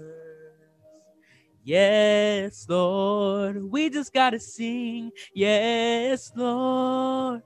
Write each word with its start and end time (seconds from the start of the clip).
Yes, 1.63 2.65
Lord. 2.67 3.63
We 3.71 3.91
just 3.91 4.11
got 4.11 4.31
to 4.31 4.39
sing. 4.39 5.11
Yes, 5.35 6.31
Lord. 6.35 7.43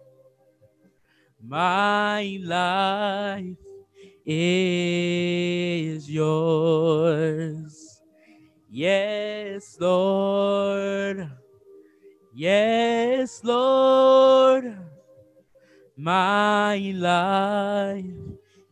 My 1.45 2.39
life 2.41 3.57
is 4.31 6.07
yours. 6.07 7.99
Yes, 8.69 9.75
Lord. 9.79 11.31
Yes, 12.35 13.43
Lord. 13.43 14.77
My 15.97 16.77
life 16.95 18.05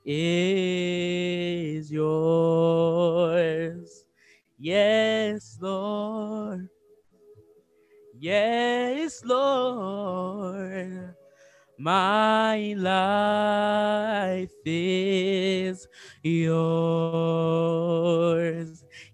is 0.06 1.92
yours. 1.92 3.26
Yes, 4.60 5.58
Lord. 5.60 6.70
Yes, 8.20 9.26
Lord. 9.26 11.17
My 11.80 12.73
life 12.76 14.49
is 14.66 15.88
yours. 16.23 17.13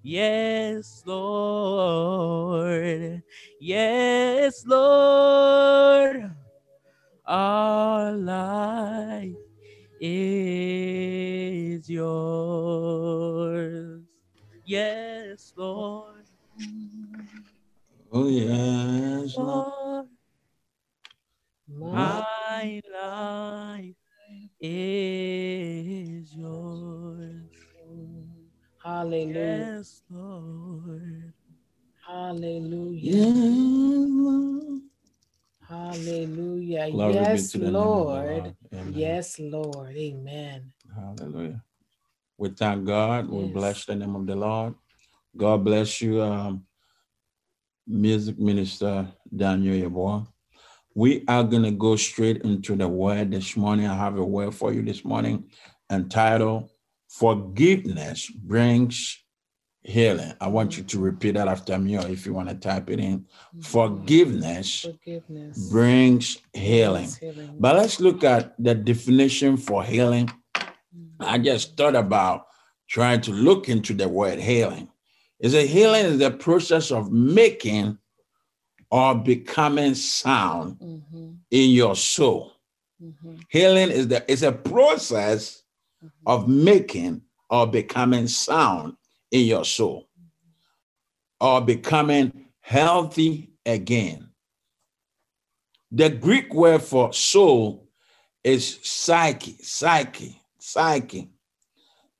Yes, 0.02 1.03
Lord. 1.05 3.22
Yes, 3.59 4.66
Lord. 4.66 6.33
Our 7.25 8.14
life 8.14 9.36
is 10.00 11.89
yours. 11.89 14.03
Yes, 14.66 15.52
Lord. 15.58 16.23
Oh, 18.09 18.30
yes. 18.30 19.38
Lord. 19.38 20.08
My 21.67 22.25
life 22.54 23.96
is 24.59 26.36
yours. 26.36 27.34
Hallelujah. 28.84 29.73
Yes, 29.78 30.02
Lord. 30.10 31.34
Hallelujah. 32.08 33.12
Yes. 33.12 33.30
Hallelujah. 35.68 36.92
Glory 36.92 37.14
yes, 37.14 37.52
to 37.52 37.58
the 37.58 37.66
name 37.66 37.76
of 37.76 37.82
the 37.82 37.82
Lord. 37.82 38.44
Lord. 38.72 38.95
Yes, 38.95 39.40
Lord. 39.40 39.95
Amen. 39.95 40.73
Hallelujah. 40.95 41.64
We 42.38 42.50
thank 42.50 42.86
God. 42.86 43.30
We 43.30 43.45
Yes. 43.45 43.54
bless 43.54 43.86
the 43.86 43.95
name 43.95 44.16
of 44.16 44.28
the 44.28 44.36
Lord. 44.36 44.76
God 45.36 45.64
bless 45.64 46.02
you, 46.02 46.22
um, 46.22 46.66
music 47.88 48.38
minister 48.38 49.08
Daniel 49.36 49.90
Yeboah. 49.90 50.28
We 50.95 51.23
are 51.27 51.44
going 51.44 51.63
to 51.63 51.72
go 51.72 51.95
straight 51.95 52.44
into 52.44 52.75
the 52.75 52.88
word 52.88 53.31
this 53.31 53.58
morning. 53.58 53.88
I 53.88 53.95
have 53.95 54.17
a 54.17 54.23
word 54.23 54.53
for 54.53 54.72
you 54.72 54.83
this 54.83 55.03
morning 55.03 55.45
entitled 55.91 56.69
Forgiveness 57.09 58.30
Brings 58.30 59.19
Healing. 59.81 60.33
I 60.39 60.47
want 60.47 60.77
you 60.77 60.83
to 60.83 60.99
repeat 60.99 61.31
that 61.31 61.47
after 61.47 61.77
me, 61.77 61.97
or 61.97 62.08
if 62.08 62.25
you 62.25 62.33
want 62.33 62.49
to 62.49 62.55
type 62.55 62.89
it 62.89 62.99
in. 62.99 63.19
Mm-hmm. 63.19 63.61
Forgiveness 63.61 64.82
Forgiveness. 64.82 65.70
brings 65.70 66.37
healing. 66.53 67.09
healing. 67.20 67.58
But 67.59 67.76
let's 67.76 67.99
look 67.99 68.23
at 68.23 68.53
the 68.58 68.76
definition 68.76 69.58
for 69.58 69.83
healing. 69.83 70.32
Mm-hmm. 70.55 71.21
I 71.21 71.37
just 71.39 71.76
thought 71.76 71.95
about 71.95 72.45
trying 72.87 73.21
to 73.21 73.32
look 73.32 73.67
into 73.67 73.93
the 73.93 74.08
word 74.08 74.39
healing. 74.39 74.89
Is 75.39 75.55
a 75.55 75.65
healing 75.65 76.05
is 76.05 76.20
the 76.20 76.32
process 76.32 76.92
of 76.92 77.11
making 77.11 77.98
or 78.93 79.15
becoming 79.15 79.95
sound 79.95 80.77
Mhm, 80.80 81.39
in 81.49 81.71
your 81.71 81.95
soul. 81.95 82.54
mhm, 83.02 83.39
Healing 83.49 83.89
is 83.89 84.08
the 84.08 84.23
is 84.31 84.43
a 84.43 84.52
process 84.52 85.64
of 86.27 86.48
making 86.48 87.23
or 87.49 87.65
becoming 87.65 88.27
sound 88.27 88.95
in 89.32 89.48
your 89.48 89.65
soul 89.65 90.08
or 91.42 91.59
becoming 91.61 92.45
healthy 92.59 93.49
again. 93.65 94.30
The 95.92 96.11
Greek 96.11 96.53
word 96.53 96.83
for 96.83 97.11
soul 97.14 97.89
is 98.43 98.80
psyche, 98.83 99.58
psyche, 99.64 100.39
psyche. 100.59 101.32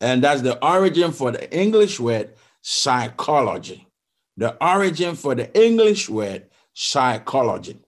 And 0.02 0.24
that's 0.24 0.42
the 0.42 0.64
origin 0.66 1.12
for 1.12 1.32
the 1.32 1.56
English 1.56 2.00
word 2.00 2.34
psychology. 2.62 3.88
The 4.38 4.58
origin 4.66 5.16
for 5.16 5.36
the 5.36 5.54
English 5.56 6.10
word 6.10 6.50
psychology. 6.74 7.80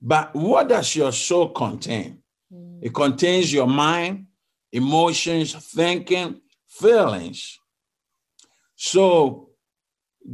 But 0.00 0.34
what 0.34 0.68
does 0.68 0.96
your 0.96 1.12
soul 1.12 1.50
contain? 1.50 2.22
mhm. 2.52 2.78
It 2.82 2.94
contains 2.94 3.52
your 3.52 3.66
mind, 3.66 4.26
emotions, 4.72 5.54
thinking, 5.54 6.40
feelings. 6.68 7.58
So, 8.76 9.50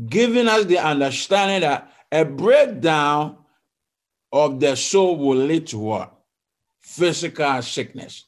giving 0.08 0.46
us 0.48 0.64
the 0.66 0.78
understanding 0.78 1.62
that 1.62 1.92
a 2.12 2.24
breakdown 2.24 3.38
of 4.32 4.60
the 4.60 4.76
soul 4.76 5.16
will 5.16 5.36
lead 5.36 5.66
to 5.68 5.78
what? 5.78 6.14
Physical 6.80 7.60
sickness. 7.62 8.24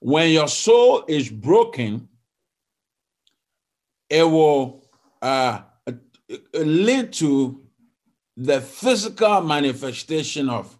When 0.00 0.30
your 0.30 0.48
soul 0.48 1.04
is 1.08 1.28
broken, 1.30 2.08
it 4.08 4.22
will 4.22 4.86
uh, 5.20 5.62
lead 6.54 7.12
to 7.14 7.65
the 8.36 8.60
physical 8.60 9.40
manifestation 9.40 10.50
of 10.50 10.78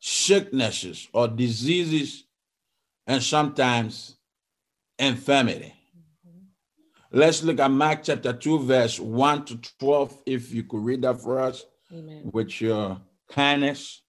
sicknesses 0.00 1.08
or 1.12 1.28
diseases 1.28 2.24
and 3.06 3.22
sometimes 3.22 4.16
infirmity. 4.98 5.74
Mm-hmm. 5.96 7.18
Let's 7.18 7.42
look 7.42 7.60
at 7.60 7.70
Mark 7.70 8.02
chapter 8.04 8.32
2, 8.32 8.60
verse 8.60 8.98
1 8.98 9.44
to 9.46 9.60
12, 9.78 10.22
if 10.26 10.52
you 10.52 10.62
could 10.64 10.84
read 10.84 11.02
that 11.02 11.20
for 11.20 11.38
us 11.38 11.64
Amen. 11.92 12.30
with 12.32 12.60
your 12.60 13.00
kindness. 13.30 14.02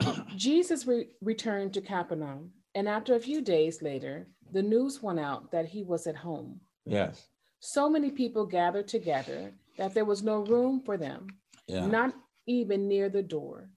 Jesus 0.36 0.86
re- 0.86 1.08
returned 1.20 1.72
to 1.74 1.80
Capernaum, 1.80 2.50
and 2.74 2.88
after 2.88 3.14
a 3.14 3.20
few 3.20 3.40
days 3.40 3.82
later, 3.82 4.28
the 4.50 4.62
news 4.62 5.02
went 5.02 5.20
out 5.20 5.50
that 5.52 5.66
he 5.66 5.82
was 5.82 6.06
at 6.06 6.16
home. 6.16 6.60
Yes. 6.84 7.28
So 7.60 7.88
many 7.88 8.10
people 8.10 8.44
gathered 8.44 8.88
together 8.88 9.54
that 9.76 9.94
there 9.94 10.04
was 10.04 10.22
no 10.22 10.40
room 10.40 10.80
for 10.84 10.96
them, 10.96 11.26
Yeah. 11.66 11.86
not 11.86 12.14
even 12.46 12.88
near 12.88 13.08
the 13.08 13.22
door. 13.22 13.70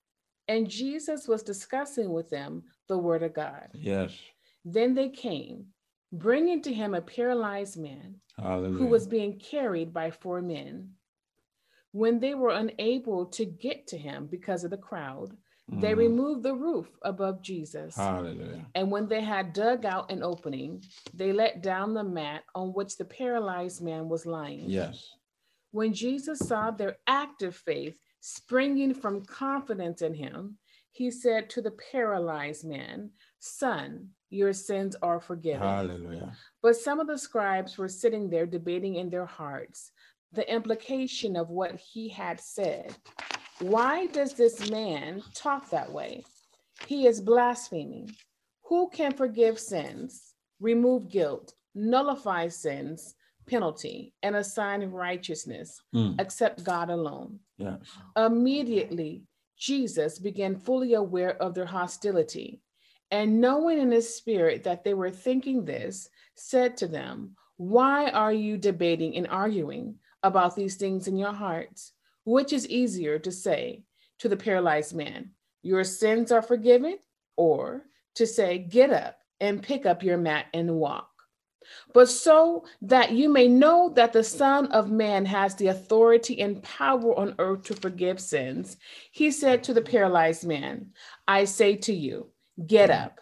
And 0.48 0.70
Jesus 0.70 1.28
was 1.28 1.44
discussing 1.44 2.12
with 2.14 2.30
them 2.30 2.64
the 2.88 2.98
word 2.98 3.24
of 3.24 3.34
God. 3.34 3.70
Yes. 3.74 4.16
Then 4.64 4.94
they 4.94 5.10
came, 5.10 5.68
bringing 6.12 6.62
to 6.64 6.74
him 6.74 6.94
a 6.94 7.02
paralyzed 7.02 7.78
man 7.78 8.22
Hallelujah. 8.38 8.78
who 8.78 8.86
was 8.88 9.08
being 9.08 9.40
carried 9.40 9.94
by 9.94 10.12
four 10.12 10.42
men. 10.42 10.92
When 11.92 12.20
they 12.20 12.36
were 12.36 12.50
unable 12.52 13.26
to 13.28 13.46
get 13.46 13.88
to 13.88 13.98
him 13.98 14.28
because 14.28 14.64
of 14.64 14.72
the 14.72 14.78
crowd, 14.78 15.36
they 15.68 15.94
Mhm. 15.94 15.98
removed 15.98 16.44
the 16.44 16.54
roof 16.54 16.88
above 17.02 17.42
Jesus. 17.42 17.96
Hallelujah. 17.96 18.70
And 18.76 18.92
when 18.92 19.08
they 19.08 19.22
had 19.22 19.54
dug 19.54 19.84
out 19.86 20.12
an 20.12 20.22
opening, 20.22 20.84
they 21.14 21.32
let 21.34 21.64
down 21.64 21.94
the 21.96 22.04
mat 22.04 22.44
on 22.54 22.74
which 22.74 22.98
the 22.98 23.06
paralyzed 23.06 23.82
man 23.82 24.08
was 24.10 24.26
lying. 24.28 24.70
Yes. 24.70 25.10
When 25.76 25.92
Jesus 25.92 26.40
saw 26.40 26.72
their 26.72 26.96
active 27.06 27.54
faith 27.54 28.00
springing 28.22 28.94
from 28.94 29.26
confidence 29.26 30.02
in 30.02 30.14
him, 30.14 30.58
he 30.94 31.12
said 31.12 31.50
to 31.50 31.62
the 31.62 31.76
paralyzed 31.92 32.64
man, 32.64 33.10
Son, 33.40 34.08
your 34.30 34.54
sins 34.54 34.96
are 35.02 35.20
forgiven. 35.20 35.68
Hallelujah. 35.68 36.32
But 36.64 36.78
some 36.78 37.02
of 37.02 37.08
the 37.08 37.18
scribes 37.18 37.78
were 37.78 37.90
sitting 37.90 38.30
there 38.30 38.46
debating 38.46 38.96
in 38.96 39.10
their 39.10 39.26
hearts 39.26 39.92
the 40.32 40.50
implication 40.50 41.36
of 41.36 41.50
what 41.50 41.76
he 41.76 42.08
had 42.08 42.40
said. 42.40 42.96
Why 43.60 44.06
does 44.06 44.32
this 44.32 44.72
man 44.72 45.24
talk 45.34 45.70
that 45.72 45.92
way? 45.92 46.24
He 46.88 47.06
is 47.06 47.20
blaspheming. 47.20 48.16
Who 48.70 48.90
can 48.94 49.12
forgive 49.12 49.60
sins, 49.60 50.36
remove 50.62 51.10
guilt, 51.10 51.54
nullify 51.74 52.48
sins, 52.48 53.14
penalty, 53.46 54.14
and 54.24 54.36
assign 54.36 54.84
righteousness 54.92 55.82
Mm. 55.94 56.20
except 56.20 56.64
God 56.64 56.90
alone? 56.90 57.40
Yes. 57.58 57.80
Immediately, 58.18 59.24
Jesus 59.58 60.20
began 60.20 60.56
fully 60.56 60.94
aware 60.94 61.42
of 61.42 61.54
their 61.54 61.66
hostility 61.66 62.62
And 63.12 63.40
knowing 63.40 63.78
in 63.80 63.92
his 63.92 64.16
spirit 64.16 64.64
that 64.64 64.84
they 64.84 64.96
were 64.96 65.12
thinking 65.12 65.64
this, 65.64 66.10
said 66.34 66.76
to 66.78 66.88
them, 66.88 67.36
Why 67.58 68.10
are 68.10 68.34
you 68.34 68.58
debating 68.58 69.16
and 69.16 69.28
arguing 69.28 70.00
about 70.24 70.56
these 70.56 70.76
things 70.76 71.08
in 71.08 71.16
your 71.16 71.32
hearts? 71.32 71.94
Which 72.24 72.52
is 72.52 72.68
easier 72.68 73.20
to 73.20 73.32
say 73.32 73.84
to 74.20 74.28
the 74.28 74.36
paralyzed 74.36 74.96
man, 74.96 75.32
Your 75.62 75.84
sins 75.84 76.32
are 76.32 76.42
forgiven, 76.42 76.98
or 77.38 77.86
to 78.16 78.26
say, 78.26 78.58
Get 78.58 78.90
up 78.92 79.20
and 79.40 79.62
pick 79.62 79.86
up 79.86 80.02
your 80.02 80.18
mat 80.18 80.48
and 80.52 80.76
walk? 80.76 81.12
But 81.94 82.10
so 82.10 82.66
that 82.82 83.12
you 83.12 83.30
may 83.30 83.48
know 83.48 83.92
that 83.96 84.14
the 84.14 84.24
Son 84.24 84.68
of 84.68 84.92
Man 84.92 85.26
has 85.26 85.56
the 85.56 85.68
authority 85.68 86.42
and 86.42 86.62
power 86.64 87.18
on 87.18 87.36
earth 87.40 87.64
to 87.64 87.76
forgive 87.76 88.20
sins, 88.20 88.78
he 89.12 89.32
said 89.32 89.64
to 89.64 89.74
the 89.74 89.82
paralyzed 89.82 90.46
man, 90.46 90.92
I 91.28 91.46
say 91.46 91.76
to 91.78 91.94
you, 91.94 92.28
get 92.66 92.90
up, 92.90 93.20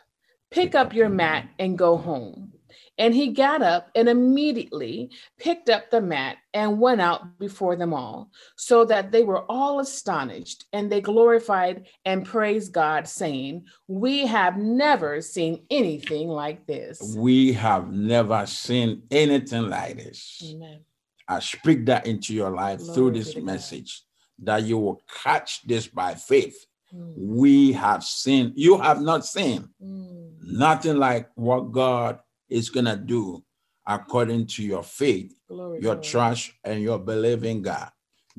pick 0.51 0.75
up 0.75 0.93
your 0.93 1.09
mat, 1.09 1.49
and 1.59 1.77
go 1.77 1.97
home. 1.97 2.53
And 2.97 3.13
he 3.13 3.29
got 3.29 3.61
up 3.61 3.89
and 3.95 4.07
immediately 4.07 5.09
picked 5.39 5.69
up 5.69 5.89
the 5.89 6.01
mat 6.01 6.37
and 6.53 6.79
went 6.79 7.01
out 7.01 7.39
before 7.39 7.75
them 7.75 7.93
all, 7.93 8.29
so 8.55 8.85
that 8.85 9.11
they 9.11 9.23
were 9.23 9.43
all 9.49 9.79
astonished, 9.79 10.65
and 10.73 10.91
they 10.91 11.01
glorified 11.01 11.87
and 12.05 12.25
praised 12.25 12.71
God, 12.71 13.07
saying, 13.07 13.65
We 13.87 14.27
have 14.27 14.57
never 14.57 15.21
seen 15.21 15.65
anything 15.71 16.27
like 16.27 16.67
this. 16.67 17.15
We 17.17 17.53
have 17.53 17.91
never 17.91 18.45
seen 18.45 19.03
anything 19.09 19.69
like 19.69 19.97
this. 19.97 20.41
Amen. 20.53 20.81
I 21.27 21.39
speak 21.39 21.85
that 21.87 22.05
into 22.05 22.33
your 22.33 22.51
life 22.51 22.79
Glory 22.79 22.93
through 22.93 23.11
this 23.11 23.33
to 23.33 23.39
God. 23.39 23.45
message 23.45 24.03
that 24.39 24.63
you 24.63 24.77
will 24.77 25.01
catch 25.23 25.65
this 25.65 25.87
by 25.87 26.13
faith. 26.15 26.65
Mm, 26.93 27.13
We 27.15 27.71
have 27.73 28.03
seen, 28.03 28.53
you 28.55 28.77
have 28.77 29.01
not 29.01 29.25
seen 29.25 29.69
mm, 29.81 30.31
nothing 30.41 30.97
like 30.97 31.29
what 31.35 31.71
God 31.71 32.19
is 32.53 32.69
going 32.69 32.85
to 32.85 32.95
do 32.95 33.43
according 33.87 34.45
to 34.47 34.63
your 34.63 34.83
faith, 34.83 35.35
Glory, 35.49 35.81
your 35.81 35.95
glory. 35.95 36.07
trust, 36.07 36.51
and 36.63 36.81
your 36.81 36.99
believing 36.99 37.61
God, 37.61 37.89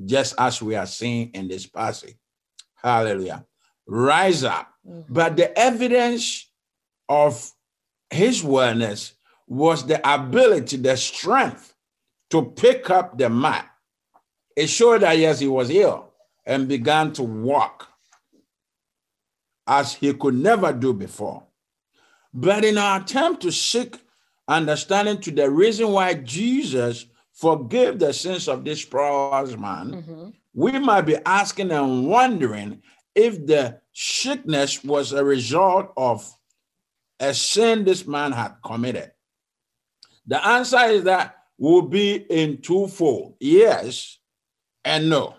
just 0.03 0.33
as 0.39 0.61
we 0.61 0.75
are 0.75 0.85
seeing 0.87 1.29
in 1.33 1.47
this 1.47 1.65
passage. 1.67 2.15
Hallelujah. 2.75 3.45
Rise 3.85 4.43
up. 4.43 4.67
Mhm. 4.87 5.05
But 5.09 5.35
the 5.37 5.55
evidence 5.59 6.49
of 7.09 7.51
his 8.09 8.41
wellness 8.41 9.13
was 9.47 9.85
the 9.85 9.99
ability, 10.11 10.77
the 10.77 10.95
strength 10.97 11.75
to 12.31 12.41
pick 12.43 12.89
up 12.89 13.17
the 13.17 13.29
mat. 13.29 13.69
It 14.55 14.67
showed 14.67 15.01
that 15.01 15.17
yes, 15.17 15.39
he 15.39 15.47
was 15.47 15.69
ill 15.69 16.11
and 16.45 16.67
began 16.67 17.11
to 17.13 17.23
walk 17.23 17.87
as 19.67 19.93
he 19.93 20.13
could 20.13 20.35
never 20.35 20.71
do 20.73 20.93
before. 20.93 21.43
But 22.33 22.63
in 22.65 22.77
our 22.77 23.01
attempt 23.01 23.41
to 23.43 23.51
seek 23.51 23.97
understanding 24.47 25.19
to 25.21 25.31
the 25.31 25.49
reason 25.49 25.89
why 25.91 26.13
Jesus 26.13 27.05
forgave 27.33 27.99
the 27.99 28.13
sins 28.13 28.47
of 28.47 28.63
this 28.63 28.85
paralyzed 28.85 29.59
man, 29.59 29.91
Mhm. 29.91 30.33
we 30.53 30.79
might 30.79 31.01
be 31.01 31.17
asking 31.25 31.71
and 31.71 32.07
wondering 32.07 32.81
if 33.13 33.45
the 33.45 33.81
sickness 33.93 34.83
was 34.83 35.11
a 35.11 35.23
result 35.23 35.91
of 35.97 36.29
a 37.19 37.33
sin 37.33 37.85
this 37.85 38.05
man 38.05 38.31
had 38.31 38.55
committed. 38.63 39.11
The 40.27 40.45
answer 40.45 40.79
is 40.85 41.03
that 41.03 41.37
will 41.57 41.83
be 41.83 42.15
in 42.15 42.61
twofold 42.61 43.35
yes 43.39 44.17
and 44.83 45.09
no. 45.09 45.35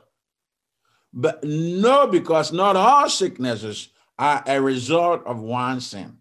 But 1.13 1.45
no, 1.45 2.07
because 2.07 2.53
not 2.53 2.77
all 2.77 3.09
sicknesses 3.09 3.89
are 4.19 4.43
a 4.47 4.61
result 4.61 5.25
of 5.27 5.41
one 5.41 5.81
sin. 5.81 6.19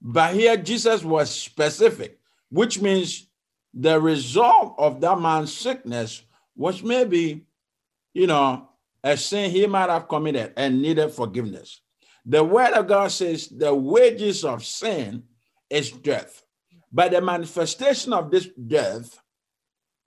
But 0.00 0.34
here 0.34 0.56
Jesus 0.56 1.02
was 1.04 1.30
specific, 1.30 2.17
which 2.50 2.80
means 2.80 3.28
the 3.74 4.00
result 4.00 4.74
of 4.78 5.00
that 5.00 5.20
man's 5.20 5.52
sickness 5.52 6.22
was 6.56 6.82
maybe, 6.82 7.46
you 8.14 8.26
know, 8.26 8.68
a 9.04 9.16
sin 9.16 9.50
he 9.50 9.66
might 9.66 9.90
have 9.90 10.08
committed 10.08 10.52
and 10.56 10.82
needed 10.82 11.10
forgiveness. 11.10 11.80
The 12.26 12.42
word 12.42 12.72
of 12.72 12.86
God 12.88 13.10
says 13.10 13.48
the 13.48 13.74
wages 13.74 14.44
of 14.44 14.64
sin 14.64 15.22
is 15.70 15.90
death. 15.90 16.42
But 16.92 17.12
the 17.12 17.20
manifestation 17.20 18.12
of 18.12 18.30
this 18.30 18.48
death 18.48 19.20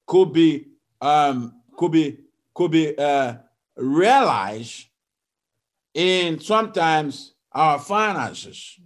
could 0.08 0.34
be 0.34 0.68
um, 1.00 1.62
could 1.78 1.92
be 1.92 2.18
could 2.54 2.72
be 2.72 2.98
uh, 2.98 3.36
realized 3.78 4.88
in 5.94 6.40
sometimes 6.40 7.34
our 7.52 7.80
finances, 7.80 8.80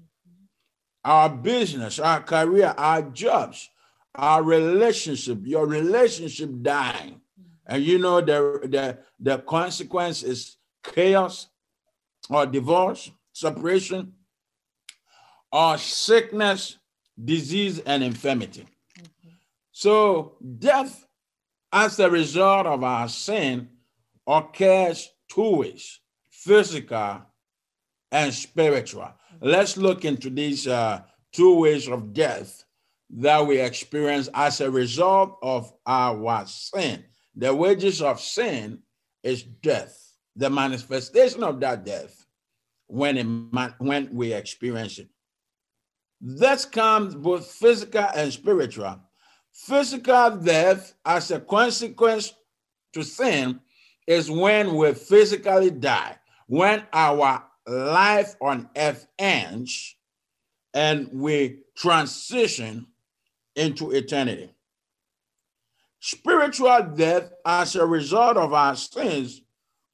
our 1.06 1.30
business, 1.30 2.00
our 2.00 2.22
career, 2.22 2.74
our 2.78 3.04
jobs, 3.04 3.69
our 4.16 4.42
relationship, 4.42 5.40
your 5.44 5.68
relationship 5.68 6.50
dying. 6.63 7.22
And 7.68 7.84
you 7.84 8.00
know 8.00 8.22
the, 8.22 8.60
the, 8.63 8.98
the 9.19 9.38
consequence 9.40 10.24
is 10.24 10.57
chaos 10.84 11.48
or 12.30 12.48
divorce, 12.48 13.12
separation, 13.34 14.13
or 15.52 15.78
sickness, 15.78 16.78
disease, 17.24 17.80
and 17.80 18.04
infirmity. 18.04 18.66
So 19.72 20.38
death 20.58 21.06
as 21.72 22.00
a 22.00 22.10
result 22.10 22.66
of 22.66 22.84
our 22.84 23.08
sin 23.10 23.69
occurs 24.25 25.12
two 25.30 25.58
ways 25.58 26.00
physical 26.31 27.22
and 28.12 28.34
spiritual. 28.34 29.12
Let's 29.46 29.78
look 29.78 30.06
into 30.06 30.32
these 30.32 30.66
uh, 30.66 31.04
two 31.32 31.60
ways 31.60 31.88
of 31.88 32.14
death 32.14 32.64
that 33.12 33.46
we 33.46 33.60
experience 33.60 34.28
as 34.34 34.60
a 34.60 34.72
result 34.72 35.38
of 35.44 35.72
our 35.86 36.48
sin. 36.48 37.04
The 37.36 37.54
wages 37.54 38.02
of 38.02 38.20
sin 38.20 38.80
is 39.22 39.44
death. 39.44 40.16
The 40.36 40.50
manifestation 40.50 41.44
of 41.44 41.60
that 41.60 41.86
death 41.86 42.26
when, 42.88 43.18
it, 43.18 43.74
when 43.78 44.10
we 44.16 44.34
experience 44.34 44.98
it. 44.98 45.10
This 46.20 46.66
comes 46.66 47.14
both 47.14 47.46
physical 47.46 48.08
and 48.16 48.34
spiritual. 48.34 49.00
Physical 49.54 50.38
death 50.38 50.96
as 51.06 51.30
a 51.30 51.40
consequence 51.40 52.34
to 52.94 53.04
sin 53.04 53.60
is 54.08 54.32
when 54.32 54.74
we 54.74 54.96
physically 54.96 55.70
die, 55.70 56.18
when 56.48 56.82
our 56.92 57.45
life 57.68 58.36
on 58.42 58.70
earth 58.76 59.08
ends 59.18 59.96
and 60.74 61.10
we 61.14 61.60
transition 61.76 62.88
into 63.56 63.92
eternity. 63.92 64.51
Spiritual 66.00 66.94
death 66.96 67.32
as 67.46 67.75
a 67.75 67.86
result 67.86 68.38
of 68.38 68.54
our 68.54 68.75
sins 68.75 69.42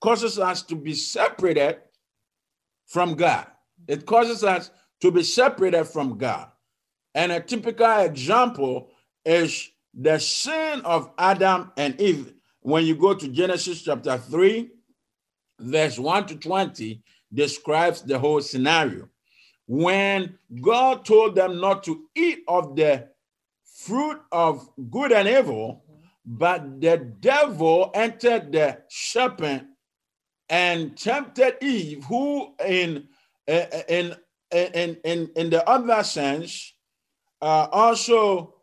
causes 0.01 0.39
us 0.39 0.63
to 0.63 0.75
be 0.75 0.93
separated 0.93 1.77
from 2.87 3.13
God. 3.13 3.47
It 3.87 4.05
causes 4.05 4.43
us 4.43 4.71
to 5.01 5.11
be 5.11 5.23
separated 5.23 5.85
from 5.85 6.17
God. 6.17 6.49
And 7.13 7.31
a 7.31 7.39
typical 7.39 7.99
example 7.99 8.89
is 9.23 9.69
the 9.93 10.19
sin 10.19 10.81
of 10.83 11.11
Adam 11.17 11.71
and 11.77 11.99
Eve. 11.99 12.33
When 12.61 12.85
you 12.85 12.95
go 12.95 13.13
to 13.13 13.27
Genesis 13.27 13.81
chapter 13.81 14.17
3, 14.17 14.69
verse 15.59 15.97
1 15.97 16.25
to 16.27 16.35
20, 16.35 17.03
describes 17.33 18.01
the 18.01 18.19
whole 18.19 18.41
scenario. 18.41 19.07
When 19.67 20.37
God 20.61 21.05
told 21.05 21.35
them 21.35 21.59
not 21.59 21.83
to 21.85 22.03
eat 22.15 22.43
of 22.47 22.75
the 22.75 23.07
fruit 23.63 24.21
of 24.31 24.69
good 24.89 25.11
and 25.11 25.27
evil, 25.27 25.83
but 26.25 26.81
the 26.81 26.97
devil 27.19 27.91
entered 27.93 28.51
the 28.51 28.79
serpent 28.89 29.67
and 30.49 30.97
tempted 30.97 31.55
Eve, 31.61 32.03
who 32.05 32.53
in 32.65 33.07
in 33.47 34.15
in 34.51 34.97
in, 35.03 35.31
in 35.35 35.49
the 35.49 35.67
other 35.67 36.03
sense 36.03 36.73
uh, 37.41 37.67
also 37.71 38.55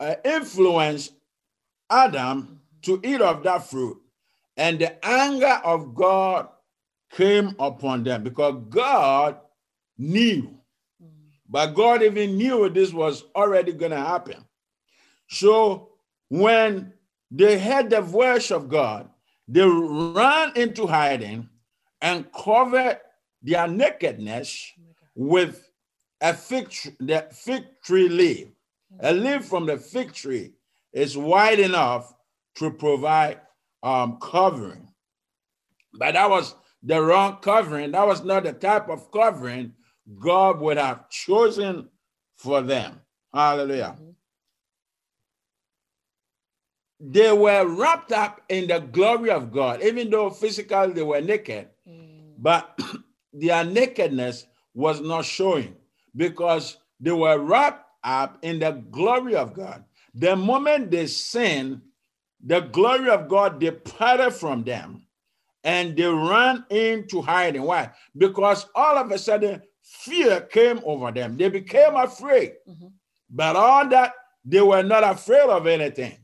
uh, 0.00 0.14
influenced 0.24 1.12
Adam 1.90 2.60
to 2.82 3.00
eat 3.04 3.20
of 3.20 3.42
that 3.42 3.68
fruit, 3.68 3.98
and 4.56 4.78
the 4.78 5.04
anger 5.04 5.60
of 5.64 5.94
God 5.94 6.48
came 7.12 7.54
upon 7.58 8.04
them 8.04 8.22
because 8.22 8.62
God 8.68 9.36
knew, 9.98 10.58
but 11.48 11.74
God 11.74 12.02
even 12.02 12.36
knew 12.36 12.68
this 12.68 12.92
was 12.92 13.24
already 13.36 13.72
going 13.72 13.90
to 13.90 13.98
happen. 13.98 14.44
So 15.28 15.90
when 16.28 16.92
they 17.30 17.58
heard 17.58 17.90
the 17.90 18.00
voice 18.00 18.50
of 18.50 18.68
God, 18.68 19.08
they 19.46 19.66
ran 19.66 20.52
into 20.56 20.86
hiding 20.86 21.48
and 22.00 22.30
covered 22.32 22.98
their 23.42 23.68
nakedness 23.68 24.72
with 25.14 25.68
a 26.20 26.32
fig 26.32 26.72
the 27.00 27.26
fig 27.32 27.64
tree 27.82 28.08
leaf. 28.08 28.48
A 29.00 29.12
leaf 29.12 29.44
from 29.44 29.66
the 29.66 29.76
fig 29.76 30.12
tree 30.12 30.52
is 30.92 31.16
wide 31.16 31.58
enough 31.58 32.14
to 32.56 32.70
provide 32.70 33.40
um, 33.82 34.18
covering. 34.20 34.88
But 35.98 36.12
that 36.12 36.30
was 36.30 36.54
the 36.82 37.00
wrong 37.00 37.38
covering. 37.40 37.92
That 37.92 38.06
was 38.06 38.24
not 38.24 38.44
the 38.44 38.52
type 38.52 38.88
of 38.88 39.10
covering 39.10 39.74
God 40.18 40.60
would 40.60 40.78
have 40.78 41.08
chosen 41.10 41.88
for 42.36 42.60
them. 42.62 43.00
Hallelujah. 43.32 43.96
Mhm. 44.00 44.14
They 47.00 47.32
were 47.32 47.66
wrapped 47.66 48.12
up 48.12 48.40
in 48.48 48.68
the 48.68 48.78
glory 48.78 49.30
of 49.30 49.52
God, 49.52 49.82
even 49.82 50.10
though 50.10 50.30
physically 50.30 50.92
they 50.92 51.02
were 51.02 51.20
naked, 51.20 51.68
Mm. 51.88 52.34
but 52.38 52.78
their 53.32 53.64
nakedness 53.64 54.46
was 54.74 55.00
not 55.00 55.24
showing 55.24 55.76
because 56.14 56.78
they 57.00 57.10
were 57.12 57.38
wrapped 57.38 57.86
up 58.04 58.38
in 58.42 58.58
the 58.60 58.70
glory 58.90 59.34
of 59.34 59.52
God. 59.54 59.84
The 60.14 60.36
moment 60.36 60.90
they 60.90 61.06
sinned, 61.06 61.82
the 62.44 62.60
glory 62.60 63.08
of 63.10 63.28
God 63.28 63.58
departed 63.58 64.32
from 64.32 64.62
them 64.64 65.06
and 65.64 65.96
they 65.96 66.06
ran 66.06 66.64
into 66.70 67.22
hiding. 67.22 67.62
Why? 67.62 67.90
Because 68.16 68.66
all 68.74 68.98
of 68.98 69.10
a 69.10 69.18
sudden 69.18 69.62
fear 69.82 70.40
came 70.42 70.80
over 70.84 71.10
them. 71.12 71.36
They 71.36 71.48
became 71.48 71.94
afraid. 71.96 72.54
Mhm. 72.68 72.92
But 73.30 73.56
all 73.56 73.88
that, 73.88 74.14
they 74.44 74.60
were 74.60 74.82
not 74.82 75.04
afraid 75.04 75.48
of 75.48 75.66
anything 75.66 76.18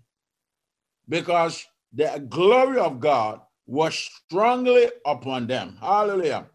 because 1.08 1.64
the 1.92 2.24
glory 2.28 2.78
of 2.78 3.00
God 3.00 3.40
was 3.66 3.94
strongly 3.96 4.90
upon 5.06 5.46
them. 5.46 5.78
Hallelujah. 5.80 6.46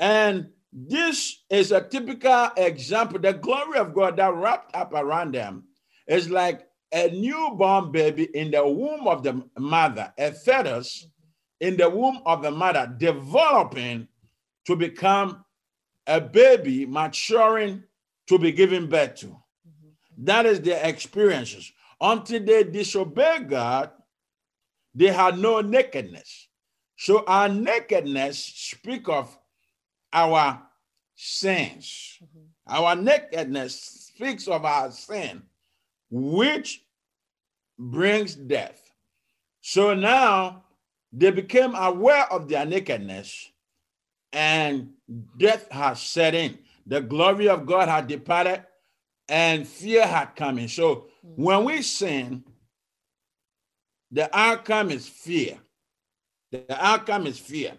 And 0.00 0.50
this 0.72 1.44
is 1.50 1.72
a 1.72 1.80
typical 1.86 2.50
example. 2.56 3.18
The 3.20 3.32
glory 3.34 3.78
of 3.78 3.94
God 3.94 4.16
that 4.16 4.34
wrapped 4.34 4.74
up 4.74 4.92
around 4.92 5.34
them 5.34 5.64
is 6.06 6.30
like 6.30 6.66
a 6.92 7.10
newborn 7.10 7.92
baby 7.92 8.24
in 8.34 8.50
the 8.50 8.66
womb 8.66 9.06
of 9.06 9.22
the 9.22 9.42
mother, 9.58 10.12
a 10.18 10.32
fetus 10.32 11.06
in 11.64 11.78
the 11.78 11.88
womb 11.88 12.20
of 12.26 12.42
the 12.42 12.50
mother, 12.50 12.94
developing 12.98 14.06
to 14.66 14.76
become 14.76 15.42
a 16.06 16.20
baby, 16.20 16.84
maturing 16.84 17.82
to 18.26 18.38
be 18.38 18.52
given 18.52 18.86
birth 18.86 19.14
to. 19.14 19.28
Mhm. 19.28 19.94
That 20.18 20.44
is 20.44 20.60
their 20.60 20.84
experiences. 20.84 21.72
Until 22.00 22.44
they 22.44 22.64
disobey 22.64 23.38
God, 23.44 23.92
they 24.94 25.06
had 25.06 25.38
no 25.38 25.62
nakedness. 25.62 26.48
So 26.96 27.24
our 27.24 27.48
nakedness 27.48 28.38
speak 28.38 29.08
of 29.08 29.36
our 30.12 30.68
sins. 31.14 32.18
Mhm. 32.22 32.48
Our 32.66 32.94
nakedness 32.94 33.80
speaks 33.80 34.48
of 34.48 34.66
our 34.66 34.90
sin, 34.90 35.48
which 36.10 36.84
brings 37.78 38.34
death. 38.34 38.80
So 39.62 39.94
now 39.94 40.63
they 41.16 41.30
became 41.30 41.74
aware 41.74 42.30
of 42.32 42.48
their 42.48 42.66
nakedness, 42.66 43.50
and 44.32 44.90
death 45.36 45.70
has 45.70 46.02
set 46.02 46.34
in. 46.34 46.58
The 46.86 47.00
glory 47.00 47.48
of 47.48 47.66
God 47.66 47.88
had 47.88 48.08
departed, 48.08 48.64
and 49.28 49.66
fear 49.66 50.06
had 50.06 50.34
come 50.36 50.58
in. 50.58 50.68
So 50.68 51.06
hmm. 51.22 51.42
when 51.42 51.64
we 51.64 51.82
sin, 51.82 52.44
the 54.10 54.28
outcome 54.36 54.90
is 54.90 55.08
fear. 55.08 55.58
The 56.50 56.84
outcome 56.84 57.26
is 57.26 57.38
fear. 57.38 57.72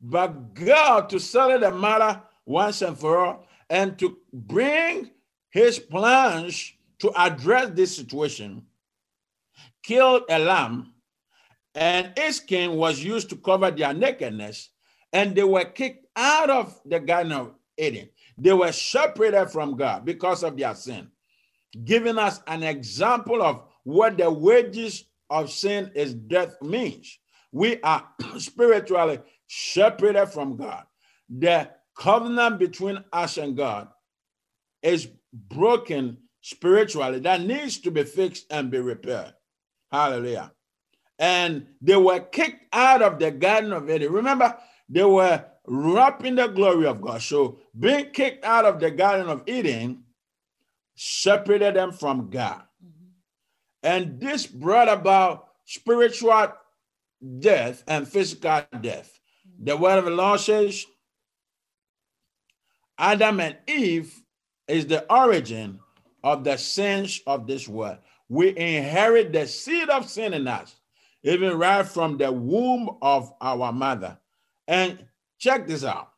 But 0.00 0.54
God, 0.54 1.10
to 1.10 1.20
settle 1.20 1.60
the 1.60 1.70
matter 1.70 2.22
once 2.46 2.82
and 2.82 2.98
for 2.98 3.18
all, 3.18 3.46
and 3.68 3.98
to 3.98 4.16
bring 4.32 5.10
his 5.50 5.78
plans 5.78 6.72
to 7.00 7.12
address 7.16 7.70
this 7.74 7.96
situation, 7.96 8.64
killed 9.82 10.22
a 10.30 10.38
lamb, 10.38 10.92
and 11.78 12.12
its 12.16 12.38
skin 12.38 12.72
was 12.74 13.04
used 13.04 13.30
to 13.30 13.36
cover 13.36 13.70
their 13.70 13.94
nakedness, 13.94 14.70
and 15.12 15.36
they 15.36 15.44
were 15.44 15.64
kicked 15.64 16.06
out 16.16 16.50
of 16.50 16.76
the 16.84 16.98
Garden 16.98 17.30
of 17.30 17.54
Eden. 17.78 18.08
They 18.36 18.52
were 18.52 18.72
separated 18.72 19.46
from 19.46 19.76
God 19.76 20.04
because 20.04 20.42
of 20.42 20.56
their 20.56 20.74
sin, 20.74 21.08
giving 21.84 22.18
us 22.18 22.40
an 22.48 22.64
example 22.64 23.40
of 23.42 23.62
what 23.84 24.18
the 24.18 24.28
wages 24.28 25.04
of 25.30 25.52
sin 25.52 25.92
is 25.94 26.14
death 26.14 26.60
means. 26.60 27.16
We 27.52 27.80
are 27.82 28.04
spiritually 28.38 29.20
separated 29.46 30.26
from 30.26 30.56
God. 30.56 30.84
The 31.28 31.70
covenant 31.96 32.58
between 32.58 33.04
us 33.12 33.38
and 33.38 33.56
God 33.56 33.88
is 34.82 35.08
broken 35.32 36.18
spiritually. 36.40 37.20
That 37.20 37.42
needs 37.42 37.78
to 37.80 37.92
be 37.92 38.02
fixed 38.02 38.46
and 38.50 38.68
be 38.68 38.78
repaired. 38.78 39.34
Hallelujah. 39.92 40.52
And 41.18 41.66
they 41.80 41.96
were 41.96 42.20
kicked 42.20 42.66
out 42.72 43.02
of 43.02 43.18
the 43.18 43.30
Garden 43.30 43.72
of 43.72 43.90
Eden. 43.90 44.12
Remember, 44.12 44.56
they 44.88 45.04
were 45.04 45.44
wrapping 45.66 46.36
the 46.36 46.46
glory 46.46 46.86
of 46.86 47.00
God. 47.00 47.22
So 47.22 47.58
being 47.78 48.10
kicked 48.10 48.44
out 48.44 48.64
of 48.64 48.80
the 48.80 48.90
Garden 48.90 49.28
of 49.28 49.42
Eden 49.46 50.04
separated 50.94 51.74
them 51.74 51.92
from 51.92 52.30
God. 52.30 52.62
Mhm. 52.82 53.10
And 53.82 54.20
this 54.20 54.46
brought 54.46 54.88
about 54.88 55.48
spiritual 55.64 56.52
death 57.40 57.82
and 57.86 58.08
physical 58.08 58.62
death. 58.80 59.18
The 59.60 59.76
word 59.76 59.98
of 59.98 60.04
the 60.04 60.10
Lord 60.12 60.40
says 60.40 60.86
Adam 62.96 63.40
and 63.40 63.56
Eve 63.66 64.22
is 64.66 64.86
the 64.86 65.10
origin 65.12 65.80
of 66.22 66.44
the 66.44 66.56
sins 66.56 67.20
of 67.26 67.46
this 67.46 67.68
world. 67.68 67.98
We 68.28 68.56
inherit 68.56 69.32
the 69.32 69.46
seed 69.46 69.88
of 69.88 70.08
sin 70.08 70.34
in 70.34 70.48
us, 70.48 70.74
even 71.22 71.58
right 71.58 71.86
from 71.86 72.18
the 72.18 72.30
womb 72.30 72.98
of 73.02 73.32
our 73.40 73.72
mother. 73.72 74.18
And 74.66 75.04
check 75.38 75.66
this 75.66 75.84
out 75.84 76.10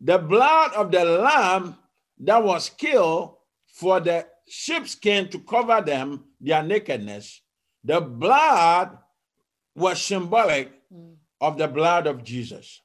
the 0.00 0.18
blood 0.18 0.72
of 0.74 0.90
the 0.90 1.04
lamb 1.04 1.76
that 2.18 2.42
was 2.42 2.70
killed 2.70 3.36
for 3.66 4.00
the 4.00 4.26
sheepskin 4.48 5.28
to 5.28 5.38
cover 5.40 5.80
them, 5.80 6.24
their 6.40 6.62
nakedness, 6.62 7.42
the 7.84 8.00
blood 8.00 8.98
was 9.74 10.02
symbolic 10.02 10.72
Mm. 10.92 11.16
of 11.40 11.56
the 11.56 11.68
blood 11.68 12.08
of 12.08 12.24
Jesus. 12.24 12.82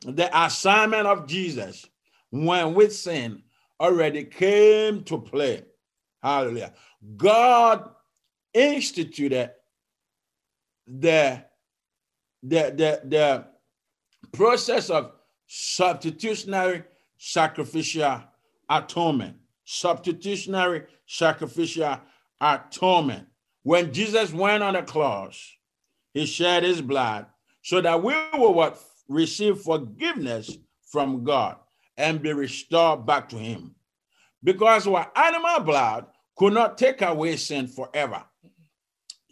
The 0.00 0.28
assignment 0.44 1.06
of 1.06 1.28
Jesus 1.28 1.86
when 2.30 2.74
with 2.74 2.94
sin 2.94 3.44
already 3.80 4.24
came 4.24 5.04
to 5.04 5.20
play. 5.20 5.62
Hallelujah. 6.20 6.74
God 7.16 7.88
instituted 8.52 9.52
the, 10.86 11.44
the, 12.42 12.72
the, 12.76 13.00
the 13.04 13.44
process 14.32 14.90
of 14.90 15.12
substitutionary 15.46 16.84
sacrificial 17.18 18.22
atonement. 18.68 19.36
Substitutionary 19.64 20.84
sacrificial 21.06 22.00
atonement. 22.40 23.26
When 23.62 23.92
Jesus 23.92 24.32
went 24.32 24.62
on 24.62 24.74
the 24.74 24.82
cross, 24.82 25.52
he 26.12 26.26
shed 26.26 26.62
his 26.62 26.80
blood 26.80 27.26
so 27.62 27.80
that 27.80 28.02
we 28.02 28.14
will 28.34 28.54
what 28.54 28.80
receive 29.08 29.60
forgiveness 29.60 30.56
from 30.90 31.24
God 31.24 31.56
and 31.96 32.22
be 32.22 32.32
restored 32.32 33.06
back 33.06 33.28
to 33.30 33.36
him. 33.36 33.74
Because 34.42 34.86
what 34.86 35.16
animal 35.18 35.60
blood 35.60 36.06
could 36.36 36.52
not 36.52 36.78
take 36.78 37.02
away 37.02 37.36
sin 37.36 37.66
forever. 37.66 38.22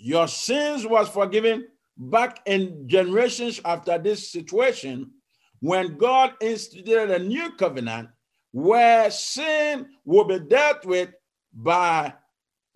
Your 0.04 0.28
sins 0.28 0.86
was 0.86 1.08
forgiven 1.08 1.66
back 1.96 2.42
in 2.44 2.86
generations 2.86 3.58
after 3.64 3.96
this 3.96 4.30
situation 4.30 5.10
when 5.60 5.96
God 5.96 6.34
instituted 6.42 7.10
a 7.10 7.18
new 7.18 7.52
covenant 7.52 8.10
where 8.52 9.10
sin 9.10 9.86
will 10.04 10.24
be 10.24 10.40
dealt 10.40 10.84
with 10.84 11.08
by 11.54 12.12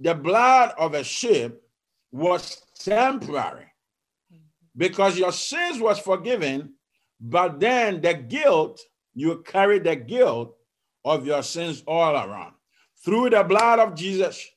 the 0.01 0.15
blood 0.15 0.73
of 0.79 0.95
a 0.95 1.05
sheep 1.05 1.53
was 2.13 2.63
temporary. 2.81 3.67
Because 4.75 5.19
your 5.19 5.33
sins 5.33 5.79
was 5.81 5.99
forgiven 5.99 6.73
but 7.21 7.61
then 7.61 8.01
the 8.01 8.15
guilt 8.15 8.81
you 9.13 9.45
carry 9.47 9.81
the 9.81 9.97
guilt 9.97 10.57
of 11.05 11.27
your 11.27 11.43
sins 11.43 11.83
all 11.87 12.15
around. 12.15 12.55
Through 13.05 13.31
the 13.31 13.45
blood 13.45 13.81
of 13.81 13.95
jesus 13.95 14.49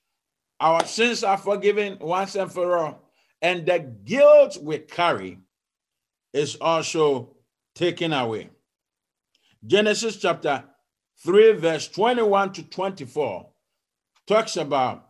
our 0.62 0.86
sins 0.86 1.24
are 1.24 1.38
forgiven 1.38 1.98
once 2.00 2.36
and 2.36 2.52
for 2.52 2.78
all 2.78 3.10
and 3.42 3.66
the 3.66 3.80
guilt 4.06 4.58
we 4.62 4.78
carry 4.78 5.40
is 6.32 6.56
also 6.62 7.36
taken 7.74 8.14
away. 8.14 8.50
Genesis 9.66 10.18
chapter 10.18 10.64
3 11.24 11.54
verse 11.54 11.88
21 11.88 12.54
to 12.54 12.64
24 12.64 13.50
talks 14.28 14.56
about 14.56 15.10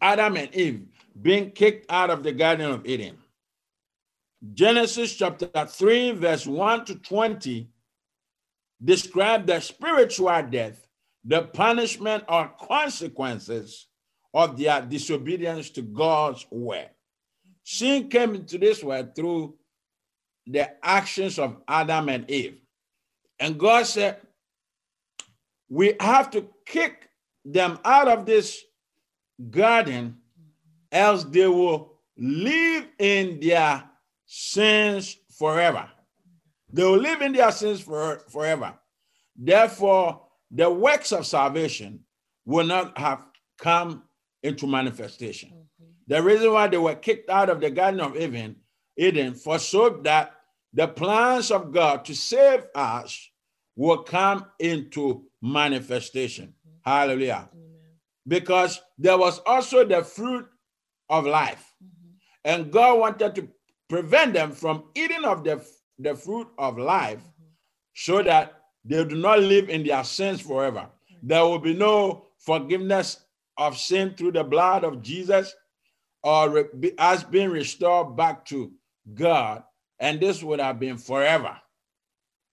adam 0.00 0.36
and 0.36 0.54
eve 0.54 0.86
being 1.20 1.50
kicked 1.50 1.90
out 1.90 2.10
of 2.10 2.22
the 2.22 2.32
garden 2.32 2.70
of 2.70 2.86
eden. 2.86 3.16
Genesis 4.54 5.14
chapter 5.16 5.50
3, 5.66 6.12
verse 6.12 6.46
1 6.46 6.84
to 6.86 6.94
20 6.96 7.68
describe 8.82 9.46
the 9.46 9.60
spiritual 9.60 10.42
death, 10.50 10.86
the 11.24 11.42
punishment 11.42 12.24
or 12.26 12.50
consequences 12.58 13.89
of 14.32 14.56
their 14.58 14.80
disobedience 14.82 15.70
to 15.70 15.82
God's 15.82 16.46
word. 16.50 16.90
Sin 17.64 18.08
came 18.08 18.34
into 18.34 18.58
this 18.58 18.82
world 18.82 19.14
through 19.14 19.54
the 20.46 20.70
actions 20.84 21.38
of 21.38 21.56
Adam 21.68 22.08
and 22.08 22.30
Eve. 22.30 22.60
And 23.38 23.58
God 23.58 23.86
said, 23.86 24.18
we 25.68 25.94
have 26.00 26.30
to 26.30 26.48
kick 26.66 27.08
them 27.44 27.78
out 27.84 28.08
of 28.08 28.26
this 28.26 28.62
garden, 29.50 30.16
else 30.92 31.24
they 31.24 31.46
will 31.46 31.98
live 32.18 32.86
in 32.98 33.40
their 33.40 33.84
sins 34.26 35.16
forever. 35.30 35.88
They 36.72 36.84
will 36.84 36.98
live 36.98 37.22
in 37.22 37.32
their 37.32 37.50
sins 37.52 37.80
for, 37.80 38.20
forever. 38.28 38.74
Therefore, 39.36 40.22
the 40.50 40.68
works 40.70 41.12
of 41.12 41.26
salvation 41.26 42.00
will 42.44 42.66
not 42.66 42.98
have 42.98 43.24
come 43.58 44.02
into 44.42 44.66
manifestation. 44.66 45.50
Mm-hmm. 45.50 45.90
The 46.06 46.22
reason 46.22 46.52
why 46.52 46.68
they 46.68 46.78
were 46.78 46.94
kicked 46.94 47.30
out 47.30 47.50
of 47.50 47.60
the 47.60 47.70
Garden 47.70 48.00
of 48.00 48.16
Eden, 48.16 48.56
Eden 48.96 49.34
for 49.34 49.58
so 49.58 50.00
that 50.04 50.34
the 50.72 50.88
plans 50.88 51.50
of 51.50 51.72
God 51.72 52.04
to 52.04 52.14
save 52.14 52.64
us 52.74 53.30
will 53.76 54.02
come 54.02 54.46
into 54.58 55.24
manifestation. 55.42 56.46
Mm-hmm. 56.46 56.90
Hallelujah. 56.90 57.48
Amen. 57.52 57.68
Because 58.26 58.80
there 58.98 59.18
was 59.18 59.40
also 59.40 59.84
the 59.84 60.02
fruit 60.02 60.46
of 61.08 61.26
life. 61.26 61.74
Mm-hmm. 61.82 62.08
And 62.44 62.72
God 62.72 62.98
wanted 62.98 63.34
to 63.36 63.48
prevent 63.88 64.34
them 64.34 64.52
from 64.52 64.84
eating 64.94 65.24
of 65.24 65.44
the, 65.44 65.64
the 65.98 66.14
fruit 66.14 66.48
of 66.58 66.78
life 66.78 67.18
mm-hmm. 67.18 67.50
so 67.94 68.22
that 68.22 68.60
they 68.84 69.04
do 69.04 69.16
not 69.16 69.40
live 69.40 69.68
in 69.68 69.84
their 69.84 70.04
sins 70.04 70.40
forever. 70.40 70.86
There 71.22 71.44
will 71.44 71.58
be 71.58 71.74
no 71.74 72.26
forgiveness 72.38 73.20
of 73.60 73.76
sin 73.76 74.14
through 74.16 74.32
the 74.32 74.42
blood 74.42 74.84
of 74.84 75.02
Jesus 75.02 75.54
or 76.22 76.70
as 76.98 77.22
being 77.22 77.50
restored 77.50 78.16
back 78.16 78.46
to 78.46 78.72
God. 79.14 79.62
And 79.98 80.18
this 80.18 80.42
would 80.42 80.60
have 80.60 80.80
been 80.80 80.96
forever. 80.96 81.56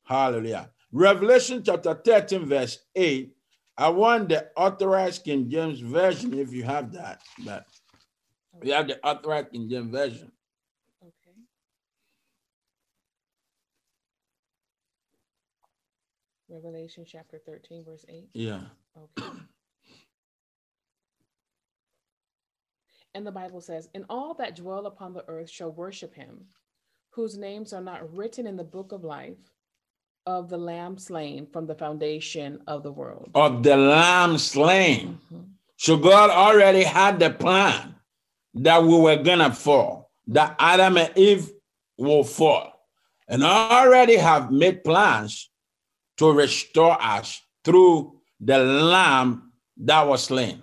Hallelujah. 0.04 0.70
Revelation 0.92 1.64
chapter 1.64 1.94
13, 1.94 2.46
verse 2.46 2.80
8. 2.94 3.34
I 3.78 3.90
want 3.90 4.30
the 4.30 4.50
authorized 4.58 5.24
King 5.24 5.50
James 5.50 5.80
Version 5.80 6.34
if 6.34 6.52
you 6.52 6.64
have 6.64 6.92
that. 6.92 7.22
But 7.46 7.66
we 8.62 8.72
have 8.72 8.88
the 8.88 9.00
authorized 9.06 9.52
King 9.52 9.70
James 9.70 9.90
Version. 9.90 10.32
Okay. 11.02 11.38
Revelation 16.50 17.06
chapter 17.08 17.40
13, 17.46 17.86
verse 17.86 18.06
8. 18.10 18.30
Yeah. 18.34 18.62
Okay. 18.98 19.38
And 23.18 23.26
the 23.26 23.32
Bible 23.32 23.62
says, 23.62 23.90
And 23.96 24.06
all 24.12 24.36
that 24.36 24.58
dwell 24.58 24.86
upon 24.86 25.12
the 25.12 25.26
earth 25.28 25.50
shall 25.50 25.72
worship 25.72 26.14
him, 26.14 26.46
whose 27.10 27.36
names 27.36 27.74
are 27.74 27.82
not 27.82 28.16
written 28.16 28.46
in 28.46 28.56
the 28.56 28.64
book 28.64 28.92
of 28.92 29.04
life 29.04 29.40
of 30.28 30.50
the 30.50 30.58
Lamb 30.60 31.00
slain 31.00 31.48
from 31.52 31.66
the 31.66 31.74
foundation 31.74 32.62
of 32.68 32.84
the 32.84 32.92
world. 32.92 33.32
Of 33.34 33.64
the 33.64 33.76
Lamb 33.76 34.38
slain. 34.38 35.18
Mm-hmm. 35.34 35.46
So 35.78 35.98
God 35.98 36.30
already 36.30 36.84
had 36.84 37.20
the 37.20 37.32
plan 37.32 37.96
that 38.54 38.84
we 38.84 38.96
were 38.96 39.16
going 39.16 39.40
to 39.40 39.52
fall, 39.52 40.12
that 40.28 40.56
Adam 40.60 40.98
and 40.98 41.12
Eve 41.18 41.50
will 41.98 42.24
fall. 42.24 42.72
And 43.28 43.44
already 43.44 44.18
have 44.18 44.52
made 44.52 44.84
plans 44.84 45.50
to 46.18 46.32
restore 46.32 47.02
us 47.02 47.42
through 47.66 48.20
the 48.40 48.60
Lamb 48.60 49.54
that 49.78 50.08
was 50.08 50.26
slain. 50.26 50.62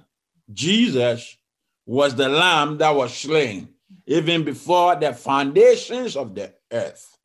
Jesus 0.52 1.36
was 1.86 2.14
the 2.14 2.28
lamb 2.28 2.78
that 2.78 2.94
was 2.94 3.14
slain 3.16 3.68
even 4.06 4.44
before 4.44 4.96
the 4.96 5.12
foundations 5.12 6.16
of 6.16 6.34
the 6.34 6.52
earth. 6.72 7.16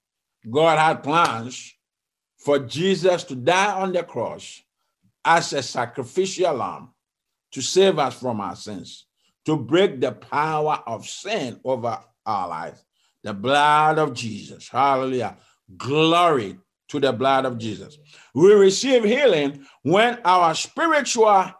God 0.49 0.79
had 0.79 1.03
plans 1.03 1.73
for 2.37 2.59
Jesus 2.59 3.23
to 3.25 3.35
die 3.35 3.73
on 3.73 3.91
the 3.91 4.03
cross 4.03 4.61
as 5.25 5.51
a 5.53 5.61
sacrificial 5.61 6.53
lamb 6.53 6.89
to 7.51 7.61
save 7.61 7.99
us 7.99 8.19
from 8.19 8.39
our 8.39 8.55
sins, 8.55 9.05
to 9.45 9.57
break 9.57 9.99
the 9.99 10.11
power 10.11 10.81
of 10.85 11.05
sin 11.05 11.59
over 11.63 11.99
our 12.25 12.47
lives. 12.47 12.83
The 13.23 13.33
blood 13.33 13.97
of 13.97 14.13
Jesus. 14.13 14.69
Hallelujah. 14.69 15.37
Glory 15.75 16.57
to 16.87 16.99
the 16.99 17.11
blood 17.11 17.45
of 17.45 17.57
Jesus. 17.57 17.97
We 18.33 18.53
receive 18.53 19.03
healing 19.03 19.65
when 19.83 20.19
our 20.23 20.55
spiritual 20.55 21.51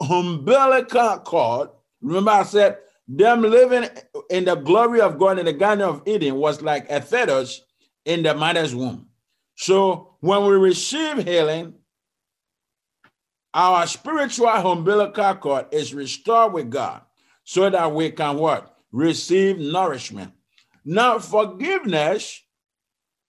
umbilical 0.00 1.18
cord 1.18 1.70
Remember, 2.00 2.30
I 2.30 2.42
said 2.44 2.78
them 3.06 3.42
living 3.42 3.88
in 4.30 4.44
the 4.44 4.54
glory 4.54 5.00
of 5.00 5.18
God 5.18 5.38
in 5.38 5.46
the 5.46 5.52
Garden 5.52 5.84
of 5.84 6.02
Eden 6.06 6.36
was 6.36 6.60
like 6.62 6.90
a 6.90 7.00
fetus 7.00 7.62
in 8.04 8.22
the 8.22 8.34
mother's 8.34 8.74
womb. 8.74 9.06
So 9.56 10.16
when 10.20 10.46
we 10.46 10.54
receive 10.54 11.24
healing, 11.24 11.74
our 13.54 13.86
spiritual 13.86 14.48
umbilical 14.48 15.34
cord 15.36 15.66
is 15.72 15.94
restored 15.94 16.52
with 16.52 16.70
God 16.70 17.02
so 17.44 17.68
that 17.70 17.92
we 17.92 18.10
can 18.10 18.36
what? 18.36 18.76
Receive 18.92 19.58
nourishment. 19.58 20.32
Now, 20.84 21.18
forgiveness, 21.18 22.42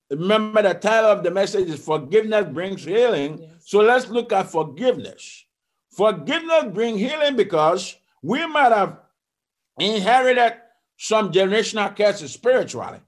remember 0.09 0.61
the 0.61 0.73
title 0.73 1.11
of 1.11 1.23
the 1.23 1.31
message 1.31 1.69
is 1.69 1.83
Forgiveness 1.83 2.45
Brings 2.51 2.83
Healing. 2.83 3.39
Yes. 3.39 3.49
So 3.65 3.79
let's 3.79 4.09
look 4.09 4.31
at 4.31 4.51
forgiveness. 4.51 5.45
Forgiveness 5.91 6.65
brings 6.73 6.99
healing 6.99 7.35
because 7.35 7.95
we 8.21 8.45
might 8.47 8.71
have 8.71 8.99
inherited 9.79 10.57
some 10.97 11.31
generational 11.31 11.95
curses 11.95 12.33
spiritually 12.33 12.99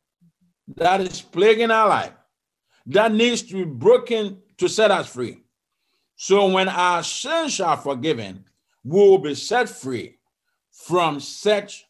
that 0.76 1.02
is 1.02 1.22
plaguing 1.22 1.72
our 1.72 1.90
life 1.90 2.14
that 2.86 3.12
needs 3.12 3.42
to 3.44 3.54
be 3.54 3.64
broken 3.64 4.42
to 4.58 4.68
set 4.68 4.92
us 4.92 5.08
free. 5.08 5.44
So 6.16 6.48
when 6.48 6.70
our 6.70 7.04
sins 7.04 7.60
are 7.60 7.78
forgiven, 7.78 8.46
we 8.84 9.00
will 9.00 9.18
be 9.18 9.36
set 9.36 9.70
free 9.70 10.18
from 10.72 11.20
such 11.20 11.86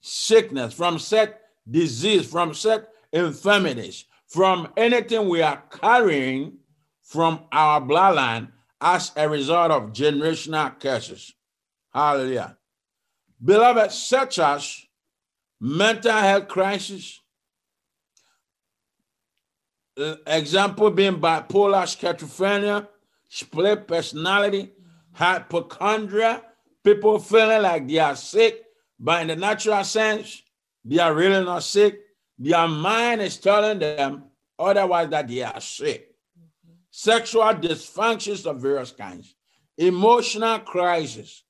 sickness, 0.00 0.74
from 0.74 0.98
such 0.98 1.32
disease, 1.68 2.28
from 2.28 2.54
such 2.54 2.84
infirmities, 3.12 4.04
from 4.26 4.68
anything 4.76 5.28
we 5.28 5.42
are 5.42 5.62
carrying 5.70 6.58
from 7.02 7.44
our 7.52 7.80
bloodline 7.80 8.48
as 8.82 9.12
a 9.16 9.28
result 9.28 9.70
of 9.70 9.92
generational 9.92 10.78
curses. 10.78 11.32
Hallelujah. 11.94 12.58
Beloved, 13.42 13.92
such 13.92 14.40
as 14.40 14.84
mental 15.60 16.12
health 16.12 16.48
crisis, 16.48 17.20
uh, 19.96 20.16
example 20.26 20.90
being 20.90 21.20
bipolar 21.20 21.84
schizophrenia, 21.84 22.88
split 23.28 23.86
personality, 23.86 24.72
hypochondria, 25.12 26.42
people 26.82 27.20
feeling 27.20 27.62
like 27.62 27.86
they 27.86 27.98
are 27.98 28.16
sick, 28.16 28.64
but 28.98 29.22
in 29.22 29.28
the 29.28 29.36
natural 29.36 29.84
sense, 29.84 30.42
they 30.84 30.98
are 30.98 31.14
really 31.14 31.44
not 31.44 31.62
sick. 31.62 32.00
Their 32.38 32.66
mind 32.66 33.20
is 33.20 33.36
telling 33.36 33.78
them 33.78 34.24
otherwise 34.58 35.08
that 35.10 35.28
they 35.28 35.42
are 35.42 35.60
sick 35.60 36.11
sexual 36.92 37.54
dysfunctions 37.54 38.46
of 38.46 38.60
various 38.60 38.92
kinds, 38.92 39.34
emotional 39.76 40.60
crisis, 40.60 41.42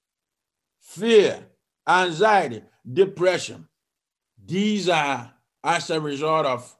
fear, 0.80 1.44
anxiety, 1.86 2.62
depression. 2.90 3.66
These 4.42 4.88
are 4.88 5.34
as 5.62 5.90
a 5.90 6.00
result 6.00 6.46
of 6.46 6.76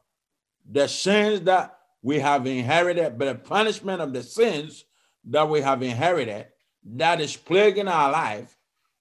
the 0.70 0.87
sins 0.87 1.40
that 1.42 1.77
we 2.03 2.20
have 2.20 2.46
inherited, 2.46 3.18
but 3.18 3.27
the 3.27 3.35
punishment 3.35 4.01
of 4.01 4.12
the 4.12 4.22
sins 4.22 4.85
that 5.25 5.48
we 5.48 5.61
have 5.61 5.83
inherited 5.83 6.46
that 6.85 7.20
is 7.20 7.37
plaguing 7.37 7.88
our 7.88 8.11
life 8.11 8.57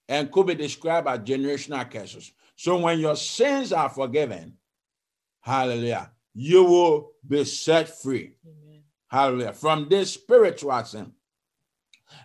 and 0.08 0.30
could 0.30 0.46
be 0.48 0.54
described 0.54 1.06
as 1.06 1.20
generational 1.20 1.88
curses. 1.88 2.32
So 2.56 2.78
when 2.78 2.98
your 2.98 3.16
sins 3.16 3.72
are 3.72 3.88
forgiven, 3.88 4.54
hallelujah, 5.40 6.10
you 6.34 6.64
will 6.64 7.12
be 7.26 7.44
set 7.44 7.88
free. 8.02 8.32
Hallelujah. 9.12 9.52
From 9.52 9.90
this 9.90 10.14
spiritual 10.14 10.82
sin. 10.84 11.12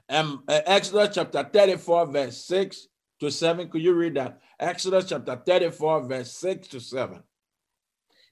Um, 0.08 0.46
uh, 0.48 0.62
Exodus 0.66 1.16
chapter 1.16 1.44
34, 1.44 2.06
verse 2.06 2.38
6 2.46 2.88
to 3.20 3.30
7. 3.30 3.68
Could 3.68 3.82
you 3.82 3.94
read 3.94 4.16
that? 4.16 4.40
Exodus 4.58 5.10
chapter 5.10 5.36
34, 5.46 6.08
verse 6.08 6.32
6 6.32 6.70
to 6.70 6.80
7. 6.80 7.22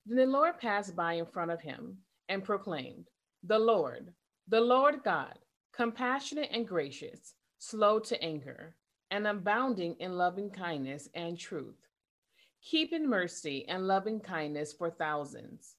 Then 0.05 0.17
the 0.17 0.25
Lord 0.25 0.57
passed 0.57 0.95
by 0.95 1.13
in 1.13 1.25
front 1.25 1.51
of 1.51 1.59
him 1.59 1.97
and 2.29 2.45
proclaimed, 2.45 3.09
The 3.43 3.59
Lord, 3.59 4.13
the 4.47 4.61
Lord 4.61 5.03
God, 5.03 5.37
compassionate 5.73 6.49
and 6.53 6.65
gracious, 6.65 7.33
slow 7.59 7.99
to 7.99 8.23
anger, 8.23 8.77
and 9.11 9.27
abounding 9.27 9.95
in 9.99 10.13
loving 10.13 10.49
kindness 10.49 11.09
and 11.13 11.37
truth, 11.37 11.89
keeping 12.61 13.05
mercy 13.05 13.65
and 13.67 13.85
loving 13.85 14.21
kindness 14.21 14.71
for 14.71 14.89
thousands 14.89 15.75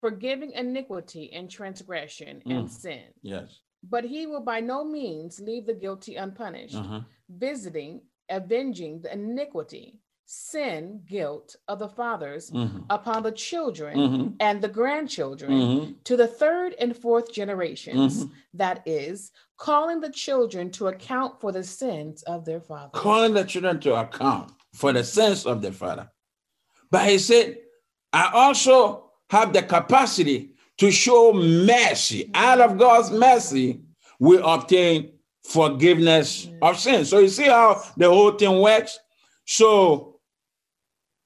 forgiving 0.00 0.52
iniquity 0.52 1.32
and 1.32 1.50
transgression 1.50 2.42
mm. 2.46 2.58
and 2.58 2.70
sin. 2.70 3.04
Yes. 3.22 3.60
But 3.88 4.04
he 4.04 4.26
will 4.26 4.40
by 4.42 4.60
no 4.60 4.84
means 4.84 5.40
leave 5.40 5.66
the 5.66 5.74
guilty 5.74 6.16
unpunished, 6.16 6.74
uh-huh. 6.76 7.00
visiting, 7.28 8.02
avenging 8.28 9.00
the 9.00 9.12
iniquity, 9.12 9.98
sin 10.26 11.02
guilt 11.08 11.56
of 11.66 11.80
the 11.80 11.88
fathers 11.88 12.50
Mhm. 12.52 12.84
upon 12.88 13.22
the 13.24 13.32
children 13.32 13.96
Mhm. 13.98 14.36
and 14.38 14.62
the 14.62 14.68
grandchildren 14.68 15.50
Mhm. 15.50 16.04
to 16.04 16.16
the 16.16 16.28
third 16.28 16.74
and 16.78 16.96
fourth 16.96 17.32
generations, 17.32 18.24
Mhm. 18.26 18.32
that 18.54 18.82
is, 18.86 19.32
calling 19.56 20.00
the 20.00 20.10
children 20.10 20.70
to 20.70 20.86
account 20.86 21.40
for 21.40 21.50
the 21.50 21.64
sins 21.64 22.22
of 22.24 22.44
their 22.44 22.60
fathers. 22.60 22.92
calling 22.94 23.34
the 23.34 23.44
children 23.44 23.80
to 23.80 23.94
account 23.96 24.52
for 24.72 24.92
the 24.92 25.02
sins 25.02 25.44
of 25.46 25.62
their 25.62 25.72
father. 25.72 26.08
But 26.92 27.08
he 27.08 27.18
said, 27.18 27.58
I 28.12 28.30
also 28.32 29.09
have 29.30 29.52
the 29.52 29.62
capacity 29.62 30.50
to 30.78 30.90
show 30.90 31.32
mercy. 31.32 32.30
Out 32.34 32.60
of 32.60 32.78
God's 32.78 33.10
mercy, 33.10 33.80
we 34.18 34.38
obtain 34.42 35.12
forgiveness 35.44 36.48
of 36.60 36.78
sin. 36.78 37.04
So 37.04 37.18
you 37.20 37.28
see 37.28 37.46
how 37.46 37.82
the 37.96 38.08
whole 38.08 38.32
thing 38.32 38.60
works? 38.60 38.98
So 39.44 40.20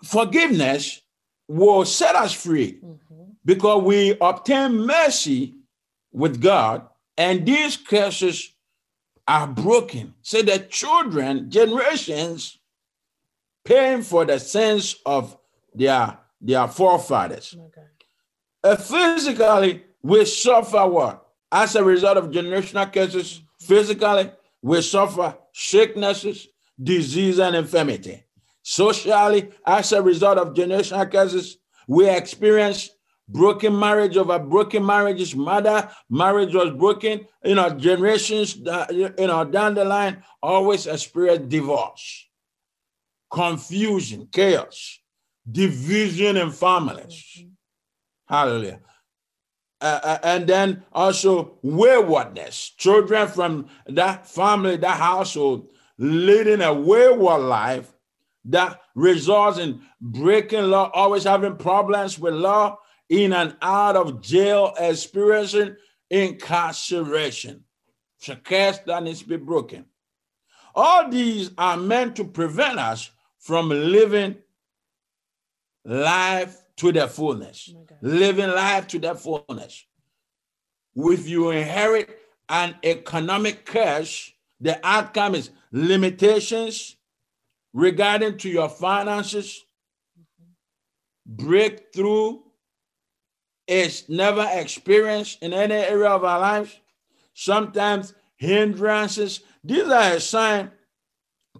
forgiveness 0.03 1.01
will 1.49 1.85
set 1.85 2.15
us 2.15 2.33
free 2.33 2.79
Mhm. 2.83 3.37
because 3.45 3.83
we 3.83 4.17
obtain 4.21 4.73
mercy 4.87 5.55
with 6.13 6.41
God, 6.41 6.87
and 7.17 7.47
these 7.47 7.77
curses 7.77 8.53
are 9.27 9.47
broken. 9.47 10.15
So 10.23 10.43
the 10.43 10.59
children, 10.59 11.51
generations, 11.51 12.59
paying 13.65 14.03
for 14.03 14.25
the 14.27 14.39
sins 14.39 14.97
of 15.07 15.37
their, 15.75 16.19
their 16.45 16.69
forefathers. 16.69 17.57
God. 17.75 17.85
Uh, 18.63 18.77
physically, 18.77 19.85
we 20.03 20.25
suffer 20.25 20.87
what? 20.87 21.27
As 21.51 21.75
a 21.75 21.85
result 21.85 22.19
of 22.19 22.31
generational 22.31 22.93
curses, 22.93 23.43
physically, 23.59 24.31
we 24.63 24.83
suffer 24.83 25.37
sicknesses, 25.53 26.49
disease, 26.83 27.39
and 27.39 27.57
infirmity. 27.57 28.25
Socially, 28.63 29.51
as 29.67 29.93
a 29.93 30.03
result 30.03 30.39
of 30.39 30.55
generational 30.55 31.11
curses, 31.11 31.59
we 31.87 32.09
experience 32.09 32.91
broken 33.29 33.79
marriage 33.79 34.17
over 34.17 34.39
broken 34.39 34.85
marriages. 34.85 35.35
Mother 35.35 35.91
marriage 36.11 36.55
was 36.55 36.71
broken. 36.71 37.27
You 37.45 37.55
know, 37.55 37.71
generations, 37.71 38.63
that, 38.65 38.95
you 38.95 39.27
know, 39.27 39.45
down 39.45 39.75
the 39.75 39.85
line, 39.85 40.23
always 40.43 40.87
experience 40.87 41.47
divorce, 41.49 42.29
confusion, 43.31 44.29
chaos, 44.33 44.99
division 45.51 46.37
in 46.37 46.51
families. 46.51 47.25
Mhm. 47.39 47.51
Hallelujah. 48.27 48.81
Uh, 49.81 50.01
uh, 50.03 50.19
and 50.23 50.47
then 50.47 50.83
also 50.93 51.59
waywardness. 51.63 52.71
Children 52.79 53.29
from 53.29 53.69
that 53.87 54.27
family, 54.27 54.77
that 54.77 54.99
household, 54.99 55.69
leading 55.99 56.63
a 56.63 56.73
wayward 56.73 57.43
life 57.43 57.93
that 58.47 58.81
results 58.95 59.59
in 59.59 59.83
breaking 60.01 60.65
law, 60.65 60.91
always 60.95 61.25
having 61.25 61.57
problems 61.57 62.19
with 62.19 62.35
law, 62.35 62.79
in 63.11 63.33
and 63.33 63.57
out 63.61 63.97
of 63.97 64.23
jail, 64.23 64.73
experiencing 64.79 65.77
incarceration. 66.11 67.65
A 68.29 68.37
curse 68.37 68.79
that 68.87 69.03
needs 69.03 69.21
to 69.21 69.29
be 69.29 69.37
broken. 69.37 69.85
All 70.75 71.11
these 71.11 71.51
are 71.59 71.77
meant 71.77 72.17
to 72.17 72.25
prevent 72.25 72.79
us 72.79 73.11
from 73.39 73.69
living 73.69 74.37
life 75.85 76.63
to 76.77 76.93
the 76.93 77.09
fullness. 77.09 77.73
Oh 77.75 77.85
God. 77.85 77.99
Living 78.03 78.51
life 78.51 78.87
to 78.89 78.99
the 78.99 79.15
fullness. 79.15 79.87
If 80.97 81.29
you 81.29 81.51
inherit 81.51 82.19
an 82.49 82.77
economic 82.85 83.65
curse, 83.65 84.33
the 84.61 84.79
outcome 84.87 85.35
is 85.35 85.51
limitations 85.73 86.97
regarding 87.73 88.39
to 88.39 88.49
your 88.49 88.69
finances, 88.69 89.65
mm-hmm. 90.19 91.47
breakthrough 91.47 92.39
is 93.67 94.09
never 94.09 94.47
experienced 94.53 95.43
in 95.43 95.53
any 95.53 95.75
area 95.75 96.09
of 96.09 96.25
our 96.25 96.39
lives. 96.39 96.79
Sometimes 97.35 98.15
hindrances. 98.37 99.41
These 99.63 99.89
are 99.89 100.13
a 100.13 100.21
sign 100.21 100.71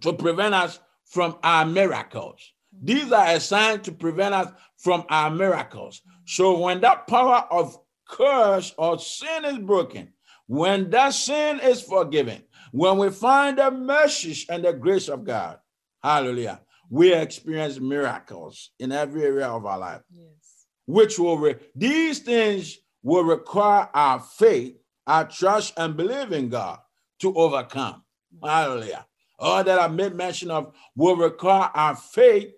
to 0.01 0.13
prevent 0.13 0.53
us 0.53 0.79
from 1.05 1.37
our 1.43 1.65
miracles. 1.65 2.53
These 2.81 3.11
are 3.11 3.27
a 3.27 3.39
sign 3.39 3.81
to 3.81 3.91
prevent 3.91 4.33
us 4.35 4.51
from 4.77 5.05
our 5.09 5.29
miracles. 5.29 6.01
So 6.25 6.59
when 6.59 6.81
that 6.81 7.07
power 7.07 7.45
of 7.51 7.77
curse 8.07 8.73
or 8.77 8.99
sin 8.99 9.45
is 9.45 9.57
broken, 9.59 10.13
when 10.47 10.89
that 10.91 11.13
sin 11.13 11.59
is 11.59 11.81
forgiven, 11.81 12.43
when 12.71 12.97
we 12.97 13.09
find 13.09 13.57
the 13.57 13.71
mercies 13.71 14.45
and 14.49 14.63
the 14.63 14.73
grace 14.73 15.07
of 15.07 15.23
God, 15.23 15.59
hallelujah, 16.03 16.61
we 16.89 17.13
experience 17.13 17.79
miracles 17.79 18.71
in 18.79 18.91
every 18.91 19.23
area 19.23 19.47
of 19.47 19.65
our 19.65 19.79
life 19.79 20.01
Yes. 20.11 20.65
which 20.85 21.17
will 21.17 21.37
re- 21.37 21.55
these 21.75 22.19
things 22.19 22.77
will 23.01 23.23
require 23.23 23.89
our 23.93 24.19
faith, 24.19 24.75
our 25.07 25.27
trust, 25.27 25.73
and 25.77 25.97
believe 25.97 26.31
in 26.31 26.49
God 26.49 26.79
to 27.19 27.33
overcome. 27.35 28.03
Hallelujah. 28.43 29.05
All 29.39 29.63
that 29.63 29.79
I 29.79 29.87
made 29.87 30.13
mention 30.13 30.51
of 30.51 30.73
will 30.95 31.15
require 31.15 31.69
our 31.73 31.95
faith 31.95 32.53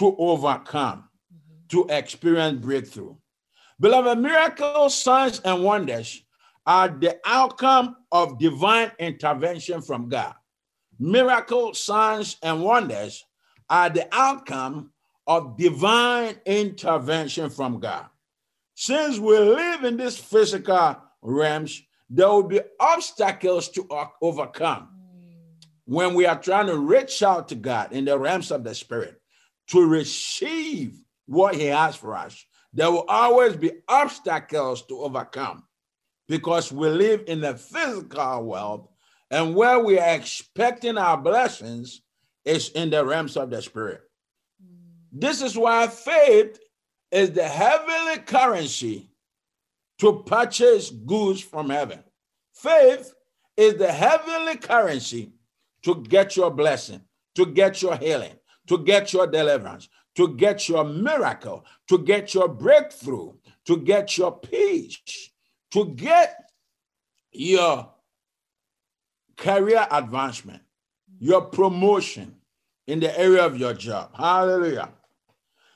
to 0.00 0.16
overcome, 0.16 1.10
Mhm. 1.30 1.68
to 1.68 1.86
experience 1.90 2.58
breakthrough. 2.58 3.14
Beloved, 3.78 4.18
miracles, 4.18 4.94
signs, 4.94 5.40
and 5.40 5.62
wonders 5.62 6.24
are 6.66 6.88
the 6.88 7.20
outcome 7.26 7.96
of 8.10 8.38
divine 8.38 8.92
intervention 8.98 9.82
from 9.82 10.08
God. 10.08 10.34
Miracles, 10.98 11.84
signs, 11.84 12.38
and 12.42 12.62
wonders 12.62 13.26
are 13.68 13.90
the 13.90 14.08
outcome 14.10 14.90
of 15.26 15.58
divine 15.58 16.40
intervention 16.46 17.50
from 17.50 17.78
God. 17.78 18.06
Since 18.74 19.18
we 19.18 19.38
live 19.38 19.84
in 19.84 19.98
this 19.98 20.16
physical 20.16 20.96
realms, 21.20 21.82
there 22.08 22.28
will 22.28 22.44
be 22.44 22.62
obstacles 22.80 23.68
to 23.68 23.86
overcome 24.22 24.88
when 25.84 26.14
we 26.14 26.24
are 26.24 26.40
trying 26.40 26.68
to 26.68 26.78
reach 26.78 27.22
out 27.22 27.48
to 27.48 27.54
God 27.54 27.92
in 27.92 28.06
the 28.06 28.18
realms 28.18 28.50
of 28.50 28.64
the 28.64 28.74
spirit 28.74 29.19
to 29.70 29.86
receive 29.86 31.00
what 31.26 31.54
He 31.54 31.66
has 31.66 31.96
for 31.96 32.16
us. 32.16 32.44
There 32.72 32.90
will 32.90 33.06
always 33.08 33.56
be 33.56 33.72
obstacles 33.88 34.82
to 34.86 35.00
overcome 35.00 35.64
because 36.28 36.70
we 36.72 36.88
live 36.88 37.24
in 37.26 37.40
the 37.40 37.54
physical 37.54 38.44
world 38.44 38.88
and 39.30 39.54
where 39.54 39.78
we 39.80 39.98
are 39.98 40.14
expecting 40.14 40.98
our 40.98 41.16
blessings 41.16 42.02
is 42.44 42.70
in 42.70 42.90
the 42.90 43.04
realms 43.04 43.36
of 43.36 43.50
the 43.50 43.60
spirit. 43.62 44.02
This 45.12 45.42
is 45.42 45.56
why 45.56 45.88
faith 45.88 46.58
is 47.10 47.32
the 47.32 47.46
heavenly 47.46 48.18
currency 48.18 49.10
to 49.98 50.22
purchase 50.24 50.90
goods 50.90 51.40
from 51.40 51.70
heaven. 51.70 52.02
Faith 52.54 53.12
is 53.56 53.74
the 53.74 53.90
heavenly 53.90 54.56
currency 54.56 55.32
to 55.82 55.96
get 56.08 56.36
your 56.36 56.50
blessing, 56.50 57.02
to 57.34 57.46
get 57.46 57.82
your 57.82 57.96
healing, 57.96 58.36
to 58.70 58.78
get 58.78 59.12
your 59.12 59.26
deliverance, 59.26 59.88
to 60.14 60.36
get 60.36 60.68
your 60.68 60.84
miracle, 60.84 61.64
to 61.88 61.98
get 61.98 62.32
your 62.34 62.46
breakthrough, 62.46 63.32
to 63.64 63.78
get 63.78 64.16
your 64.16 64.30
peace, 64.30 64.96
to 65.72 65.86
get 65.86 66.52
your 67.32 67.90
career 69.36 69.84
advancement, 69.90 70.62
your 71.18 71.40
promotion 71.40 72.36
in 72.86 73.00
the 73.00 73.18
area 73.18 73.44
of 73.44 73.58
your 73.58 73.74
job. 73.74 74.12
Hallelujah. 74.14 74.90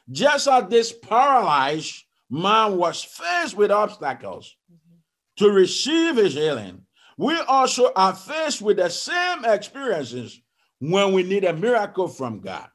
Just 0.08 0.46
as 0.46 0.68
this 0.68 0.92
paralyzed 0.92 2.04
man 2.30 2.76
was 2.76 3.02
faced 3.02 3.56
with 3.56 3.72
obstacles 3.72 4.56
to 5.38 5.50
receive 5.50 6.14
his 6.14 6.34
healing, 6.34 6.82
we 7.18 7.36
also 7.48 7.90
are 7.96 8.14
faced 8.14 8.62
with 8.62 8.76
the 8.76 8.88
same 8.88 9.44
experiences 9.44 10.40
when 10.78 11.12
we 11.12 11.24
need 11.24 11.42
a 11.42 11.52
miracle 11.52 12.06
from 12.06 12.38
God. 12.38 12.68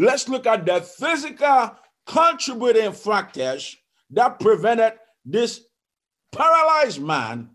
Let's 0.00 0.30
look 0.30 0.46
at 0.46 0.64
the 0.64 0.80
physical 0.80 1.76
contributing 2.06 2.92
factors 2.92 3.76
that 4.08 4.40
prevented 4.40 4.94
this 5.26 5.60
paralyzed 6.32 7.02
man 7.02 7.50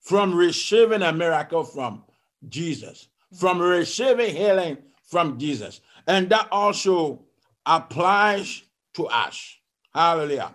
from 0.00 0.34
receiving 0.34 1.02
a 1.02 1.12
miracle 1.12 1.62
from 1.62 2.02
Jesus, 2.48 3.06
from 3.38 3.60
receiving 3.60 4.34
healing 4.34 4.78
from 5.04 5.38
Jesus. 5.38 5.82
And 6.08 6.28
that 6.30 6.48
also 6.50 7.26
applies 7.64 8.60
to 8.94 9.06
us. 9.06 9.56
Hallelujah. 9.94 10.52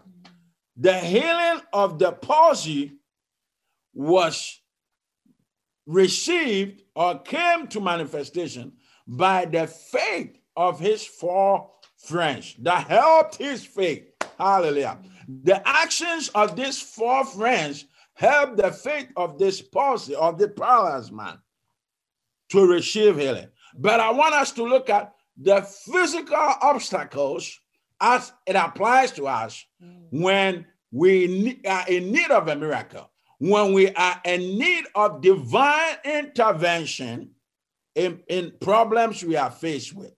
The 0.75 0.99
healing 0.99 1.61
of 1.71 1.99
the 1.99 2.11
palsy 2.11 2.97
was 3.93 4.59
received 5.85 6.81
or 6.95 7.19
came 7.19 7.67
to 7.67 7.79
manifestation 7.79 8.73
by 9.07 9.45
the 9.45 9.67
faith 9.67 10.37
of 10.55 10.79
his 10.79 11.05
four 11.05 11.69
friends 11.97 12.55
that 12.59 12.87
helped 12.87 13.35
his 13.35 13.65
faith. 13.65 14.11
Hallelujah. 14.37 14.99
The 15.43 15.67
actions 15.67 16.29
of 16.29 16.55
these 16.55 16.81
four 16.81 17.25
friends 17.25 17.85
helped 18.13 18.57
the 18.57 18.71
faith 18.71 19.09
of 19.15 19.37
this 19.37 19.61
palsy, 19.61 20.15
of 20.15 20.37
the 20.37 20.49
paralyzed 20.49 21.11
man, 21.11 21.39
to 22.49 22.65
receive 22.65 23.17
healing. 23.17 23.47
But 23.77 23.99
I 23.99 24.11
want 24.11 24.35
us 24.35 24.51
to 24.53 24.63
look 24.63 24.89
at 24.89 25.13
the 25.37 25.61
physical 25.61 26.35
obstacles 26.61 27.59
as 27.99 28.31
it 28.45 28.55
applies 28.55 29.11
to 29.13 29.27
us 29.27 29.65
mm. 29.83 30.07
when 30.11 30.65
we 30.91 31.59
are 31.67 31.85
in 31.87 32.11
need 32.11 32.31
of 32.31 32.47
a 32.47 32.55
miracle, 32.55 33.09
when 33.39 33.73
we 33.73 33.91
are 33.91 34.21
in 34.23 34.39
need 34.57 34.85
of 34.95 35.21
divine 35.21 35.97
intervention 36.05 37.31
in, 37.95 38.21
in 38.27 38.53
problems 38.59 39.23
we 39.23 39.35
are 39.35 39.51
faced 39.51 39.93
with, 39.95 40.13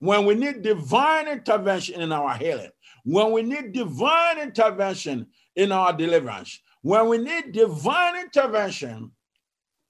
when 0.00 0.26
we 0.26 0.34
need 0.34 0.62
divine 0.62 1.28
intervention 1.28 2.00
in 2.00 2.12
our 2.12 2.34
healing, 2.34 2.70
when 3.04 3.32
we 3.32 3.42
need 3.42 3.72
divine 3.72 4.38
intervention 4.38 5.26
in 5.56 5.72
our 5.72 5.92
deliverance, 5.92 6.60
when 6.82 7.08
we 7.08 7.18
need 7.18 7.52
divine 7.52 8.20
intervention 8.20 9.12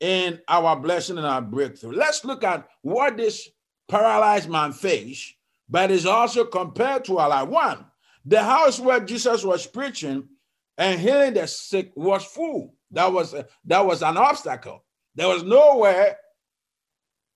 in 0.01 0.40
our 0.49 0.77
blessing 0.77 1.16
and 1.16 1.27
our 1.27 1.40
breakthrough. 1.40 1.92
Let's 1.92 2.25
look 2.25 2.45
at 2.45 2.68
what 2.83 3.16
this 3.16 3.49
paralyzed 3.88 4.51
man 4.51 4.73
faced, 4.73 5.35
but 5.68 5.90
is 5.90 6.07
also 6.07 6.45
compared 6.45 7.05
to 7.05 7.18
our 7.18 7.47
one. 7.47 7.87
The 8.25 8.42
house 8.42 8.81
where 8.81 9.01
Jesus 9.01 9.45
was 9.45 9.66
preaching 9.66 10.29
and 10.77 11.01
healing 11.01 11.35
the 11.35 11.47
sick 11.47 11.92
was 11.95 12.25
full. 12.25 12.75
That 12.90 13.12
was 13.12 13.35
that 13.64 13.87
was 13.87 14.03
an 14.03 14.16
obstacle. 14.16 14.85
There 15.14 15.29
was 15.29 15.45
nowhere 15.45 16.18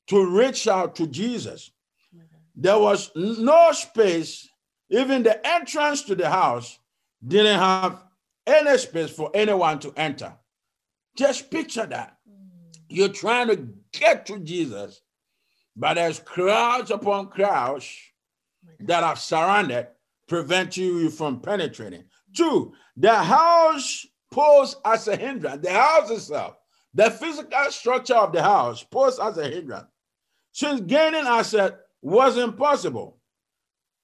to 0.09 0.27
reach 0.27 0.69
out 0.69 0.97
to 0.97 1.07
Jesus. 1.07 1.71
There 2.55 2.79
was 2.79 3.11
no 3.15 3.73
space. 3.73 4.49
Even 4.89 5.23
the 5.23 5.45
entrance 5.47 6.03
to 6.03 6.15
the 6.15 6.31
house 6.31 6.79
didn't 7.27 7.59
have 7.59 8.03
any 8.47 8.79
space 8.79 9.11
for 9.11 9.31
anyone 9.35 9.79
to 9.81 9.93
enter. 9.97 10.33
Just 11.17 11.51
picture 11.51 11.87
that. 11.87 12.17
You're 12.89 13.09
trying 13.09 13.49
to 13.49 13.69
get 13.93 14.27
to 14.27 14.39
Jesus, 14.39 15.01
but 15.75 15.95
there's 15.95 16.21
crowds 16.21 16.91
upon 16.91 17.29
crowds 17.29 17.93
that 18.81 19.03
are 19.03 19.17
surrounded, 19.17 19.89
prevent 20.29 20.77
you 20.77 21.11
from 21.11 21.41
penetrating. 21.41 22.05
Two, 22.37 22.73
the 22.97 23.15
house 23.15 24.07
posed 24.31 24.77
as 24.85 25.09
a 25.09 25.17
hindrance. 25.17 25.63
The 25.63 25.73
house 25.73 26.11
itself, 26.11 26.57
the 26.95 27.11
physical 27.11 27.71
structure 27.71 28.15
of 28.15 28.33
the 28.33 28.43
house 28.43 28.85
posed 28.85 29.21
as 29.21 29.37
a 29.39 29.49
hindrance. 29.49 29.87
Since 30.57 30.81
gaining 30.81 31.27
asset 31.27 31.81
was 32.01 32.39
impossible. 32.39 33.19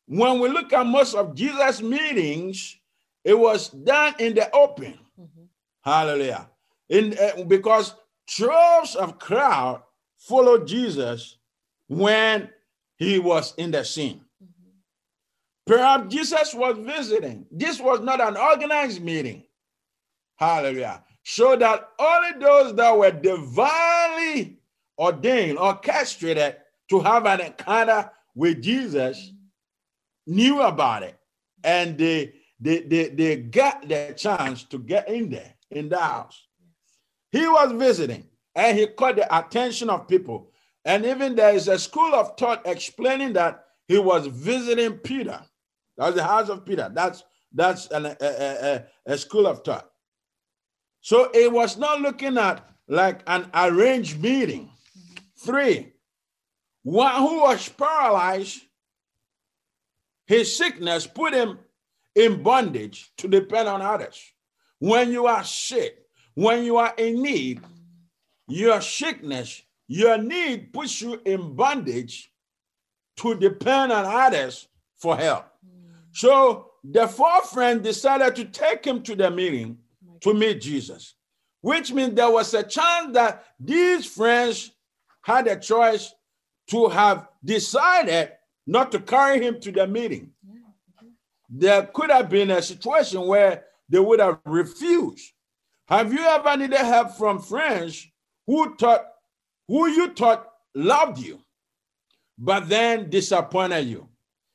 When 0.07 0.39
we 0.39 0.51
look 0.51 0.71
at 0.75 0.85
most 0.85 1.15
of 1.15 1.35
Jesus' 1.35 1.81
meetings, 1.81 2.77
it 3.25 3.33
was 3.39 3.71
done 3.71 4.17
in 4.19 4.35
the 4.35 4.55
open. 4.55 4.99
Mm-hmm. 5.19 5.45
Hallelujah. 5.81 6.51
In, 6.91 7.17
uh, 7.19 7.45
because 7.45 7.95
droves 8.29 8.97
of 8.97 9.19
crowd 9.19 9.83
followed 10.19 10.67
Jesus 10.67 11.39
when 11.89 12.51
he 12.97 13.19
was 13.19 13.55
in 13.57 13.71
the 13.71 13.83
scene. 13.83 14.23
Mm-hmm. 14.45 14.73
Perhaps 15.67 16.13
Jesus 16.13 16.53
was 16.53 16.77
visiting. 16.77 17.47
This 17.51 17.81
was 17.81 18.01
not 18.01 18.21
an 18.21 18.37
organized 18.37 19.03
meeting. 19.03 19.43
Hallelujah. 20.37 21.03
So 21.25 21.57
that 21.57 21.89
only 21.99 22.39
those 22.39 22.75
that 22.75 22.95
were 22.95 23.11
divinely 23.11 24.59
ordained, 24.99 25.59
orchestrated 25.59 26.57
to 26.91 27.01
have 27.01 27.27
an 27.27 27.41
encounter 27.41 28.11
with 28.35 28.63
Jesus 28.63 29.33
knew 30.27 30.61
about 30.63 31.03
it. 31.03 31.19
And 31.65 31.97
they, 31.99 32.35
they, 32.61 32.81
they, 32.81 33.09
they 33.09 33.37
got 33.37 33.89
the 33.89 34.15
chance 34.17 34.65
to 34.65 34.79
get 34.79 35.09
in 35.09 35.31
there, 35.31 35.55
in 35.71 35.89
the 35.89 35.99
house. 35.99 36.47
He 37.31 37.47
was 37.47 37.73
visiting 37.73 38.27
and 38.55 38.79
he 38.79 38.87
caught 38.87 39.17
the 39.17 39.37
attention 39.37 39.91
of 39.91 40.09
people. 40.09 40.51
And 40.85 41.05
even 41.05 41.37
there 41.37 41.55
is 41.55 41.69
a 41.69 41.79
school 41.79 42.15
of 42.15 42.37
thought 42.37 42.67
explaining 42.67 43.33
that 43.35 43.65
he 43.87 43.99
was 43.99 44.27
visiting 44.27 44.99
Peter. 44.99 45.41
That's 45.97 46.17
the 46.17 46.25
house 46.25 46.49
of 46.49 46.65
Peter. 46.65 46.91
That's 46.93 47.23
that's 47.55 47.87
an, 47.89 48.07
a, 48.07 48.17
a, 48.21 48.85
a 49.07 49.19
school 49.19 49.47
of 49.47 49.63
thought. 49.63 49.91
So 51.01 51.31
it 51.35 51.53
was 51.53 51.77
not 51.77 52.01
looking 52.01 52.39
at 52.39 52.67
like 52.89 53.23
an 53.27 53.51
arranged 53.55 54.21
meeting. 54.21 54.72
Three, 55.45 55.93
one 56.83 57.17
who 57.17 57.41
was 57.41 57.69
paralyzed, 57.69 58.61
his 60.27 60.57
sickness 60.57 61.07
put 61.07 61.35
him 61.35 61.59
in 62.15 62.43
bondage 62.43 63.13
to 63.19 63.29
depend 63.29 63.69
on 63.69 63.83
others. 63.83 64.21
When 64.79 65.11
you 65.11 65.27
are 65.27 65.45
sick, 65.45 65.99
when 66.35 66.65
you 66.65 66.77
are 66.77 66.95
in 66.97 67.23
need, 67.23 67.61
your 68.49 68.81
sickness, 68.81 69.63
your 69.89 70.19
need 70.19 70.73
puts 70.73 71.01
you 71.01 71.21
in 71.25 71.55
bondage 71.55 72.33
to 73.17 73.35
depend 73.35 73.93
on 73.93 74.05
others 74.05 74.69
for 74.97 75.17
help. 75.17 75.47
Hmm. 75.65 75.93
So 76.13 76.71
the 76.85 77.09
four 77.09 77.43
friends 77.43 77.83
decided 77.83 78.37
to 78.37 78.45
take 78.45 78.85
him 78.85 79.03
to 79.03 79.15
the 79.15 79.31
meeting 79.31 79.79
oh 80.09 80.19
to 80.21 80.35
meet 80.35 80.61
Jesus, 80.61 81.15
which 81.61 81.93
means 81.93 82.15
there 82.15 82.31
was 82.31 82.55
a 82.55 82.63
chance 82.63 83.13
that 83.15 83.45
these 83.59 84.07
friends 84.07 84.73
had 85.23 85.47
a 85.47 85.57
choice 85.57 86.13
to 86.71 86.89
have 86.89 87.29
decided 87.45 88.33
not 88.67 88.93
to 88.93 89.01
carry 89.01 89.45
him 89.45 89.61
to 89.61 89.73
the 89.73 89.87
meeting. 89.87 90.31
There 91.49 91.87
could 91.93 92.11
have 92.11 92.31
been 92.31 92.51
a 92.51 92.63
situation 92.63 93.27
where 93.27 93.65
they 93.89 93.99
would 93.99 94.21
have 94.21 94.39
refused. 94.45 95.33
Have 95.87 96.13
you 96.13 96.21
ever 96.21 96.57
needed 96.57 96.79
help 96.79 97.13
from 97.13 97.41
friends 97.41 98.07
who 98.47 98.75
thought 98.77 99.05
who 99.69 99.87
you 99.89 100.09
thought 100.09 100.49
loved 100.75 101.19
you, 101.19 101.41
but 102.39 102.69
then 102.69 103.11
disappointed 103.11 103.87
you, 103.87 104.09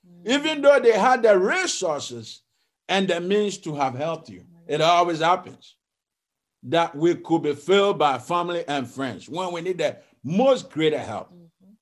mm. 0.06 0.28
even 0.28 0.62
though 0.62 0.80
they 0.80 0.98
had 0.98 1.22
the 1.22 1.38
resources 1.38 2.42
and 2.90 3.08
the 3.08 3.22
means 3.22 3.58
to 3.60 3.76
have 3.76 3.94
helped 3.94 4.30
you? 4.30 4.44
It 4.68 4.82
always 4.82 5.20
happens 5.20 5.76
that 6.64 6.96
we 6.96 7.16
could 7.16 7.44
be 7.44 7.54
filled 7.54 8.00
by 8.00 8.18
family 8.18 8.64
and 8.68 8.90
friends 8.90 9.30
when 9.30 9.52
we 9.52 9.62
need 9.62 9.78
the 9.78 9.98
most 10.28 10.70
greater 10.70 11.00
help. 11.00 11.32
Mm-hmm. 11.32 11.74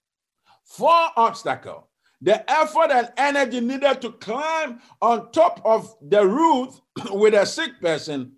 Four 0.63 1.07
obstacle 1.17 1.89
the 2.21 2.49
effort 2.49 2.91
and 2.91 3.11
energy 3.17 3.59
needed 3.59 4.01
to 4.01 4.11
climb 4.13 4.79
on 5.01 5.31
top 5.31 5.61
of 5.65 5.95
the 6.01 6.25
roof 6.25 6.79
with 7.11 7.33
a 7.33 7.45
sick 7.45 7.79
person 7.81 8.31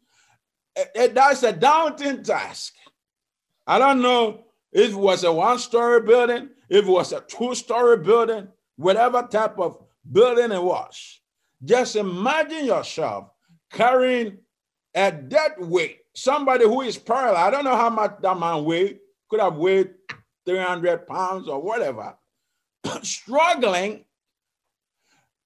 it, 0.78 0.91
it, 0.93 1.15
that's 1.15 1.43
a 1.43 1.52
daunting 1.52 2.24
task. 2.24 2.74
I 3.65 3.80
don't 3.80 4.02
know 4.02 4.46
if 4.72 4.91
it 4.91 4.96
was 4.96 5.24
a 5.24 5.32
one 5.32 5.58
story 5.58 6.02
building, 6.02 6.50
if 6.70 6.86
it 6.86 6.89
was 6.89 7.12
a 7.12 7.22
two 7.22 7.56
story 7.56 7.98
building, 7.98 8.48
whatever 8.76 9.24
type 9.24 9.58
of 9.60 9.84
building 10.10 10.52
it 10.52 10.62
was. 10.62 11.20
Just 11.63 11.96
imagine 11.96 12.65
yourself 12.65 13.30
carrying 13.72 14.38
a 14.93 15.12
dead 15.12 15.54
weight, 15.58 15.98
somebody 16.15 16.65
who 16.65 16.82
is 16.82 16.98
paralyzed. 16.98 17.48
I 17.48 17.50
don't 17.50 17.65
know 17.65 17.76
how 17.76 17.89
much 17.89 18.17
that 18.22 18.39
man 18.39 18.63
weighed, 18.63 19.00
could 19.30 19.40
have 19.40 19.56
weighed 19.56 19.92
300 20.46 21.08
pounds 21.08 21.48
or 21.48 21.62
whatever, 21.62 22.16
struggling, 23.02 24.06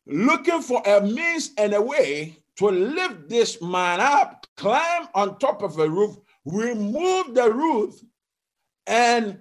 looking 0.06 0.62
for 0.62 0.82
a 0.86 1.02
means 1.02 1.52
and 1.58 1.74
a 1.74 1.82
way 1.82 2.38
to 2.58 2.68
lift 2.68 3.30
this 3.30 3.62
man 3.62 4.00
up, 4.00 4.46
climb 4.56 5.08
on 5.16 5.40
top 5.40 5.64
of 5.64 5.80
a 5.80 5.90
roof, 5.90 6.18
remove 6.46 7.34
the 7.34 7.52
roof, 7.52 8.04
and 8.86 9.40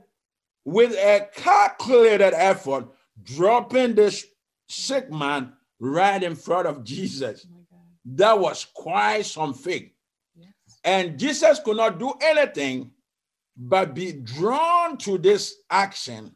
with 0.64 0.92
a 0.92 1.28
calculated 1.34 2.32
effort, 2.34 2.86
dropping 3.22 3.94
this 3.94 4.26
sick 4.68 5.10
man 5.10 5.52
right 5.78 6.22
in 6.22 6.34
front 6.34 6.66
of 6.66 6.84
Jesus. 6.84 7.46
Oh 7.52 7.60
that 8.04 8.38
was 8.38 8.66
quite 8.72 9.26
some. 9.26 9.54
Yes. 9.64 10.48
And 10.84 11.18
Jesus 11.18 11.60
could 11.60 11.76
not 11.76 11.98
do 11.98 12.14
anything 12.22 12.90
but 13.62 13.94
be 13.94 14.12
drawn 14.12 14.96
to 14.96 15.18
this 15.18 15.54
action. 15.68 16.34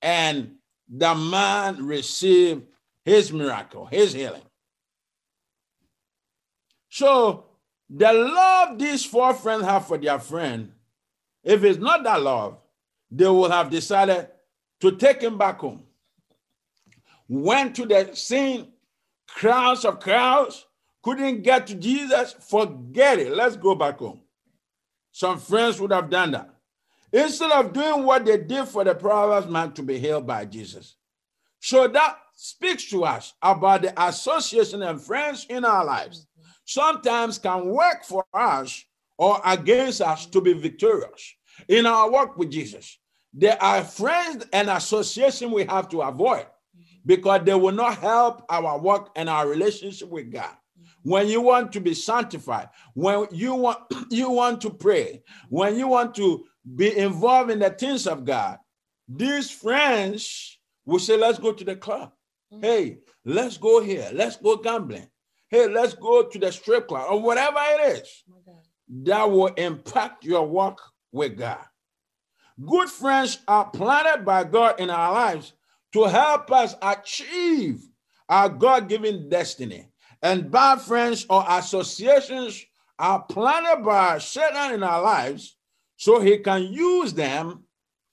And 0.00 0.52
the 0.88 1.12
man 1.14 1.84
received 1.84 2.62
his 3.04 3.32
miracle, 3.32 3.86
his 3.86 4.12
healing. 4.12 4.42
So 6.88 7.46
the 7.90 8.12
love 8.12 8.78
these 8.78 9.04
four 9.04 9.34
friends 9.34 9.64
have 9.64 9.88
for 9.88 9.98
their 9.98 10.20
friend, 10.20 10.70
if 11.42 11.64
it's 11.64 11.78
not 11.78 12.04
that 12.04 12.22
love, 12.22 12.58
they 13.10 13.26
will 13.26 13.50
have 13.50 13.68
decided 13.68 14.28
to 14.80 14.92
take 14.92 15.20
him 15.20 15.36
back 15.36 15.58
home. 15.58 15.82
Went 17.28 17.74
to 17.76 17.86
the 17.86 18.14
scene, 18.14 18.72
crowds 19.26 19.84
of 19.84 19.98
crowds, 19.98 20.64
couldn't 21.02 21.42
get 21.42 21.66
to 21.66 21.74
Jesus, 21.74 22.36
forget 22.48 23.18
it. 23.18 23.32
Let's 23.32 23.56
go 23.56 23.74
back 23.74 23.98
home. 23.98 24.20
Some 25.16 25.38
friends 25.38 25.80
would 25.80 25.92
have 25.92 26.10
done 26.10 26.32
that. 26.32 26.50
Instead 27.10 27.50
of 27.50 27.72
doing 27.72 28.04
what 28.04 28.26
they 28.26 28.36
did 28.36 28.68
for 28.68 28.84
the 28.84 28.94
paralyzed 28.94 29.48
man 29.48 29.72
to 29.72 29.82
be 29.82 29.98
healed 29.98 30.26
by 30.26 30.44
Jesus. 30.44 30.96
So 31.58 31.88
that 31.88 32.18
speaks 32.34 32.90
to 32.90 33.02
us 33.04 33.32
about 33.40 33.80
the 33.80 34.02
association 34.08 34.82
and 34.82 35.00
friends 35.00 35.46
in 35.48 35.64
our 35.64 35.86
lives 35.86 36.26
sometimes 36.66 37.38
can 37.38 37.64
work 37.64 38.04
for 38.04 38.26
us 38.34 38.84
or 39.16 39.40
against 39.46 40.02
us 40.02 40.26
to 40.26 40.42
be 40.42 40.52
victorious 40.52 41.34
in 41.66 41.86
our 41.86 42.10
work 42.10 42.36
with 42.36 42.50
Jesus. 42.50 42.98
there 43.32 43.56
are 43.62 43.82
friends 43.82 44.44
and 44.52 44.68
association 44.68 45.50
we 45.50 45.64
have 45.64 45.88
to 45.88 46.02
avoid 46.02 46.44
because 47.06 47.40
they 47.44 47.54
will 47.54 47.72
not 47.72 47.96
help 47.96 48.44
our 48.50 48.78
work 48.78 49.08
and 49.16 49.30
our 49.30 49.48
relationship 49.48 50.10
with 50.10 50.30
God. 50.30 50.54
When 51.06 51.28
you 51.28 51.40
want 51.40 51.72
to 51.74 51.80
be 51.80 51.94
sanctified, 51.94 52.68
when 52.94 53.28
you 53.30 53.54
want 53.54 53.78
you 54.10 54.28
want 54.28 54.60
to 54.62 54.70
pray, 54.70 55.22
when 55.48 55.76
you 55.76 55.86
want 55.86 56.16
to 56.16 56.44
be 56.74 56.98
involved 56.98 57.52
in 57.52 57.60
the 57.60 57.70
things 57.70 58.08
of 58.08 58.24
God, 58.24 58.58
these 59.06 59.48
friends 59.48 60.58
will 60.84 60.98
say, 60.98 61.16
"Let's 61.16 61.38
go 61.38 61.52
to 61.52 61.64
the 61.64 61.76
club. 61.76 62.10
Mm. 62.52 62.64
Hey, 62.64 62.98
let's 63.24 63.56
go 63.56 63.80
here. 63.80 64.10
Let's 64.12 64.34
go 64.36 64.56
gambling. 64.56 65.08
Hey, 65.48 65.68
let's 65.68 65.94
go 65.94 66.24
to 66.24 66.38
the 66.40 66.50
strip 66.50 66.88
club 66.88 67.06
or 67.08 67.22
whatever 67.22 67.60
it 67.60 67.98
is." 67.98 68.24
Oh 68.28 68.60
that 69.04 69.30
will 69.30 69.54
impact 69.54 70.24
your 70.24 70.44
work 70.44 70.78
with 71.12 71.38
God. 71.38 71.64
Good 72.68 72.88
friends 72.88 73.38
are 73.46 73.70
planted 73.70 74.24
by 74.24 74.42
God 74.42 74.80
in 74.80 74.90
our 74.90 75.12
lives 75.12 75.52
to 75.92 76.04
help 76.06 76.50
us 76.50 76.74
achieve 76.82 77.80
our 78.28 78.48
God 78.48 78.88
given 78.88 79.28
destiny. 79.28 79.86
And 80.22 80.50
bad 80.50 80.80
friends 80.80 81.26
or 81.28 81.44
associations 81.48 82.64
are 82.98 83.22
planted 83.22 83.84
by 83.84 84.18
Satan 84.18 84.72
in 84.74 84.82
our 84.82 85.02
lives 85.02 85.56
so 85.96 86.20
he 86.20 86.38
can 86.38 86.62
use 86.64 87.12
them 87.12 87.64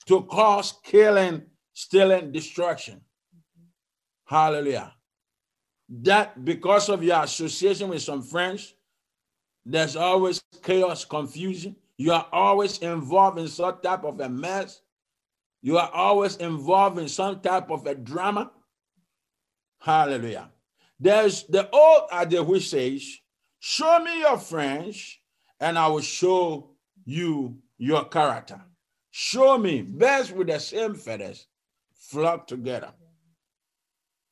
to 0.07 0.23
cause 0.23 0.73
killing, 0.83 1.43
stealing, 1.73 2.31
destruction. 2.31 3.01
Hallelujah. 4.25 4.93
That 5.89 6.43
because 6.43 6.89
of 6.89 7.03
your 7.03 7.23
association 7.23 7.89
with 7.89 8.01
some 8.01 8.21
friends, 8.21 8.73
there's 9.65 9.95
always 9.95 10.41
chaos, 10.61 11.05
confusion. 11.05 11.75
You 11.97 12.13
are 12.13 12.27
always 12.31 12.79
involved 12.79 13.39
in 13.39 13.47
some 13.47 13.79
type 13.81 14.03
of 14.03 14.19
a 14.19 14.27
mess. 14.27 14.81
You 15.61 15.77
are 15.77 15.89
always 15.93 16.35
involved 16.37 16.99
in 16.99 17.07
some 17.07 17.39
type 17.39 17.71
of 17.71 17.85
a 17.85 17.95
drama. 17.95 18.51
Hallelujah. 19.79 20.49
There's 20.99 21.43
the 21.43 21.69
old 21.69 22.09
adage 22.11 22.45
which 22.45 22.69
says, 22.69 23.17
Show 23.59 23.99
me 23.99 24.19
your 24.19 24.37
friends, 24.37 25.19
and 25.59 25.77
I 25.77 25.87
will 25.87 26.01
show 26.01 26.71
you 27.05 27.57
your 27.77 28.05
character. 28.05 28.61
Show 29.11 29.57
me 29.57 29.81
birds 29.81 30.31
with 30.31 30.47
the 30.47 30.59
same 30.59 30.95
feathers 30.95 31.47
flock 31.95 32.47
together. 32.47 32.91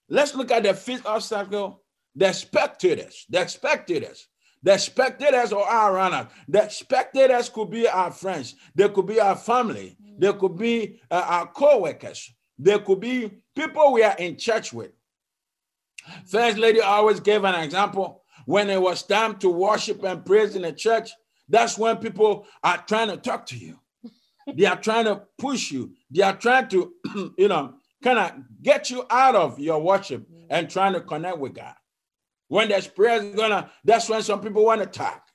Let's 0.09 0.35
look 0.35 0.51
at 0.51 0.63
the 0.63 0.73
fifth 0.73 1.05
obstacle 1.05 1.81
the 2.15 2.33
spectators. 2.33 3.25
The 3.29 3.47
spectators. 3.47 4.27
The 4.63 4.77
spectators 4.77 5.53
or 5.53 5.67
our 5.67 5.93
runners. 5.93 6.27
The 6.47 6.67
spectators 6.69 7.49
could 7.49 7.69
be 7.71 7.87
our 7.87 8.11
friends. 8.11 8.55
They 8.75 8.89
could 8.89 9.07
be 9.07 9.19
our 9.19 9.35
family. 9.35 9.97
They 10.17 10.33
could 10.33 10.57
be 10.57 10.99
uh, 11.09 11.25
our 11.27 11.47
co-workers. 11.47 12.33
They 12.59 12.77
could 12.79 12.99
be 12.99 13.31
people 13.55 13.93
we 13.93 14.03
are 14.03 14.15
in 14.17 14.37
church 14.37 14.71
with. 14.73 14.91
First 16.25 16.57
lady 16.57 16.81
always 16.81 17.19
gave 17.19 17.43
an 17.43 17.55
example 17.55 18.23
when 18.45 18.69
it 18.69 18.81
was 18.81 19.03
time 19.03 19.37
to 19.39 19.49
worship 19.49 20.03
and 20.03 20.25
praise 20.25 20.55
in 20.55 20.63
the 20.63 20.73
church. 20.73 21.11
That's 21.47 21.77
when 21.77 21.97
people 21.97 22.45
are 22.63 22.77
trying 22.87 23.09
to 23.09 23.17
talk 23.17 23.45
to 23.47 23.57
you. 23.57 23.79
They 24.53 24.65
are 24.65 24.79
trying 24.79 25.05
to 25.05 25.23
push 25.37 25.71
you. 25.71 25.93
They 26.09 26.23
are 26.23 26.35
trying 26.35 26.67
to, 26.69 26.93
you 27.37 27.47
know, 27.47 27.75
kind 28.03 28.19
of 28.19 28.31
get 28.61 28.89
you 28.89 29.05
out 29.09 29.35
of 29.35 29.59
your 29.59 29.81
worship 29.81 30.27
and 30.49 30.69
trying 30.69 30.93
to 30.93 31.01
connect 31.01 31.37
with 31.37 31.53
God. 31.53 31.75
When 32.47 32.67
there's 32.69 32.87
prayer 32.87 33.23
gonna, 33.33 33.69
that's 33.85 34.09
when 34.09 34.23
some 34.23 34.41
people 34.41 34.65
want 34.65 34.81
to 34.81 34.87
talk. 34.87 35.27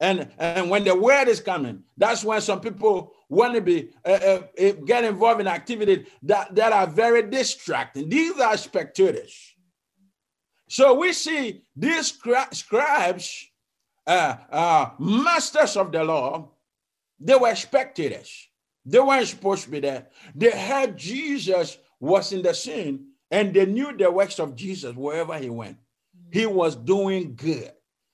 And, 0.00 0.30
and 0.38 0.70
when 0.70 0.84
the 0.84 0.94
word 0.94 1.28
is 1.28 1.40
coming, 1.40 1.82
that's 1.96 2.24
when 2.24 2.40
some 2.40 2.60
people 2.60 3.12
want 3.28 3.54
to 3.54 3.60
be 3.60 3.90
uh, 4.04 4.08
uh, 4.60 4.72
get 4.86 5.04
involved 5.04 5.40
in 5.40 5.48
activities 5.48 6.06
that, 6.22 6.54
that 6.54 6.72
are 6.72 6.86
very 6.86 7.28
distracting. 7.28 8.08
These 8.08 8.38
are 8.38 8.56
spectators. 8.56 9.54
So 10.68 10.94
we 10.94 11.12
see 11.12 11.62
these 11.74 12.18
scribes, 12.52 13.46
uh, 14.06 14.36
uh, 14.50 14.90
masters 14.98 15.76
of 15.76 15.90
the 15.92 16.04
law, 16.04 16.50
they 17.18 17.34
were 17.34 17.54
spectators. 17.54 18.48
They 18.84 19.00
weren't 19.00 19.26
supposed 19.26 19.64
to 19.64 19.70
be 19.70 19.80
there. 19.80 20.06
They 20.34 20.50
heard 20.50 20.96
Jesus 20.96 21.78
was 22.00 22.32
in 22.32 22.42
the 22.42 22.54
scene 22.54 23.08
and 23.30 23.52
they 23.52 23.66
knew 23.66 23.96
the 23.96 24.10
works 24.10 24.38
of 24.38 24.54
Jesus 24.54 24.94
wherever 24.94 25.36
he 25.38 25.50
went. 25.50 25.78
He 26.30 26.46
was 26.46 26.76
doing 26.76 27.34
good. 27.34 27.72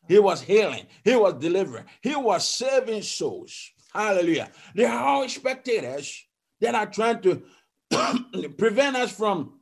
He 0.09 0.19
was 0.19 0.43
healing. 0.43 0.87
He 1.03 1.17
was 1.17 1.35
delivering. 1.35 1.85
He 2.03 2.14
was 2.14 2.49
saving 2.49 3.03
souls. 3.03 3.71
Hallelujah. 3.93 4.51
They 4.75 4.85
are 4.85 4.99
all 4.99 5.29
spectators 5.29 6.25
that 6.61 6.75
are 6.75 6.87
trying 6.87 7.21
to 7.23 7.43
prevent 8.59 8.97
us 8.97 9.12
from 9.12 9.54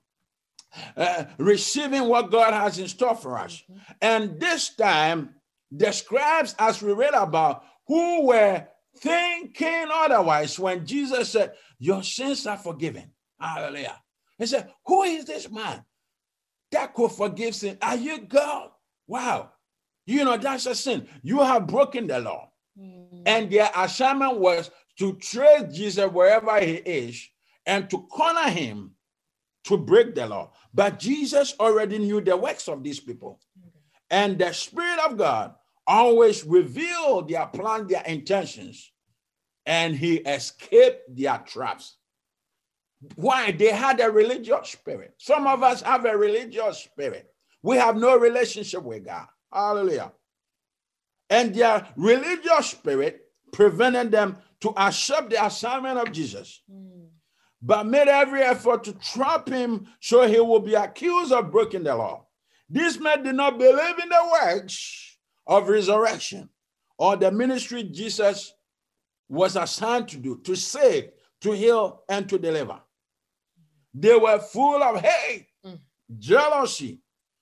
uh, 0.96 1.24
receiving 1.38 2.08
what 2.08 2.30
God 2.30 2.52
has 2.54 2.78
in 2.78 2.88
store 2.88 3.16
for 3.16 3.38
us. 3.38 3.62
Mm-hmm. 3.70 3.80
And 4.00 4.40
this 4.40 4.74
time, 4.74 5.34
describes, 5.74 6.54
as 6.58 6.82
we 6.82 6.92
read 6.92 7.14
about, 7.14 7.64
who 7.86 8.26
were 8.26 8.66
thinking 8.98 9.86
otherwise 9.92 10.58
when 10.58 10.86
Jesus 10.86 11.30
said, 11.30 11.52
Your 11.78 12.02
sins 12.02 12.46
are 12.46 12.58
forgiven. 12.58 13.10
Hallelujah. 13.40 14.00
He 14.38 14.46
said, 14.46 14.70
Who 14.86 15.02
is 15.02 15.24
this 15.24 15.50
man? 15.50 15.84
that 16.72 16.94
could 16.94 17.12
forgive 17.12 17.54
sin. 17.54 17.78
Are 17.80 17.96
you 17.96 18.18
God? 18.18 18.70
Wow. 19.06 19.50
You 20.06 20.24
know, 20.24 20.36
that's 20.36 20.66
a 20.66 20.74
sin. 20.74 21.06
You 21.22 21.40
have 21.40 21.68
broken 21.68 22.08
the 22.08 22.18
law. 22.18 22.50
Mm. 22.78 23.22
And 23.24 23.50
their 23.50 23.70
assignment 23.76 24.38
was 24.38 24.70
to 24.98 25.14
trace 25.18 25.72
Jesus 25.72 26.10
wherever 26.10 26.58
he 26.60 26.74
is 26.74 27.28
and 27.66 27.88
to 27.90 27.98
corner 28.08 28.48
him 28.48 28.92
to 29.64 29.76
break 29.76 30.14
the 30.14 30.26
law. 30.26 30.52
But 30.74 30.98
Jesus 30.98 31.54
already 31.60 31.98
knew 31.98 32.20
the 32.20 32.36
works 32.36 32.68
of 32.68 32.82
these 32.82 33.00
people. 33.00 33.40
And 34.10 34.38
the 34.38 34.52
Spirit 34.52 34.98
of 35.06 35.16
God 35.16 35.54
always 35.86 36.44
revealed 36.44 37.28
their 37.28 37.46
plan, 37.46 37.86
their 37.86 38.02
intentions, 38.02 38.92
and 39.66 39.96
he 39.96 40.16
escaped 40.16 41.16
their 41.16 41.38
traps. 41.38 41.96
Why? 43.16 43.52
They 43.52 43.72
had 43.72 44.00
a 44.00 44.10
religious 44.10 44.70
spirit. 44.70 45.14
Some 45.18 45.46
of 45.46 45.62
us 45.62 45.82
have 45.82 46.04
a 46.04 46.16
religious 46.16 46.78
spirit. 46.78 47.32
We 47.62 47.76
have 47.76 47.96
no 47.96 48.16
relationship 48.18 48.82
with 48.82 49.04
God. 49.04 49.26
Hallelujah. 49.52 50.12
And 51.30 51.54
their 51.54 51.88
religious 51.96 52.70
spirit 52.70 53.22
prevented 53.52 54.10
them 54.10 54.38
to 54.60 54.72
accept 54.76 55.30
the 55.30 55.44
assignment 55.44 55.98
of 55.98 56.12
Jesus, 56.12 56.62
mm. 56.70 57.01
But 57.62 57.86
made 57.86 58.08
every 58.08 58.42
effort 58.42 58.84
to 58.84 58.92
trap 58.94 59.48
him 59.48 59.86
so 60.00 60.26
he 60.26 60.40
would 60.40 60.64
be 60.64 60.74
accused 60.74 61.32
of 61.32 61.52
breaking 61.52 61.84
the 61.84 61.94
law. 61.94 62.26
These 62.68 62.98
men 62.98 63.22
did 63.22 63.36
not 63.36 63.58
believe 63.58 63.98
in 64.02 64.08
the 64.08 64.38
works 64.42 65.16
of 65.46 65.68
resurrection 65.68 66.48
or 66.98 67.16
the 67.16 67.30
ministry 67.30 67.84
Jesus 67.84 68.52
was 69.28 69.56
assigned 69.56 70.08
to 70.08 70.16
do 70.18 70.38
to 70.44 70.54
save, 70.54 71.10
to 71.40 71.52
heal, 71.52 72.02
and 72.08 72.28
to 72.28 72.38
deliver. 72.38 72.80
They 73.94 74.16
were 74.16 74.38
full 74.38 74.82
of 74.82 75.00
hate, 75.00 75.48
mm. 75.64 75.78
jealousy. 76.18 77.00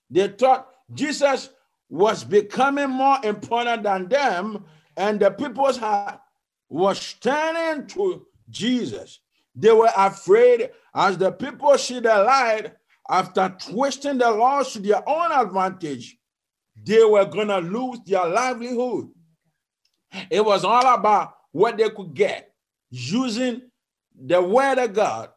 They 0.09 0.29
thought 0.29 0.69
Jesus 0.93 1.51
was 1.89 2.25
becoming 2.25 2.91
more 2.91 3.19
important 3.25 3.83
than 3.83 4.09
them, 4.09 4.65
and 4.97 5.19
the 5.19 5.31
people's 5.31 5.77
heart 5.77 6.21
was 6.69 7.15
turning 7.15 7.87
to 7.89 8.27
Jesus. 8.49 9.21
They 9.61 9.73
were 9.73 9.91
afraid 9.95 10.71
as 10.95 11.19
the 11.19 11.33
people 11.33 11.77
see 11.77 12.01
the 12.01 12.25
light 12.25 12.73
after 13.09 13.55
twisting 13.59 14.19
the 14.19 14.31
laws 14.31 14.73
to 14.73 14.81
their 14.81 15.07
own 15.07 15.33
advantage, 15.33 16.17
they 16.83 17.05
were 17.05 17.27
going 17.27 17.49
to 17.49 17.59
lose 17.59 17.99
their 18.07 18.27
livelihood. 18.27 19.11
It 20.31 20.45
was 20.45 20.65
all 20.65 20.95
about 20.95 21.35
what 21.53 21.77
they 21.77 21.91
could 21.91 22.15
get 22.15 22.55
using 22.91 23.63
the 24.19 24.41
word 24.41 24.79
of 24.79 24.95
God 24.95 25.31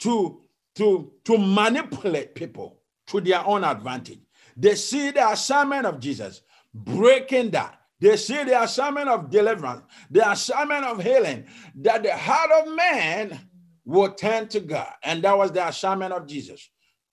to, 0.00 0.42
to, 0.74 1.12
to 1.24 1.38
manipulate 1.38 2.34
people 2.34 2.80
to 3.08 3.20
their 3.20 3.46
own 3.46 3.62
advantage. 3.62 4.20
They 4.56 4.74
see 4.74 5.12
the 5.12 5.30
assignment 5.30 5.86
of 5.86 6.00
Jesus 6.00 6.42
breaking 6.74 7.50
that. 7.50 7.75
They 8.00 8.16
see 8.16 8.44
the 8.44 8.62
assignment 8.62 9.08
of 9.08 9.30
deliverance, 9.30 9.82
the 10.10 10.30
assignment 10.30 10.84
of 10.84 11.02
healing, 11.02 11.46
that 11.76 12.02
the 12.02 12.14
heart 12.14 12.50
of 12.50 12.74
man 12.74 13.40
will 13.84 14.12
turn 14.12 14.48
to 14.48 14.60
God. 14.60 14.92
And 15.02 15.22
that 15.22 15.36
was 15.36 15.52
the 15.52 15.66
assignment 15.66 16.12
of 16.12 16.26
Jesus. 16.26 16.68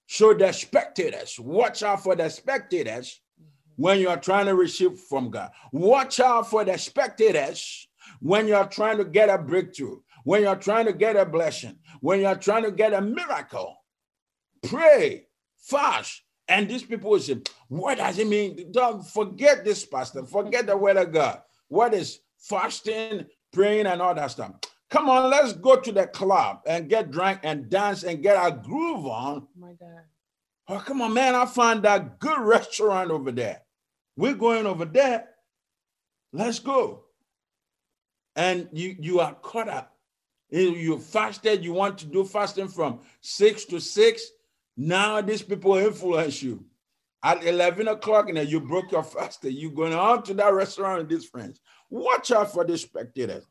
So 0.08 0.34
the 0.34 0.52
spectators, 0.52 1.40
watch 1.40 1.84
out 1.84 2.04
for 2.04 2.16
the 2.16 2.30
spectators 2.30 3.22
when 3.78 4.00
you 4.00 4.10
are 4.10 4.20
trying 4.20 4.48
to 4.48 4.56
receive 4.56 5.00
from 5.00 5.30
God. 5.30 5.52
Watch 5.72 6.20
out 6.20 6.50
for 6.50 6.66
the 6.66 6.78
spectators 6.78 7.88
when 8.20 8.48
you 8.48 8.56
are 8.56 8.68
trying 8.68 8.98
to 8.98 9.06
get 9.06 9.30
a 9.30 9.38
breakthrough 9.38 10.00
when 10.24 10.42
you're 10.42 10.56
trying 10.56 10.86
to 10.86 10.94
get 10.94 11.16
a 11.16 11.26
blessing, 11.26 11.78
when 12.02 12.22
you're 12.22 12.36
trying 12.36 12.64
to 12.64 12.72
get 12.72 12.94
a 12.94 13.02
miracle, 13.02 13.76
pray, 14.64 15.28
fast. 15.58 16.23
And 16.48 16.70
these 16.70 16.84
people 16.84 17.12
will 17.12 17.20
say, 17.20 17.42
What 17.68 17.98
does 17.98 18.20
it 18.20 18.28
mean? 18.28 18.72
Don't 18.72 19.06
forget 19.06 19.64
this, 19.64 19.86
Pastor. 19.86 20.26
Forget 20.26 20.68
the 20.68 20.78
word 20.78 20.98
of 20.98 21.12
God. 21.12 21.42
What 21.68 21.94
is 21.94 22.20
fasting, 22.38 23.26
praying, 23.52 23.88
and 23.88 24.02
all 24.02 24.14
that 24.14 24.32
stuff? 24.32 24.54
Come 24.90 25.10
on, 25.10 25.32
let's 25.32 25.54
go 25.54 25.80
to 25.80 25.92
the 25.92 26.06
club 26.06 26.62
and 26.68 26.88
get 26.88 27.10
drunk 27.10 27.40
and 27.44 27.70
dance 27.70 28.04
and 28.04 28.22
get 28.22 28.38
our 28.38 28.52
groove 28.52 29.08
on. 29.08 29.48
Oh 29.48 29.48
my 29.60 29.74
God. 29.74 30.04
Oh, 30.68 30.80
come 30.80 31.02
on, 31.02 31.14
man. 31.14 31.36
I 31.36 31.46
found 31.46 31.84
that 31.84 32.20
good 32.20 32.40
restaurant 32.40 33.10
over 33.10 33.32
there. 33.32 33.64
We're 34.16 34.36
going 34.36 34.68
over 34.68 34.86
there. 34.86 35.30
Let's 36.32 36.60
go. 36.60 37.06
And 38.36 38.70
you 38.72 38.96
you 39.00 39.20
are 39.20 39.34
caught 39.36 39.70
up. 39.70 39.96
You 40.50 41.00
fasted, 41.00 41.66
you 41.66 41.74
want 41.74 41.98
to 42.00 42.06
do 42.06 42.24
fasting 42.24 42.68
from 42.68 43.00
six 43.22 43.66
to 43.66 43.80
six. 43.80 44.24
Now 44.76 45.22
these 45.22 45.42
people 45.42 45.76
influence 45.76 46.42
you. 46.42 46.66
At 47.26 47.46
11 47.46 47.88
o'clock, 47.88 48.28
and 48.28 48.50
you 48.50 48.60
broke 48.60 48.92
your 48.92 49.04
fast, 49.04 49.46
and 49.46 49.54
you're 49.54 49.72
going 49.72 49.94
out 49.94 50.26
to 50.26 50.34
that 50.34 50.54
restaurant 50.54 51.00
with 51.00 51.10
these 51.10 51.26
friends. 51.26 51.62
Watch 51.90 52.32
out 52.32 52.52
for 52.52 52.66
the 52.66 52.78
spectators. 52.78 53.46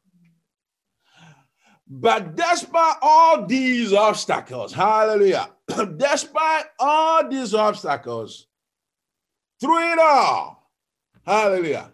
But 1.89 2.37
despite 2.37 2.97
all 3.01 3.47
these 3.47 3.95
obstacles, 3.95 4.75
hallelujah, 4.75 5.49
despite 5.97 6.65
all 6.79 7.29
these 7.29 7.55
obstacles, 7.55 8.47
through 9.59 9.93
it 9.93 9.99
all, 9.99 10.71
hallelujah, 11.25 11.93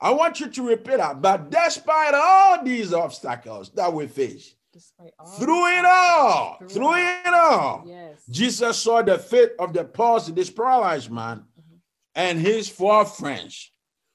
I 0.00 0.10
want 0.10 0.40
you 0.40 0.48
to 0.48 0.68
repeat 0.68 0.98
that. 0.98 1.22
But 1.22 1.50
despite 1.50 2.14
all 2.14 2.64
these 2.64 2.92
obstacles 2.92 3.70
that 3.70 3.92
we 3.92 4.06
face, 4.06 4.54
Despite 4.72 5.14
all 5.18 5.26
through 5.38 5.66
it 5.78 5.84
all, 5.86 6.56
Through 6.58 6.68
through 6.68 6.94
it 6.96 7.34
all. 7.34 7.84
Jesus 8.28 8.78
saw 8.78 9.02
the 9.02 9.18
faith 9.18 9.50
of 9.58 9.72
the 9.72 9.84
palsy, 9.84 10.32
this 10.32 10.50
paralyzed 10.50 11.10
man, 11.10 11.38
mm-hmm. 11.38 11.76
and 12.14 12.38
his 12.38 12.68
four 12.68 13.04
friends. 13.04 13.70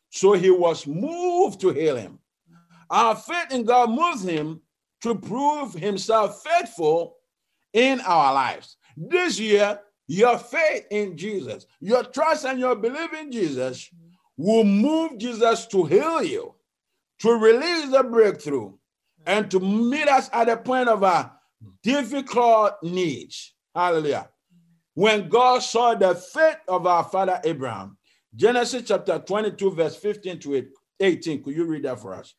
So 0.10 0.34
he 0.34 0.50
was 0.52 0.86
moved 0.86 1.62
to 1.62 1.70
heal 1.70 1.96
him. 1.96 2.20
Our 2.90 3.16
faith 3.16 3.52
in 3.52 3.64
God 3.64 3.90
moves 3.90 4.24
him 4.24 4.62
to 5.02 5.16
prove 5.16 5.74
himself 5.74 6.44
faithful 6.44 7.16
in 7.72 8.02
our 8.02 8.34
lives. 8.34 8.76
This 8.98 9.40
year, 9.40 9.80
your 10.08 10.38
faith 10.38 10.88
in 10.92 11.16
Jesus, 11.16 11.66
your 11.80 12.04
trust 12.04 12.46
and 12.46 12.60
your 12.60 12.76
belief 12.76 13.14
in 13.14 13.32
Jesus 13.32 13.88
mm-hmm. 13.88 14.44
will 14.44 14.66
move 14.66 15.18
Jesus 15.18 15.66
to 15.68 15.86
heal 15.86 16.22
you, 16.22 16.54
to 17.20 17.32
release 17.32 17.90
the 17.90 18.04
breakthrough, 18.04 18.74
and 19.26 19.50
to 19.52 19.60
meet 19.60 20.10
us 20.10 20.30
at 20.34 20.48
the 20.48 20.58
point 20.58 20.90
of 20.90 21.04
our 21.04 21.32
difficult 21.82 22.74
needs. 22.84 23.54
Hallelujah. 23.74 24.30
When 24.94 25.30
God 25.30 25.64
saw 25.64 25.96
the 25.96 26.16
faith 26.16 26.58
of 26.68 26.86
our 26.86 27.04
father 27.04 27.40
Abraham, 27.44 27.98
Genesis 28.36 28.84
chapter 28.88 29.20
22, 29.20 29.72
verse 29.72 29.96
15 29.96 30.40
to 30.40 30.68
18. 31.00 31.44
Could 31.44 31.56
you 31.56 31.66
read 31.66 31.84
that 31.84 32.00
for 32.00 32.14
us? 32.14 32.34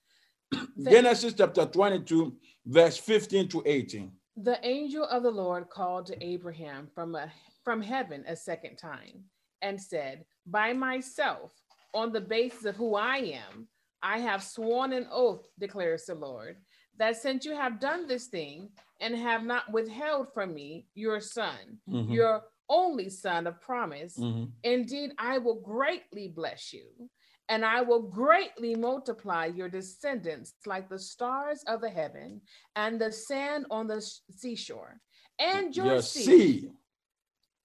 Genesis 0.82 1.34
chapter 1.36 1.66
22, 1.66 2.34
verse 2.66 2.98
15 2.98 3.48
to 3.48 3.62
18. 3.64 4.12
The 4.36 4.64
angel 4.66 5.04
of 5.04 5.22
the 5.22 5.30
Lord 5.30 5.68
called 5.68 6.06
to 6.06 6.24
Abraham 6.24 6.88
from, 6.94 7.14
a, 7.14 7.30
from 7.64 7.82
heaven 7.82 8.24
a 8.26 8.36
second 8.36 8.76
time 8.76 9.24
and 9.60 9.80
said, 9.80 10.24
By 10.46 10.72
myself, 10.72 11.52
on 11.94 12.12
the 12.12 12.20
basis 12.20 12.64
of 12.64 12.76
who 12.76 12.94
I 12.94 13.16
am, 13.16 13.68
I 14.02 14.18
have 14.18 14.42
sworn 14.42 14.92
an 14.92 15.06
oath, 15.10 15.46
declares 15.58 16.06
the 16.06 16.14
Lord, 16.14 16.56
that 16.98 17.16
since 17.16 17.44
you 17.44 17.54
have 17.54 17.80
done 17.80 18.06
this 18.06 18.26
thing 18.26 18.70
and 19.00 19.16
have 19.16 19.44
not 19.44 19.70
withheld 19.72 20.32
from 20.32 20.54
me 20.54 20.86
your 20.94 21.20
son, 21.20 21.80
Mhm. 21.88 22.12
your 22.12 22.44
only 22.68 23.08
son 23.08 23.46
of 23.46 23.60
promise, 23.60 24.16
Mhm. 24.18 24.52
Indeed, 24.62 25.12
I 25.18 25.38
will 25.38 25.56
greatly 25.60 26.28
bless 26.28 26.72
you, 26.72 27.10
and 27.48 27.64
I 27.64 27.80
will 27.82 28.02
greatly 28.02 28.74
multiply 28.76 29.46
your 29.46 29.68
descendants 29.68 30.54
like 30.66 30.88
the 30.88 30.98
stars 30.98 31.64
of 31.64 31.80
the 31.80 31.90
heaven 31.90 32.40
and 32.76 33.00
the 33.00 33.10
sand 33.10 33.66
on 33.70 33.88
the 33.88 34.00
seashore. 34.00 35.00
And 35.38 35.74
your, 35.76 35.86
Your 35.86 36.02
seed, 36.02 36.24
seed. 36.62 36.76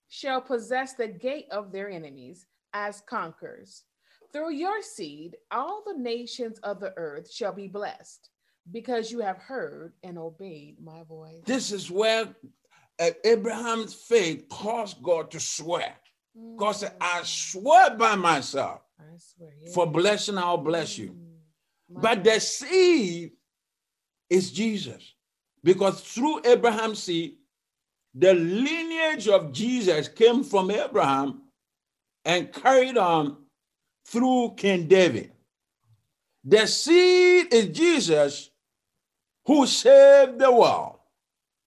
shall 0.08 0.42
possess 0.42 0.94
the 0.96 1.08
gate 1.08 1.48
of 1.52 1.72
their 1.72 1.90
enemies 1.90 2.48
as 2.74 3.02
conquerors. 3.02 3.84
Through 4.34 4.52
your 4.52 4.82
seed, 4.82 5.38
all 5.52 5.84
the 5.86 5.98
nations 5.98 6.60
of 6.60 6.80
the 6.80 6.98
earth 6.98 7.30
shall 7.32 7.54
be 7.54 7.68
blessed, 7.68 8.30
because 8.72 9.12
you 9.12 9.20
have 9.20 9.38
heard 9.38 9.94
and 10.04 10.18
obeyed 10.18 10.78
my 10.82 11.04
voice. 11.04 11.44
This 11.46 11.72
is 11.72 11.90
where 11.90 12.28
uh, 13.00 13.10
Abraham's 13.24 13.94
faith 13.94 14.48
caused 14.50 15.02
God 15.02 15.32
to 15.32 15.40
swear. 15.40 15.96
God 16.56 16.74
said, 16.74 16.94
I 17.02 17.22
swear 17.24 17.96
by 17.96 18.16
myself, 18.16 18.82
I 19.00 19.18
swear, 19.18 19.52
for 19.74 19.88
blessing, 19.88 20.38
I'll 20.38 20.58
bless 20.58 20.98
you. 20.98 21.10
Mm, 21.10 22.02
But 22.02 22.24
the 22.24 22.40
seed 22.40 23.32
is 24.30 24.52
Jesus. 24.52 25.16
Because 25.64 26.02
through 26.02 26.42
Abraham's 26.46 27.02
seed, 27.02 27.38
the 28.14 28.34
lineage 28.34 29.28
of 29.28 29.52
Jesus 29.52 30.08
came 30.08 30.44
from 30.44 30.70
Abraham 30.70 31.42
and 32.24 32.54
carried 32.54 32.98
on 32.98 33.38
through 34.06 34.54
King 34.58 34.88
David. 34.88 35.32
The 36.44 36.68
seed 36.68 37.54
is 37.54 37.68
Jesus 37.78 38.52
who 39.48 39.66
saved 39.66 40.38
the 40.40 40.52
world. 40.52 41.00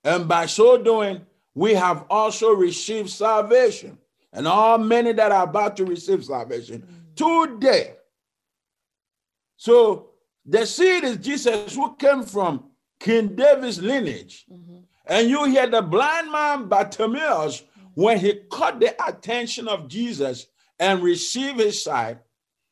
And 0.04 0.28
by 0.28 0.46
so 0.46 0.76
doing, 0.76 1.22
we 1.54 1.74
have 1.74 2.04
also 2.08 2.52
received 2.52 3.10
salvation. 3.10 3.98
And 4.32 4.46
all 4.46 4.78
many 4.78 5.12
that 5.12 5.32
are 5.32 5.44
about 5.44 5.76
to 5.78 5.84
receive 5.84 6.24
salvation 6.24 6.86
today. 7.16 7.94
So 9.56 10.10
the 10.46 10.64
seed 10.66 11.04
is 11.04 11.16
Jesus 11.16 11.74
who 11.74 11.96
came 11.96 12.22
from 12.22 12.70
King 13.00 13.34
David's 13.34 13.80
lineage. 13.82 14.46
Mhm. 14.50 14.84
And 15.06 15.28
you 15.28 15.44
hear 15.44 15.66
the 15.66 15.82
blind 15.82 16.30
man 16.30 16.68
Bartimaeus 16.68 17.64
when 17.94 18.18
he 18.18 18.34
caught 18.50 18.78
the 18.78 18.94
attention 19.04 19.66
of 19.66 19.88
Jesus 19.88 20.46
and 20.78 21.02
received 21.02 21.58
his 21.58 21.82
sight. 21.82 22.18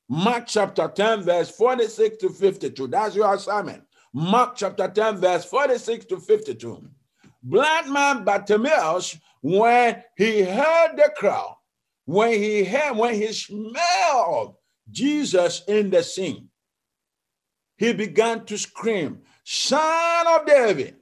Mark 0.09 0.47
chapter 0.47 0.89
10, 0.89 1.23
verse 1.23 1.51
46 1.51 2.19
to 2.19 2.31
52. 2.31 2.87
That's 2.87 3.17
your 3.17 3.35
assignment. 3.35 3.88
Mark 4.13 4.57
chapter 4.57 4.89
10, 4.89 5.19
verse 5.19 5.45
46 5.45 6.07
to 6.07 6.19
52. 6.19 6.89
Blind 7.43 7.93
man 7.93 8.25
Bartimaeus, 8.25 9.17
when 9.43 10.03
he 10.17 10.43
heard 10.43 10.97
the 10.97 11.13
crowd, 11.17 11.57
when 12.05 12.33
he 12.33 12.65
heard, 12.65 12.97
when 12.97 13.15
he 13.15 13.33
smelled 13.33 14.57
Jesus 14.91 15.63
in 15.69 15.91
the 15.91 16.03
scene, 16.03 16.49
he 17.77 17.93
began 17.93 18.45
to 18.47 18.59
scream, 18.59 19.21
Son 19.45 20.27
of 20.27 20.47
David, 20.47 20.97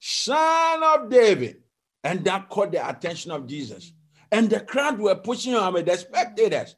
Son 0.00 0.82
of 0.82 1.08
David. 1.08 1.62
And 2.02 2.24
that 2.24 2.48
caught 2.48 2.72
the 2.72 2.88
attention 2.88 3.32
of 3.32 3.46
Jesus. 3.46 3.92
And 4.30 4.48
the 4.48 4.60
crowd 4.60 4.98
were 4.98 5.14
pushing 5.14 5.52
him 5.52 5.62
away, 5.62 5.82
the 5.82 5.96
spectators. 5.96 6.76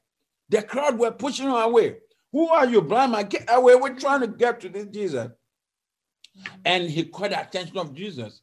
The 0.48 0.62
crowd 0.62 0.98
were 0.98 1.10
pushing 1.10 1.46
him 1.46 1.54
away. 1.54 1.96
Who 2.32 2.48
are 2.48 2.66
you, 2.66 2.82
blind 2.82 3.12
man? 3.12 3.26
Get 3.26 3.44
away. 3.48 3.74
We're 3.74 3.98
trying 3.98 4.20
to 4.20 4.26
get 4.26 4.60
to 4.60 4.68
this 4.68 4.86
Jesus. 4.86 5.28
And 6.64 6.88
he 6.88 7.04
caught 7.04 7.30
the 7.30 7.40
attention 7.40 7.78
of 7.78 7.94
Jesus. 7.94 8.42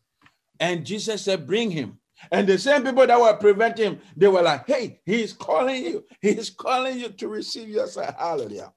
And 0.60 0.86
Jesus 0.86 1.24
said, 1.24 1.48
Bring 1.48 1.72
him. 1.72 2.00
And 2.32 2.48
the 2.48 2.58
same 2.58 2.84
people 2.84 3.06
that 3.06 3.20
were 3.20 3.34
preventing 3.36 3.93
him, 3.93 4.00
they 4.16 4.28
were 4.28 4.41
like, 4.41 4.68
Hey, 4.68 5.02
he's 5.06 5.34
calling 5.34 5.84
you. 5.84 6.06
He's 6.22 6.50
calling 6.50 7.00
you 7.00 7.10
to 7.10 7.28
receive 7.28 7.70
your 7.70 7.88
sight. 7.88 8.16
Hallelujah. 8.18 8.74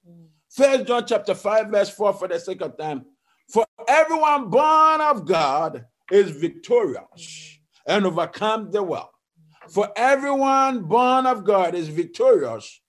First 0.50 0.86
John 0.86 1.04
chapter 1.06 1.34
5, 1.34 1.68
verse 1.68 1.90
4, 1.90 2.12
for 2.14 2.28
the 2.28 2.40
sake 2.40 2.62
of 2.62 2.76
time. 2.76 3.04
For 3.48 3.64
everyone 3.86 4.50
born 4.50 5.00
of 5.00 5.26
God 5.26 5.86
is 6.10 6.30
victorious 6.30 7.58
and 7.86 8.06
overcome 8.06 8.70
the 8.70 8.82
world. 8.82 9.08
For 9.70 9.90
everyone 9.96 10.84
born 10.84 11.26
of 11.26 11.44
God 11.44 11.74
is 11.74 11.88
victorious 11.88 12.80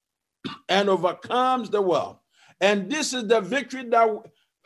and 0.67 0.89
overcomes 0.89 1.69
the 1.69 1.81
world. 1.81 2.17
And 2.61 2.89
this 2.89 3.13
is 3.13 3.27
the 3.27 3.41
victory 3.41 3.83
that 3.89 4.07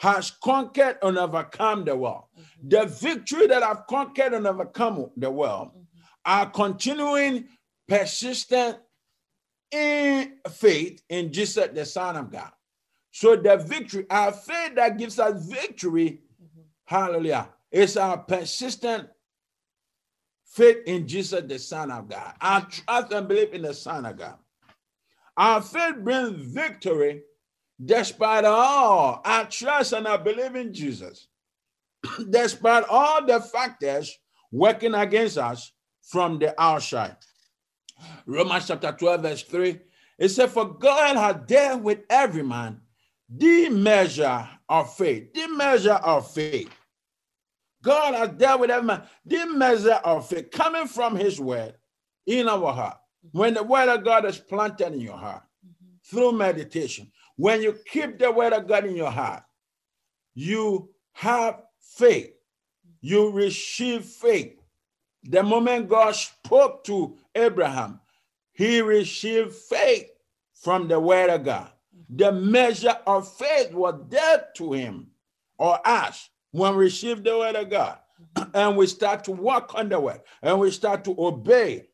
has 0.04 0.32
conquered 0.32 0.98
and 1.02 1.18
overcome 1.18 1.86
the 1.86 1.96
world. 1.96 2.26
Mm-hmm. 2.38 2.70
The 2.70 2.86
victory 2.88 3.48
that 3.48 3.64
I've 3.64 3.88
conquered 3.88 4.34
and 4.34 4.46
overcome 4.46 5.10
the 5.16 5.32
world 5.32 5.70
mm-hmm. 5.70 5.82
are 6.26 6.50
continuing 6.50 7.48
persistent 7.88 8.80
in 9.72 10.34
faith 10.52 11.02
in 11.08 11.32
Jesus, 11.32 11.70
the 11.74 11.86
Son 11.86 12.18
of 12.18 12.30
God. 12.34 12.52
So 13.12 13.38
the 13.38 13.56
victory, 13.56 14.06
our 14.10 14.34
faith 14.34 14.76
that 14.76 14.98
gives 14.98 15.20
us 15.20 15.46
victory, 15.46 16.20
mm-hmm. 16.44 16.62
hallelujah, 16.84 17.48
is 17.72 17.96
our 17.96 18.18
persistent 18.18 19.08
faith 20.46 20.80
in 20.86 21.08
Jesus, 21.08 21.44
the 21.48 21.58
Son 21.58 21.90
of 21.92 22.10
God. 22.10 22.34
Our 22.42 22.66
trust 22.66 23.14
and 23.14 23.26
belief 23.26 23.54
in 23.54 23.62
the 23.62 23.74
Son 23.74 24.06
of 24.06 24.18
God. 24.18 24.36
Our 25.38 25.62
faith 25.62 25.96
brings 26.04 26.44
victory 26.54 27.22
despite 27.84 28.46
all 28.46 29.22
our 29.24 29.46
trust 29.46 29.94
and 29.94 30.08
our 30.08 30.18
belief 30.18 30.56
in 30.56 30.74
Jesus. 30.74 31.28
despite 32.30 32.84
all 32.90 33.26
the 33.26 33.40
factors 33.40 34.18
working 34.52 34.94
against 34.94 35.38
us 35.38 35.72
from 36.02 36.40
the 36.40 36.60
outside. 36.62 37.16
Romans 38.26 38.68
chapter 38.68 38.92
12, 38.92 39.22
verse 39.22 39.44
3, 39.44 39.80
it 40.20 40.30
said, 40.30 40.50
For 40.50 40.66
God 40.66 41.16
has 41.16 41.48
dealt 41.48 41.82
with 41.82 42.00
every 42.10 42.44
man 42.44 42.82
the 43.30 43.70
measure 43.70 44.48
of 44.70 44.94
faith, 44.96 45.34
the 45.34 45.48
measure 45.48 45.94
of 45.94 46.32
faith. 46.32 46.70
God 47.82 48.14
has 48.14 48.30
dealt 48.30 48.62
with 48.62 48.70
every 48.70 48.86
man, 48.86 49.04
the 49.26 49.46
measure 49.48 50.00
of 50.04 50.28
faith 50.28 50.52
coming 50.52 50.88
from 50.88 51.16
his 51.16 51.40
word 51.40 51.76
in 52.26 52.48
our 52.48 52.74
heart. 52.74 52.98
When 53.32 53.54
the 53.54 53.64
word 53.64 53.90
of 53.90 54.04
God 54.04 54.26
is 54.26 54.38
planted 54.38 54.94
in 54.94 55.00
your 55.00 55.18
heart 55.18 55.44
mm-hmm. 55.66 55.96
through 56.04 56.34
meditation, 56.34 57.12
when 57.36 57.62
you 57.62 57.76
keep 57.86 58.20
the 58.20 58.32
word 58.32 58.54
of 58.54 58.68
God 58.68 58.86
in 58.86 58.96
your 58.96 59.12
heart, 59.12 59.44
you 60.34 60.90
have 61.14 61.62
faith. 61.80 62.34
You 63.02 63.32
receive 63.32 64.06
faith. 64.06 64.60
The 65.24 65.44
moment 65.44 65.90
God 65.90 66.16
spoke 66.16 66.84
to 66.86 67.18
Abraham, 67.36 68.00
he 68.54 68.82
received 68.82 69.54
faith 69.54 70.10
from 70.54 70.88
the 70.88 71.00
word 71.00 71.30
of 71.30 71.44
God. 71.44 71.72
The 72.10 72.32
measure 72.32 72.98
of 73.08 73.32
faith 73.32 73.74
was 73.74 74.00
dead 74.10 74.48
to 74.56 74.74
him 74.74 75.08
or 75.58 75.80
us 75.88 76.30
when 76.52 76.76
we 76.76 76.86
receive 76.86 77.24
the 77.24 77.38
word 77.38 77.56
of 77.56 77.70
God. 77.70 77.98
Mm-hmm. 78.36 78.52
And 78.54 78.78
we 78.78 78.88
start 78.88 79.24
to 79.26 79.32
walk 79.32 79.76
on 79.76 79.90
the 79.90 80.00
word 80.00 80.22
and 80.42 80.60
we 80.60 80.72
start 80.72 81.04
to 81.06 81.16
obey. 81.18 81.88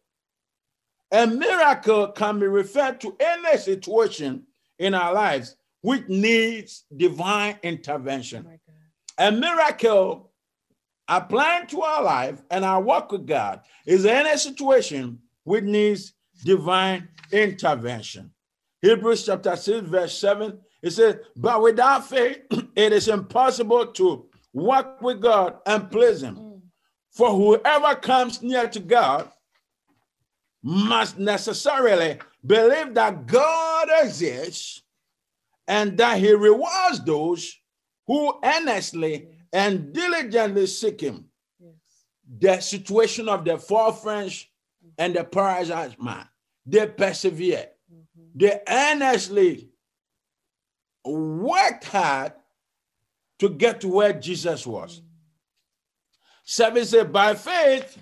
A 1.11 1.25
miracle 1.25 2.09
can 2.09 2.39
be 2.39 2.47
referred 2.47 3.01
to 3.01 3.15
any 3.19 3.57
situation 3.57 4.45
in 4.79 4.93
our 4.95 5.13
lives 5.13 5.55
which 5.81 6.07
needs 6.07 6.85
divine 6.95 7.57
intervention. 7.63 8.59
A 9.17 9.31
miracle 9.31 10.31
applying 11.07 11.67
to 11.67 11.81
our 11.81 12.03
life 12.03 12.41
and 12.51 12.65
our 12.65 12.81
walk 12.81 13.11
with 13.11 13.25
God 13.25 13.61
is 13.85 14.05
any 14.05 14.37
situation 14.37 15.19
which 15.43 15.63
needs 15.63 16.13
divine 16.43 17.07
intervention. 17.31 18.31
Hebrews 18.81 19.25
chapter 19.25 19.55
6, 19.55 19.87
verse 19.87 20.17
7, 20.17 20.59
it 20.81 20.91
says, 20.91 21.17
But 21.35 21.61
without 21.61 22.07
faith, 22.07 22.39
it 22.75 22.93
is 22.93 23.07
impossible 23.07 23.87
to 23.87 24.25
walk 24.53 25.01
with 25.01 25.21
God 25.21 25.57
and 25.65 25.91
please 25.91 26.23
Him. 26.23 26.35
Mm. 26.35 26.61
For 27.11 27.31
whoever 27.31 27.95
comes 27.95 28.41
near 28.41 28.67
to 28.69 28.79
God 28.79 29.29
must 30.63 31.17
necessarily 31.17 32.19
believe 32.45 32.93
that 32.93 33.25
God 33.25 33.89
exists 34.01 34.81
and 35.67 35.97
that 35.97 36.19
He 36.19 36.33
rewards 36.33 37.03
those 37.05 37.55
who 38.07 38.39
earnestly 38.43 39.27
and 39.51 39.93
diligently 39.93 40.67
seek 40.67 41.01
Him. 41.01 41.25
Yes. 41.59 41.71
The 42.39 42.61
situation 42.61 43.29
of 43.29 43.45
the 43.45 43.57
four 43.57 43.93
friends 43.93 44.45
and 44.97 45.15
the 45.15 45.23
paralyzed 45.23 46.01
man, 46.01 46.27
they 46.65 46.87
persevere 46.87 47.67
mm-hmm. 47.91 48.23
they 48.35 48.59
earnestly 48.67 49.69
worked 51.05 51.85
hard 51.85 52.33
to 53.39 53.49
get 53.49 53.81
to 53.81 53.87
where 53.87 54.13
Jesus 54.13 54.67
was. 54.67 54.99
Mm. 54.99 55.03
Seven 56.43 56.85
said, 56.85 57.11
by 57.11 57.35
faith, 57.35 57.97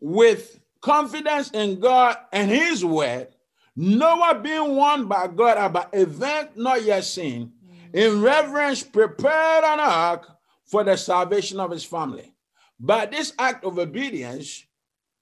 with 0.00 0.57
confidence 0.80 1.50
in 1.50 1.80
God 1.80 2.16
and 2.32 2.50
his 2.50 2.84
word, 2.84 3.28
Noah 3.76 4.40
being 4.42 4.74
warned 4.74 5.08
by 5.08 5.28
God 5.28 5.56
about 5.56 5.94
event 5.94 6.56
not 6.56 6.82
yet 6.82 7.04
seen, 7.04 7.52
mm. 7.64 7.94
in 7.94 8.22
reverence 8.22 8.82
prepared 8.82 9.64
an 9.64 9.80
ark 9.80 10.26
for 10.66 10.84
the 10.84 10.96
salvation 10.96 11.60
of 11.60 11.70
his 11.70 11.84
family. 11.84 12.34
By 12.80 13.06
this 13.06 13.32
act 13.38 13.64
of 13.64 13.78
obedience, 13.78 14.64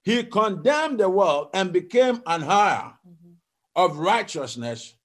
he 0.03 0.23
condemned 0.23 0.99
the 0.99 1.09
world 1.09 1.49
and 1.53 1.73
became 1.73 2.21
an 2.25 2.43
heir 2.43 2.93
mm-hmm. 3.07 3.33
of 3.75 3.97
righteousness, 3.97 4.95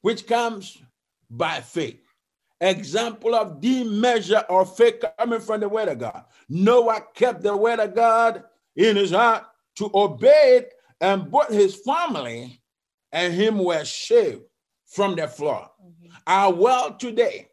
which 0.00 0.26
comes 0.26 0.78
by 1.30 1.60
faith. 1.60 2.00
Example 2.60 3.34
of 3.34 3.60
the 3.60 3.84
measure 3.84 4.44
of 4.48 4.76
faith 4.76 5.04
coming 5.18 5.40
from 5.40 5.60
the 5.60 5.68
word 5.68 5.88
of 5.88 5.98
God. 5.98 6.24
Noah 6.48 7.04
kept 7.14 7.42
the 7.42 7.56
word 7.56 7.78
of 7.78 7.94
God 7.94 8.42
in 8.74 8.96
his 8.96 9.12
heart 9.12 9.44
to 9.78 9.90
obey 9.94 10.58
it, 10.58 10.74
and 11.00 11.30
both 11.30 11.48
his 11.48 11.76
family 11.76 12.60
and 13.12 13.32
him 13.32 13.58
were 13.58 13.84
saved 13.84 14.42
from 14.86 15.16
the 15.16 15.28
flood. 15.28 15.68
Mm-hmm. 15.82 16.08
Our 16.26 16.52
world 16.52 17.00
today 17.00 17.48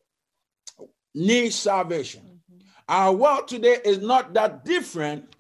needs 1.14 1.56
salvation. 1.56 2.22
Mm-hmm. 2.22 2.68
Our 2.90 3.14
world 3.14 3.48
today 3.48 3.78
is 3.86 4.00
not 4.00 4.34
that 4.34 4.66
different 4.66 5.36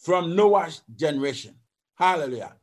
from 0.00 0.36
Noah's 0.36 0.82
generation. 0.94 1.54
Hallelujah. 1.96 2.54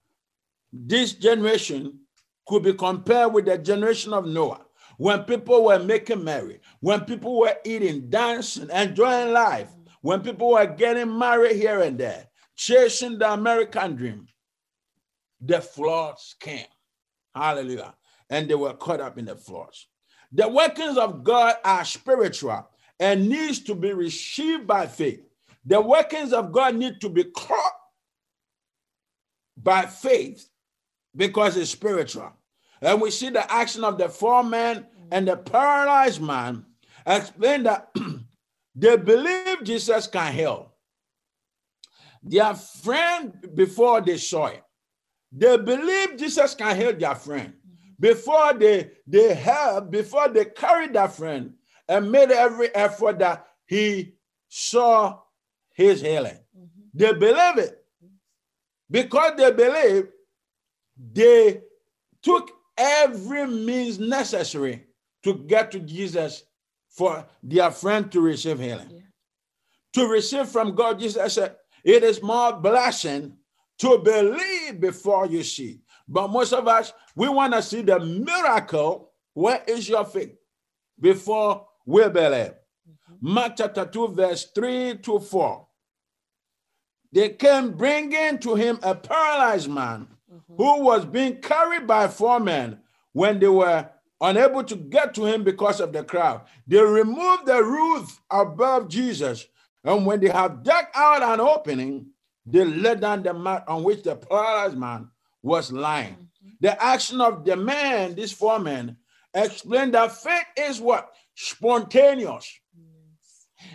This 0.71 1.13
generation 1.13 1.99
could 2.47 2.63
be 2.63 2.73
compared 2.73 3.33
with 3.33 3.45
the 3.45 3.57
generation 3.57 4.13
of 4.13 4.25
Noah 4.25 4.65
when 4.97 5.23
people 5.23 5.65
were 5.65 5.79
making 5.79 6.23
merry, 6.23 6.61
when 6.79 7.01
people 7.01 7.39
were 7.39 7.55
eating, 7.65 8.09
dancing, 8.09 8.69
enjoying 8.69 9.33
life, 9.33 9.69
when 10.01 10.21
people 10.21 10.51
were 10.51 10.65
getting 10.65 11.17
married 11.17 11.55
here 11.55 11.81
and 11.81 11.97
there, 11.97 12.27
chasing 12.55 13.17
the 13.17 13.31
American 13.31 13.95
dream, 13.95 14.27
the 15.41 15.61
floods 15.61 16.35
came. 16.39 16.65
Hallelujah. 17.33 17.93
And 18.29 18.49
they 18.49 18.55
were 18.55 18.73
caught 18.73 19.01
up 19.01 19.17
in 19.17 19.25
the 19.25 19.35
floods. 19.35 19.87
The 20.31 20.47
workings 20.47 20.97
of 20.97 21.23
God 21.23 21.55
are 21.63 21.85
spiritual 21.85 22.67
and 22.99 23.29
needs 23.29 23.59
to 23.59 23.75
be 23.75 23.93
received 23.93 24.65
by 24.65 24.87
faith. 24.87 25.21
The 25.65 25.79
workings 25.79 26.33
of 26.33 26.51
God 26.51 26.75
need 26.75 27.01
to 27.01 27.09
be 27.09 27.25
caught 27.25 27.73
by 29.57 29.85
faith 29.85 30.49
because 31.15 31.57
it's 31.57 31.71
spiritual. 31.71 32.31
And 32.81 33.01
we 33.01 33.11
see 33.11 33.29
the 33.29 33.51
action 33.51 33.83
of 33.83 33.97
the 33.97 34.09
four 34.09 34.43
men 34.43 34.85
and 35.11 35.27
the 35.27 35.37
paralyzed 35.37 36.21
man 36.21 36.65
explain 37.05 37.63
that 37.63 37.93
they 38.75 38.97
believe 38.97 39.63
Jesus 39.63 40.07
can 40.07 40.33
heal. 40.33 40.74
Their 42.25 42.55
friend 42.55 43.33
before 43.53 44.01
they 44.01 44.17
saw 44.17 44.47
it. 44.47 44.63
They 45.31 45.57
believe 45.57 46.17
Jesus 46.17 46.55
can 46.55 46.75
heal 46.75 46.93
their 46.93 47.15
friend. 47.15 47.53
Before 47.99 48.53
they, 48.53 48.91
they 49.05 49.33
help, 49.35 49.91
before 49.91 50.27
they 50.27 50.45
carried 50.45 50.93
their 50.93 51.07
friend 51.07 51.53
and 51.87 52.11
made 52.11 52.31
every 52.31 52.73
effort 52.73 53.19
that 53.19 53.45
he 53.67 54.15
saw 54.49 55.19
his 55.73 56.01
healing. 56.01 56.39
Mm-hmm. 56.57 56.81
They 56.93 57.13
believe 57.13 57.57
it. 57.57 57.85
Because 58.89 59.33
they 59.37 59.51
believe, 59.51 60.07
they 61.13 61.61
took 62.21 62.51
every 62.77 63.47
means 63.47 63.99
necessary 63.99 64.85
to 65.23 65.33
get 65.33 65.71
to 65.71 65.79
Jesus 65.79 66.43
for 66.89 67.25
their 67.43 67.71
friend 67.71 68.11
to 68.11 68.21
receive 68.21 68.59
healing. 68.59 68.89
Yeah. 68.89 68.99
To 69.93 70.07
receive 70.07 70.47
from 70.47 70.75
God, 70.75 70.99
Jesus 70.99 71.33
said, 71.33 71.55
it 71.85 72.03
is 72.03 72.21
more 72.21 72.51
blessing 72.53 73.37
to 73.77 73.99
believe 73.99 74.81
before 74.81 75.27
you 75.27 75.43
see. 75.43 75.79
But 76.07 76.29
most 76.29 76.51
of 76.51 76.67
us, 76.67 76.91
we 77.15 77.29
want 77.29 77.53
to 77.53 77.61
see 77.61 77.83
the 77.83 77.99
miracle. 77.99 79.11
Where 79.33 79.63
is 79.67 79.87
your 79.87 80.03
faith? 80.03 80.35
Before 80.99 81.67
we 81.85 82.09
believe. 82.09 82.53
Mm-hmm. 82.53 83.15
Mark 83.21 83.53
chapter 83.57 83.85
2, 83.85 84.07
verse 84.09 84.45
3 84.55 84.97
to 85.03 85.19
4. 85.19 85.67
They 87.11 87.29
came 87.29 87.71
bringing 87.71 88.39
to 88.39 88.55
him 88.55 88.79
a 88.81 88.95
paralyzed 88.95 89.69
man 89.69 90.07
mm-hmm. 90.31 90.55
who 90.57 90.83
was 90.83 91.05
being 91.05 91.37
carried 91.37 91.85
by 91.85 92.07
four 92.07 92.39
men 92.39 92.79
when 93.13 93.39
they 93.39 93.47
were 93.47 93.89
unable 94.19 94.63
to 94.63 94.75
get 94.75 95.13
to 95.15 95.25
him 95.25 95.43
because 95.43 95.79
of 95.79 95.93
the 95.93 96.03
crowd. 96.03 96.41
They 96.67 96.81
removed 96.81 97.45
the 97.45 97.63
roof 97.63 98.21
above 98.31 98.89
Jesus, 98.89 99.45
and 99.85 100.05
when 100.05 100.19
they 100.19 100.29
have 100.29 100.63
dug 100.63 100.85
out 100.95 101.21
an 101.21 101.39
opening, 101.39 102.07
they 102.45 102.65
let 102.65 102.99
down 102.99 103.23
the 103.23 103.33
mat 103.33 103.63
on 103.67 103.83
which 103.83 104.03
the 104.03 104.15
paralyzed 104.15 104.77
man 104.77 105.09
was 105.41 105.71
lying. 105.71 106.13
Mm-hmm. 106.13 106.49
The 106.59 106.83
action 106.83 107.21
of 107.21 107.45
the 107.45 107.55
man, 107.55 108.15
these 108.15 108.31
four 108.31 108.59
men, 108.59 108.97
explained 109.33 109.93
that 109.93 110.11
faith 110.15 110.45
is 110.57 110.81
what? 110.81 111.11
Spontaneous. 111.35 112.51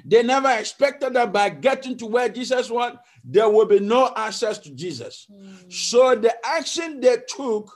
They 0.04 0.22
never 0.22 0.50
expected 0.50 1.14
that 1.14 1.32
by 1.32 1.50
getting 1.50 1.96
to 1.98 2.06
where 2.06 2.28
Jesus 2.28 2.70
was, 2.70 2.96
there 3.24 3.48
will 3.48 3.66
be 3.66 3.80
no 3.80 4.12
access 4.16 4.58
to 4.58 4.70
Jesus. 4.70 5.26
Mm. 5.30 5.72
So 5.72 6.14
the 6.14 6.34
action 6.44 7.00
they 7.00 7.18
took 7.28 7.70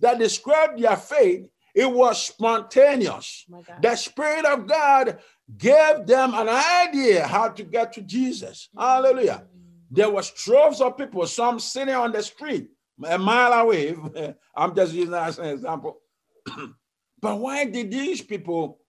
that 0.00 0.18
described 0.18 0.80
their 0.80 0.96
faith, 0.96 1.48
it 1.74 1.90
was 1.90 2.26
spontaneous. 2.26 3.44
The 3.82 3.96
Spirit 3.96 4.44
of 4.44 4.66
God 4.66 5.18
gave 5.58 6.06
them 6.06 6.34
an 6.34 6.48
idea 6.48 7.26
how 7.26 7.48
to 7.48 7.62
get 7.62 7.92
to 7.94 8.02
Jesus. 8.02 8.68
Hallelujah. 8.76 9.44
There 9.90 10.10
was 10.10 10.30
droves 10.30 10.80
of 10.80 10.96
people, 10.96 11.26
some 11.26 11.60
sitting 11.60 11.94
on 11.94 12.12
the 12.12 12.22
street 12.22 12.68
a 13.04 13.18
mile 13.18 13.52
away. 13.52 13.94
I'm 14.56 14.74
just 14.74 14.94
using 14.94 15.10
that 15.10 15.28
as 15.28 15.38
an 15.38 15.46
example. 15.46 16.00
but 17.20 17.38
why 17.38 17.64
did 17.64 17.90
these 17.90 18.22
people 18.22 18.80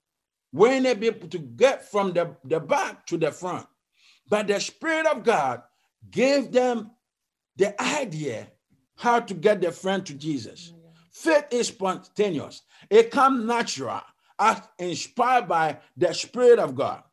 when 0.55 0.83
they 0.83 0.93
be 0.93 1.07
able 1.07 1.27
to 1.27 1.37
get 1.37 1.91
from 1.91 2.13
the, 2.13 2.33
the 2.45 2.61
back 2.61 3.05
to 3.05 3.17
the 3.17 3.29
front. 3.29 3.67
But 4.29 4.47
the 4.47 4.57
Spirit 4.61 5.05
of 5.05 5.21
God 5.21 5.61
gave 6.09 6.53
them 6.53 6.91
the 7.57 7.79
idea 7.81 8.47
how 8.95 9.19
to 9.19 9.33
get 9.33 9.59
their 9.59 9.73
friend 9.73 10.05
to 10.05 10.13
Jesus. 10.13 10.71
Faith 11.11 11.47
is 11.51 11.67
spontaneous. 11.67 12.61
It 12.89 13.11
comes 13.11 13.43
natural 13.43 13.99
act 14.39 14.69
inspired 14.81 15.47
by 15.47 15.79
the 15.97 16.13
Spirit 16.13 16.59
of 16.59 16.75
God. 16.75 17.03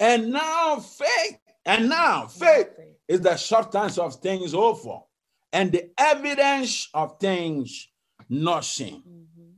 And 0.00 0.32
now 0.32 0.78
faith, 0.78 1.38
and 1.64 1.88
now 1.88 2.26
faith 2.26 2.68
is 3.08 3.20
the 3.20 3.36
substance 3.36 3.98
of 3.98 4.16
things 4.16 4.52
hoped 4.52 4.82
for, 4.82 5.06
and 5.52 5.70
the 5.70 5.90
evidence 5.98 6.88
of 6.94 7.18
things 7.20 7.88
not 8.28 8.64
seen. 8.64 9.02
Mhm. 9.02 9.54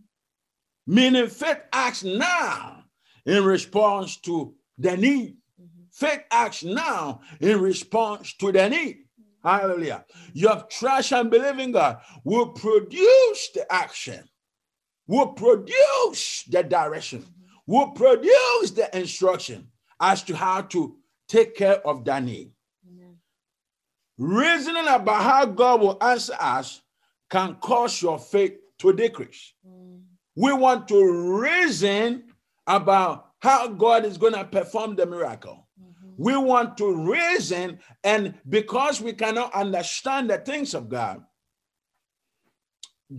Meaning 0.86 1.28
faith 1.28 1.62
acts 1.72 2.04
now 2.04 2.84
in 3.24 3.44
response 3.44 4.16
to 4.18 4.54
the 4.78 4.96
need. 4.96 5.36
Mhm. 5.61 5.92
Faith 5.92 6.24
acts 6.30 6.62
now 6.62 7.20
in 7.40 7.61
response 7.61 8.34
to 8.34 8.52
the 8.52 8.68
need. 8.68 9.04
Hallelujah. 9.42 10.04
Your 10.32 10.62
trust 10.64 11.12
and 11.12 11.30
believing 11.30 11.72
God 11.72 12.00
will 12.24 12.48
produce 12.48 13.50
the 13.54 13.64
action, 13.72 14.28
will 15.07 15.28
produce 15.28 16.44
the 16.44 16.62
direction, 16.62 17.24
will 17.66 17.90
produce 17.90 18.70
the 18.72 18.88
instruction 18.96 19.68
as 20.00 20.22
to 20.24 20.36
how 20.36 20.62
to 20.62 20.96
take 21.28 21.57
care 21.57 21.86
of 21.86 22.04
that 22.04 22.22
need. 22.22 22.50
Amen. 22.88 23.16
Reasoning 24.18 24.86
about 24.88 25.22
how 25.22 25.46
God 25.46 25.80
will 25.80 25.98
answer 26.02 26.36
us 26.38 26.82
can 27.30 27.57
cause 27.57 28.00
your 28.02 28.18
faith 28.18 28.54
to 28.78 28.92
decrease. 28.92 29.54
Mm. 29.66 30.02
We 30.36 30.52
want 30.52 30.86
to 30.88 31.40
reason 31.40 32.24
about 32.66 33.32
how 33.40 33.68
God 33.68 34.04
is 34.04 34.18
going 34.18 34.34
to 34.34 34.44
perform 34.44 34.96
the 34.96 35.07
miracle. 35.07 35.68
Mhm. 35.80 36.14
We 36.18 36.36
want 36.36 36.76
to 36.78 36.94
reason, 37.11 37.80
and 38.04 38.38
because 38.48 39.00
we 39.00 39.12
cannot 39.12 39.54
understand 39.54 40.30
the 40.30 40.38
things 40.38 40.74
of 40.74 40.88
God, 40.88 41.24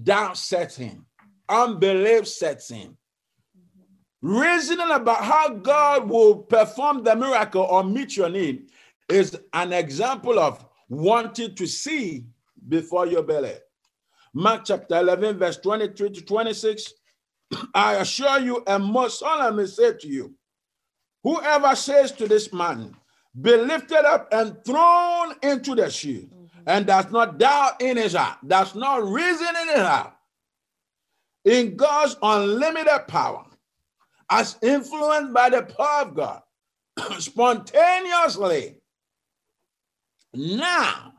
doubt 0.04 0.38
sets 0.38 0.80
in, 0.80 1.07
unbelief 1.50 2.28
sets 2.28 2.72
in. 2.72 2.98
Reasoning 4.22 4.90
about 4.92 5.24
how 5.24 5.50
God 5.50 6.10
will 6.10 6.38
perform 6.38 7.04
the 7.04 7.16
miracle 7.16 7.62
or 7.62 7.84
meet 7.84 8.18
your 8.18 8.30
need 8.30 8.70
is 9.10 9.38
an 9.54 9.74
example 9.74 10.40
of 10.40 10.66
wanting 10.90 11.56
to 11.56 11.68
see 11.68 12.26
before 12.68 13.06
your 13.06 13.24
belly. 13.24 13.54
Mark 14.34 14.66
chapter 14.66 14.98
11, 14.98 15.38
verse 15.38 15.58
23 15.58 16.10
to 16.10 16.22
26. 16.22 16.94
I 17.74 17.96
assure 17.96 18.40
you 18.40 18.64
and 18.68 18.84
most 18.84 19.20
solemnly 19.20 19.68
say 19.68 19.94
to 19.94 20.08
you, 20.08 20.34
whoever 21.24 21.76
says 21.76 22.12
to 22.14 22.28
this 22.28 22.52
man, 22.52 22.96
be 23.40 23.56
lifted 23.56 24.06
up 24.06 24.28
and 24.32 24.58
thrown 24.66 25.36
into 25.44 25.76
the 25.76 25.92
sea, 25.92 26.28
and 26.66 26.86
does 26.86 27.10
not 27.12 27.38
doubt 27.38 27.82
in 27.82 27.98
his 27.98 28.14
heart, 28.14 28.40
does 28.46 28.76
not 28.76 29.04
reason 29.08 29.48
in 29.62 29.68
his 29.70 29.86
heart, 29.86 30.14
in 31.48 31.78
God's 31.78 32.18
unlimited 32.22 33.08
power, 33.08 33.46
as 34.30 34.58
influenced 34.62 35.34
by 35.34 35.50
the 35.50 35.64
power 35.64 36.02
of 36.02 36.14
God, 36.14 36.42
spontaneously, 37.20 38.76
now, 40.34 41.14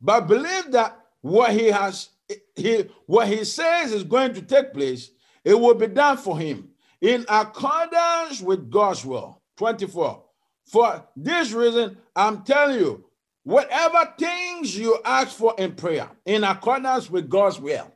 but 0.00 0.26
believe 0.26 0.72
that 0.72 0.98
what 1.20 1.52
he 1.52 1.66
has 1.66 2.08
he 2.56 2.86
what 3.04 3.28
he 3.28 3.44
says 3.44 3.92
is 3.92 4.02
going 4.02 4.32
to 4.32 4.40
take 4.40 4.72
place, 4.72 5.10
it 5.44 5.60
will 5.60 5.74
be 5.74 5.88
done 5.88 6.16
for 6.16 6.38
him 6.38 6.70
in 7.02 7.26
accordance 7.28 8.40
with 8.40 8.70
God's 8.70 9.04
will. 9.04 9.42
24. 9.58 10.24
For 10.64 11.06
this 11.14 11.52
reason, 11.52 11.98
I'm 12.16 12.42
telling 12.44 12.78
you, 12.78 13.04
whatever 13.44 14.14
things 14.18 14.76
you 14.76 14.98
ask 15.04 15.36
for 15.36 15.54
in 15.58 15.74
prayer, 15.74 16.08
in 16.24 16.44
accordance 16.44 17.10
with 17.10 17.28
God's 17.28 17.60
will, 17.60 17.92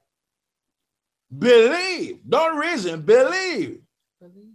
believe, 1.36 2.20
don't 2.28 2.56
reason, 2.56 3.02
believe 3.02 3.80
Believe. 4.20 4.54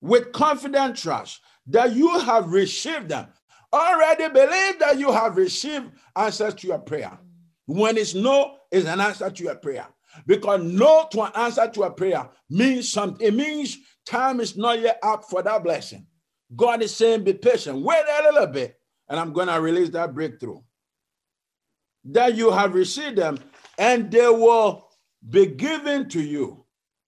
with 0.00 0.32
confident 0.32 0.96
trust 0.96 1.40
that 1.66 1.94
you 1.94 2.18
have 2.20 2.50
received 2.52 3.08
them. 3.08 3.26
Already 3.72 4.28
believe 4.28 4.78
that 4.78 4.98
you 4.98 5.10
have 5.10 5.36
received 5.36 5.90
answers 6.14 6.54
to 6.54 6.66
your 6.68 6.78
prayer. 6.78 7.10
Mm. 7.10 7.78
When 7.78 7.96
it's 7.96 8.14
no, 8.14 8.56
it's 8.70 8.86
an 8.86 9.00
answer 9.00 9.30
to 9.30 9.42
your 9.42 9.56
prayer. 9.56 9.86
Because 10.26 10.62
no 10.62 11.08
to 11.10 11.22
an 11.22 11.32
answer 11.34 11.68
to 11.68 11.82
a 11.82 11.90
prayer 11.90 12.28
means 12.48 12.92
something. 12.92 13.26
It 13.26 13.34
means 13.34 13.78
time 14.06 14.40
is 14.40 14.56
not 14.56 14.80
yet 14.80 14.98
up 15.02 15.24
for 15.24 15.42
that 15.42 15.64
blessing. 15.64 16.06
God 16.54 16.82
is 16.82 16.94
saying, 16.94 17.24
be 17.24 17.32
patient, 17.32 17.82
wait 17.82 18.04
a 18.08 18.32
little 18.32 18.46
bit, 18.46 18.78
and 19.08 19.18
I'm 19.18 19.32
going 19.32 19.48
to 19.48 19.60
release 19.60 19.90
that 19.90 20.14
breakthrough. 20.14 20.60
That 22.04 22.36
you 22.36 22.52
have 22.52 22.74
received 22.74 23.16
them, 23.16 23.38
and 23.78 24.10
they 24.10 24.28
will 24.28 24.88
be 25.28 25.46
given 25.46 26.08
to 26.10 26.20
you. 26.20 26.64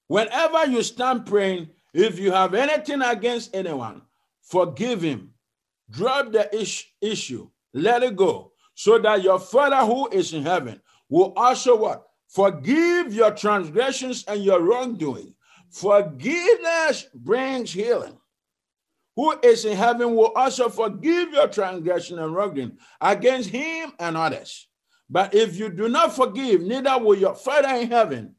Whenever 0.09 0.67
you 0.67 0.83
stand 0.83 1.27
praying, 1.27 1.69
if 1.93 2.19
you 2.19 2.33
have 2.33 2.55
anything 2.55 3.03
against 3.03 3.55
anyone, 3.55 4.03
forgive 4.43 5.03
him. 5.03 5.33
Drop 5.91 6.33
the 6.33 6.55
ish- 6.55 6.93
issue, 7.01 7.49
let 7.73 8.03
it 8.03 8.17
go, 8.17 8.53
so 8.75 8.99
that 8.99 9.23
your 9.23 9.39
Father 9.39 9.85
who 9.85 10.09
is 10.09 10.33
in 10.33 10.43
heaven 10.43 10.81
will 11.09 11.33
also 11.37 11.77
what? 11.77 12.07
Forgive 12.29 13.15
your 13.15 13.31
transgressions 13.31 14.25
and 14.25 14.43
your 14.43 14.61
wrongdoing. 14.61 15.35
Forgiveness 15.71 17.07
brings 17.15 17.73
healing. 17.73 18.19
Who 19.15 19.35
is 19.43 19.65
in 19.65 19.77
heaven 19.77 20.15
will 20.15 20.33
also 20.37 20.69
forgive 20.69 21.33
your 21.33 21.49
transgression 21.49 22.19
and 22.19 22.35
wrongdoing 22.35 22.79
against 23.01 23.49
him 23.49 23.93
and 23.99 24.17
others. 24.17 24.69
But 25.09 25.35
if 25.35 25.57
you 25.57 25.69
do 25.69 25.89
not 25.89 26.15
forgive, 26.15 26.63
neither 26.63 26.99
will 26.99 27.17
your 27.17 27.35
Father 27.35 27.69
in 27.69 27.91
heaven 27.91 28.35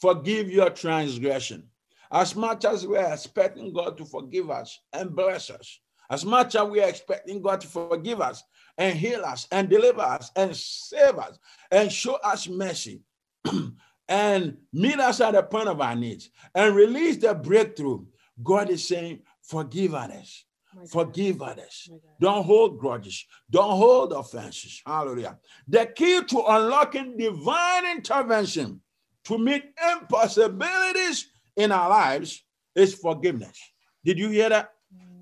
forgive 0.00 0.50
your 0.50 0.70
transgression. 0.70 1.68
As 2.10 2.34
much 2.34 2.64
as 2.64 2.86
we 2.86 2.96
are 2.96 3.12
expecting 3.12 3.72
God 3.72 3.96
to 3.98 4.04
forgive 4.04 4.50
us 4.50 4.80
and 4.92 5.14
bless 5.14 5.50
us, 5.50 5.80
as 6.10 6.24
much 6.24 6.54
as 6.54 6.68
we 6.68 6.82
are 6.82 6.88
expecting 6.88 7.42
God 7.42 7.60
to 7.60 7.66
forgive 7.66 8.20
us 8.20 8.42
and 8.78 8.98
heal 8.98 9.24
us 9.24 9.46
and 9.52 9.68
deliver 9.68 10.00
us 10.00 10.30
and 10.34 10.56
save 10.56 11.18
us 11.18 11.38
and 11.70 11.92
show 11.92 12.14
us 12.24 12.48
mercy 12.48 13.02
and 14.08 14.56
meet 14.72 14.98
us 14.98 15.20
at 15.20 15.34
the 15.34 15.42
point 15.42 15.68
of 15.68 15.80
our 15.80 15.94
needs 15.94 16.30
and 16.54 16.74
release 16.74 17.18
the 17.18 17.34
breakthrough, 17.34 18.04
God 18.42 18.70
is 18.70 18.88
saying, 18.88 19.20
forgive 19.42 19.94
others. 19.94 20.46
Forgive 20.90 21.42
others. 21.42 21.90
Don't 22.20 22.44
hold 22.44 22.78
grudges. 22.78 23.24
Don't 23.50 23.76
hold 23.76 24.12
offenses. 24.12 24.82
Hallelujah. 24.86 25.38
The 25.66 25.86
key 25.86 26.22
to 26.24 26.44
unlocking 26.46 27.16
divine 27.16 27.96
intervention 27.96 28.80
to 29.24 29.38
meet 29.38 29.64
impossibilities 29.92 31.28
in 31.56 31.72
our 31.72 31.88
lives 31.88 32.42
is 32.74 32.94
forgiveness. 32.94 33.58
Did 34.04 34.18
you 34.18 34.28
hear 34.30 34.48
that? 34.48 34.72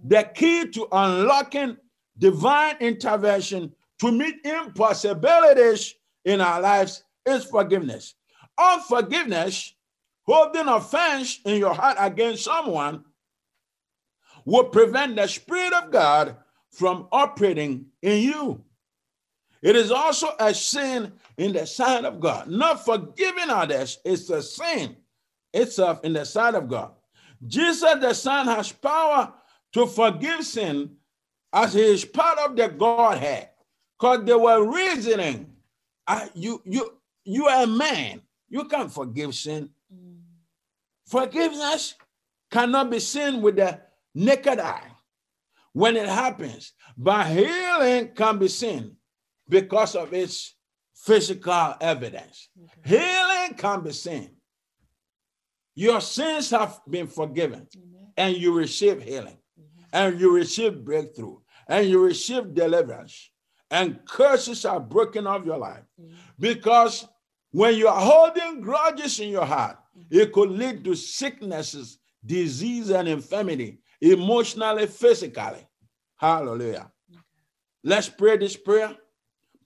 The 0.05 0.31
key 0.35 0.69
to 0.69 0.87
unlocking 0.93 1.77
divine 2.19 2.77
intervention 2.81 3.73
to 3.99 4.13
meet 4.13 4.45
impossibilities 4.45 5.95
in 6.25 6.41
our 6.41 6.61
lives 6.61 7.03
is 7.27 7.45
forgiveness. 7.45 8.15
Unforgiveness, 8.59 9.75
holding 10.25 10.69
offense 10.69 11.41
in 11.45 11.59
your 11.59 11.75
heart 11.75 11.97
against 11.99 12.45
someone, 12.45 13.05
will 14.47 14.65
prevent 14.65 15.17
the 15.17 15.27
Spirit 15.27 15.75
of 15.75 15.91
God 15.91 16.37
from 16.71 17.09
operating 17.13 17.87
in 18.01 18.23
you. 18.23 18.65
It 19.61 19.77
is 19.77 19.91
also 19.91 20.29
a 20.39 20.55
sin 20.55 21.13
in 21.37 21.53
the 21.53 21.67
sight 21.67 22.05
of 22.05 22.21
God. 22.21 22.49
Not 22.49 22.85
forgiving 22.85 23.51
others 23.51 23.99
is 24.05 24.31
a 24.31 24.43
sin 24.43 24.97
itself 25.53 26.01
in 26.05 26.13
the 26.13 26.25
sight 26.25 26.55
of 26.55 26.69
God. 26.69 26.93
Jesus 27.47 27.95
the 28.01 28.15
Son 28.15 28.47
has 28.47 28.73
power 28.73 29.33
to 29.73 29.87
forgive 29.87 30.45
sin 30.45 30.97
as 31.53 31.75
he 31.75 31.83
is 31.83 32.05
part 32.05 32.39
of 32.39 32.57
the 32.57 32.69
Godhead. 32.69 33.51
Because 33.99 34.25
they 34.25 34.35
were 34.35 34.71
reasoning, 34.71 35.51
"Ah, 36.07 36.29
you, 36.35 36.63
you, 36.65 36.99
you 37.25 37.47
are 37.47 37.65
a 37.65 37.67
man. 37.67 38.23
You 38.49 38.65
can't 38.65 38.93
forgive 38.93 39.35
sin. 39.35 39.71
Mm. 39.93 40.19
Forgiveness 41.07 41.95
cannot 42.51 42.91
be 42.91 43.01
seen 43.01 43.41
with 43.41 43.57
the 43.57 43.81
naked 44.17 44.59
eye 44.59 44.91
when 45.75 45.95
it 45.95 46.09
happens, 46.09 46.73
but 46.97 47.27
healing 47.27 48.09
can 48.15 48.39
be 48.39 48.49
seen 48.49 48.97
because 49.49 49.95
of 49.95 50.13
its 50.15 50.55
physical 50.95 51.75
evidence. 51.81 52.49
Okay. 52.59 52.97
Healing 52.99 53.55
can 53.59 53.83
be 53.83 53.93
seen. 53.93 54.31
Your 55.75 56.01
sins 56.01 56.49
have 56.51 56.81
been 56.89 57.07
forgiven, 57.07 57.69
Amen. 57.77 58.13
and 58.17 58.37
you 58.37 58.55
receive 58.57 59.03
healing, 59.03 59.37
Mhm. 59.61 59.85
and 59.93 60.19
you 60.21 60.33
receive 60.35 60.83
breakthrough, 60.83 61.39
and 61.69 61.87
you 61.87 62.03
receive 62.03 62.55
deliverance, 62.55 63.31
and 63.71 64.03
curses 64.07 64.65
are 64.65 64.81
broken 64.81 65.27
off 65.27 65.45
your 65.45 65.59
life. 65.59 65.85
Amen. 66.01 66.17
Because 66.39 67.07
when 67.51 67.77
you 67.77 67.87
are 67.89 68.01
holding 68.01 68.63
grudges 68.63 69.21
in 69.21 69.29
your 69.29 69.45
heart, 69.45 69.77
it 70.11 70.33
could 70.33 70.51
lead 70.51 70.83
to 70.85 70.95
sicknesses, 70.95 71.99
disease, 72.25 72.89
and 72.91 73.07
infirmity, 73.07 73.79
emotionally, 74.01 74.87
physically. 74.87 75.67
Hallelujah. 76.17 76.91
Let's 77.85 78.09
pray 78.09 78.37
this 78.37 78.57
prayer. 78.57 78.95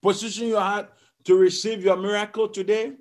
Position 0.02 0.48
your 0.48 0.60
heart 0.60 0.90
to 1.24 1.36
receive 1.36 1.84
your 1.84 1.96
miracle 1.96 2.48
today. 2.48 2.92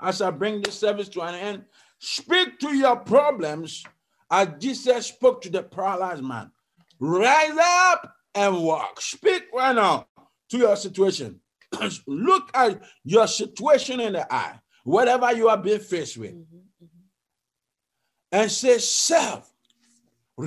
As 0.00 0.20
I 0.20 0.30
bring 0.30 0.62
this 0.62 0.78
service 0.78 1.08
to 1.10 1.22
an 1.22 1.34
end, 1.34 1.64
Speak 2.04 2.58
to 2.58 2.74
your 2.74 2.96
problems 2.96 3.84
as 4.28 4.48
Jesus 4.58 5.06
spoke 5.06 5.40
to 5.42 5.50
the 5.50 5.62
paralyzed 5.62 6.24
man. 6.24 6.50
Rise 6.98 7.56
up 7.56 8.12
and 8.34 8.60
walk. 8.60 9.00
Speak 9.00 9.44
right 9.54 9.72
now 9.72 10.08
to 10.50 10.58
your 10.58 10.74
situation. 10.74 11.40
Look 12.08 12.50
at 12.54 12.82
your 13.04 13.28
situation 13.28 14.00
in 14.00 14.14
the 14.14 14.34
eye, 14.34 14.58
whatever 14.82 15.32
you 15.32 15.48
are 15.48 15.56
being 15.56 15.78
faced 15.78 16.16
with, 16.16 16.32
mm-hmm, 16.32 16.56
mm-hmm. 16.56 16.86
and 18.32 18.50
say, 18.50 18.78
Self, 18.78 19.51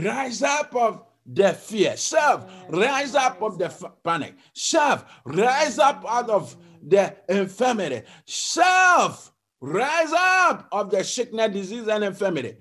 rise 0.04 0.41
up 0.41 0.76
of 0.76 1.04
the 1.26 1.54
fear. 1.54 1.98
Self, 1.98 2.46
rise 2.70 3.16
up 3.16 3.41
of 3.41 3.58
the 3.58 3.66
f- 3.66 3.84
panic. 4.04 4.36
Self, 4.54 5.06
rise 5.26 5.80
up 5.80 6.04
out 6.08 6.30
of 6.30 6.56
the 6.82 7.16
infirmity. 7.30 8.04
Self, 8.26 9.32
rise 9.62 10.12
up 10.14 10.68
of 10.72 10.91
the 10.91 11.04
sickness, 11.04 11.52
disease, 11.52 11.88
and 11.88 12.04
infirmity. 12.04 12.58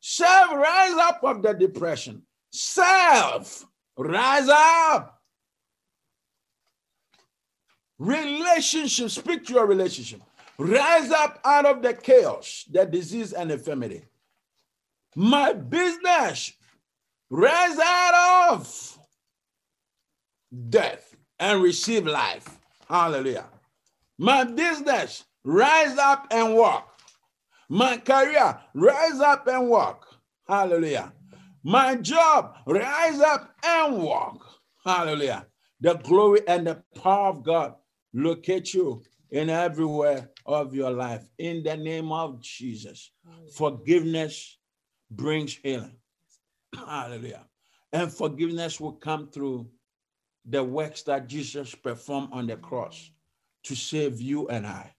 Self, 0.00 0.52
rise 0.52 0.94
up 0.94 1.20
of 1.22 1.42
the 1.42 1.52
depression. 1.52 2.22
Self, 2.50 3.66
rise 3.96 4.48
up. 4.48 5.20
Relationship, 7.98 9.10
speak 9.10 9.44
to 9.46 9.54
your 9.54 9.66
relationship. 9.66 10.20
Rise 10.56 11.10
up 11.10 11.40
out 11.44 11.66
of 11.66 11.82
the 11.82 11.94
chaos, 11.94 12.64
the 12.70 12.84
disease, 12.84 13.32
and 13.32 13.50
infirmity. 13.50 14.04
My 15.14 15.52
business, 15.52 16.52
rise 17.30 17.78
out 17.78 18.50
of 18.52 18.98
death 20.70 21.14
and 21.38 21.62
receive 21.62 22.06
life. 22.06 22.58
Hallelujah. 22.88 23.46
My 24.18 24.44
business, 24.44 25.24
rise 25.44 25.96
up 25.98 26.26
and 26.30 26.54
walk. 26.54 27.00
My 27.68 27.98
career, 27.98 28.58
rise 28.74 29.20
up 29.20 29.46
and 29.46 29.68
walk. 29.68 30.06
Hallelujah. 30.46 31.12
My 31.62 31.96
job, 31.96 32.54
rise 32.66 33.20
up 33.20 33.54
and 33.62 33.98
walk. 33.98 34.44
Hallelujah. 34.84 35.46
The 35.80 35.94
glory 35.94 36.40
and 36.48 36.66
the 36.66 36.82
power 37.00 37.28
of 37.28 37.44
God 37.44 37.74
locate 38.14 38.72
you 38.72 39.02
in 39.30 39.50
everywhere 39.50 40.30
of 40.46 40.74
your 40.74 40.90
life. 40.90 41.28
In 41.38 41.62
the 41.62 41.76
name 41.76 42.10
of 42.10 42.40
Jesus. 42.40 43.12
Forgiveness 43.54 44.58
brings 45.10 45.56
healing. 45.56 45.96
Hallelujah. 46.74 47.44
And 47.92 48.12
forgiveness 48.12 48.80
will 48.80 48.92
come 48.92 49.28
through 49.28 49.68
the 50.44 50.62
works 50.62 51.02
that 51.02 51.26
Jesus 51.28 51.74
performed 51.74 52.28
on 52.32 52.46
the 52.46 52.56
cross 52.56 53.10
to 53.64 53.74
save 53.74 54.20
you 54.20 54.48
and 54.48 54.66
I. 54.66 54.94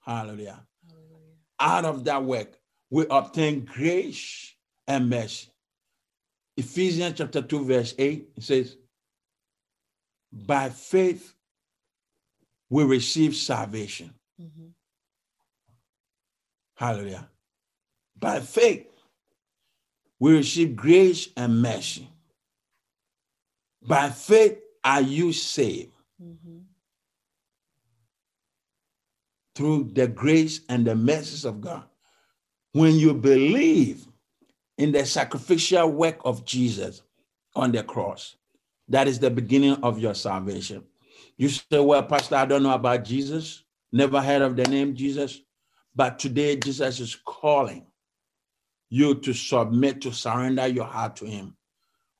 Hallelujah. 0.00 0.64
Hallelujah. 0.86 1.34
Out 1.60 1.84
of 1.84 2.04
that 2.04 2.22
work, 2.24 2.58
we 2.90 3.06
obtain 3.10 3.64
grace 3.64 4.54
and 4.86 5.08
mercy. 5.08 5.48
Ephesians 6.56 7.14
chapter 7.18 7.42
2, 7.42 7.64
verse 7.64 7.94
8 7.98 8.28
it 8.36 8.42
says, 8.42 8.76
By 10.32 10.68
faith 10.68 11.34
we 12.70 12.84
receive 12.84 13.34
salvation. 13.34 14.14
Mhm. 14.40 14.72
Hallelujah. 16.76 17.28
By 18.16 18.40
faith, 18.40 18.86
we 20.24 20.32
receive 20.32 20.74
grace 20.74 21.28
and 21.36 21.60
mercy. 21.60 22.08
By 23.86 24.08
faith 24.08 24.58
are 24.82 25.02
you 25.02 25.34
saved 25.34 25.92
Mhm. 26.18 26.64
through 29.54 29.90
the 29.92 30.08
grace 30.08 30.62
and 30.70 30.86
the 30.86 30.94
mercies 30.94 31.44
of 31.44 31.60
God. 31.60 31.86
When 32.72 32.94
you 32.94 33.12
believe 33.12 34.08
in 34.78 34.92
the 34.92 35.04
sacrificial 35.04 35.90
work 35.90 36.18
of 36.24 36.46
Jesus 36.46 37.02
on 37.54 37.72
the 37.72 37.84
cross, 37.84 38.36
that 38.88 39.06
is 39.06 39.18
the 39.18 39.30
beginning 39.30 39.74
of 39.82 39.98
your 39.98 40.14
salvation. 40.14 40.86
You 41.36 41.50
say, 41.50 41.80
Well, 41.80 42.02
Pastor, 42.02 42.36
I 42.36 42.46
don't 42.46 42.62
know 42.62 42.72
about 42.72 43.04
Jesus, 43.04 43.62
never 43.92 44.22
heard 44.22 44.40
of 44.40 44.56
the 44.56 44.64
name 44.64 44.96
Jesus, 44.96 45.42
but 45.94 46.18
today 46.18 46.56
Jesus 46.56 46.98
is 46.98 47.14
calling 47.14 47.86
you 48.94 49.16
to 49.16 49.32
submit, 49.32 50.00
to 50.02 50.12
surrender 50.12 50.68
your 50.68 50.84
heart 50.84 51.16
to 51.16 51.24
Him. 51.24 51.56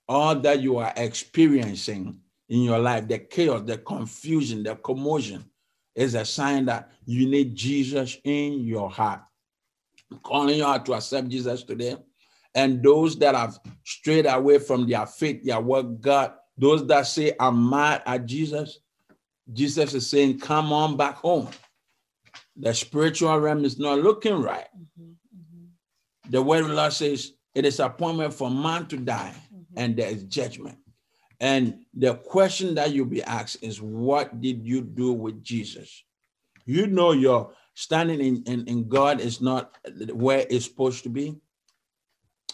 All 0.09 0.35
that 0.41 0.61
you 0.61 0.79
are 0.79 0.93
experiencing 0.97 2.19
in 2.49 2.63
your 2.63 2.81
life, 2.81 3.07
the 3.07 3.21
chaos, 3.21 3.63
the 3.65 3.79
confusion, 3.79 4.65
the 4.65 4.75
commotion, 4.75 5.45
is 5.95 6.15
a 6.15 6.25
sign 6.25 6.65
that 6.65 6.91
you 7.07 7.29
need 7.29 7.55
Jesus 7.55 8.19
in 8.25 8.65
your 8.65 8.91
heart. 8.91 9.21
I'm 10.11 10.19
calling 10.19 10.59
you 10.59 10.67
out 10.67 10.85
to 10.87 10.95
accept 10.95 11.29
Jesus 11.29 11.63
today. 11.63 11.97
And 12.57 12.83
those 12.83 13.17
that 13.19 13.37
have 13.37 13.59
strayed 13.85 14.27
away 14.27 14.59
from 14.59 14.89
their 14.89 15.07
faith, 15.07 15.45
their 15.45 15.61
work, 15.61 16.01
God, 16.01 16.33
those 16.59 16.85
that 16.89 17.07
say, 17.07 17.35
I'm 17.39 17.71
mad 17.71 18.03
at 18.05 18.27
Jesus, 18.27 18.81
Jesus 19.53 19.95
is 19.95 20.11
saying, 20.11 20.41
Come 20.41 20.73
on 20.73 20.97
back 20.97 21.17
home. 21.17 21.49
The 22.57 22.75
spiritual 22.75 23.39
realm 23.39 23.65
is 23.65 23.79
not 23.79 24.01
looking 24.01 24.43
right. 24.43 24.67
Mhm. 24.77 25.15
The 26.31 26.43
word 26.43 26.63
of 26.63 26.69
the 26.69 26.75
Lord 26.75 26.93
says, 26.93 27.33
It 27.55 27.65
is 27.65 27.79
appointment 27.81 28.35
for 28.35 28.51
man 28.51 28.87
to 28.89 28.97
die, 28.97 29.35
Mhm. 29.53 29.65
and 29.77 29.97
there 29.97 30.11
is 30.11 30.25
judgment. 30.25 30.79
And 31.41 31.85
the 31.95 32.15
question 32.15 32.75
that 32.77 32.93
you'll 32.93 33.07
be 33.07 33.23
asked 33.23 33.59
is, 33.63 33.81
What 33.81 34.41
did 34.41 34.65
you 34.65 34.81
do 34.81 35.13
with 35.13 35.43
Jesus? 35.43 36.03
You 36.67 36.87
know, 36.87 37.13
your 37.13 37.53
standing 37.75 38.21
in, 38.21 38.43
in, 38.45 38.67
in 38.67 38.89
God 38.89 39.21
is 39.21 39.41
not 39.41 39.77
where 40.13 40.47
it's 40.49 40.65
supposed 40.65 41.03
to 41.05 41.09
be. 41.11 41.37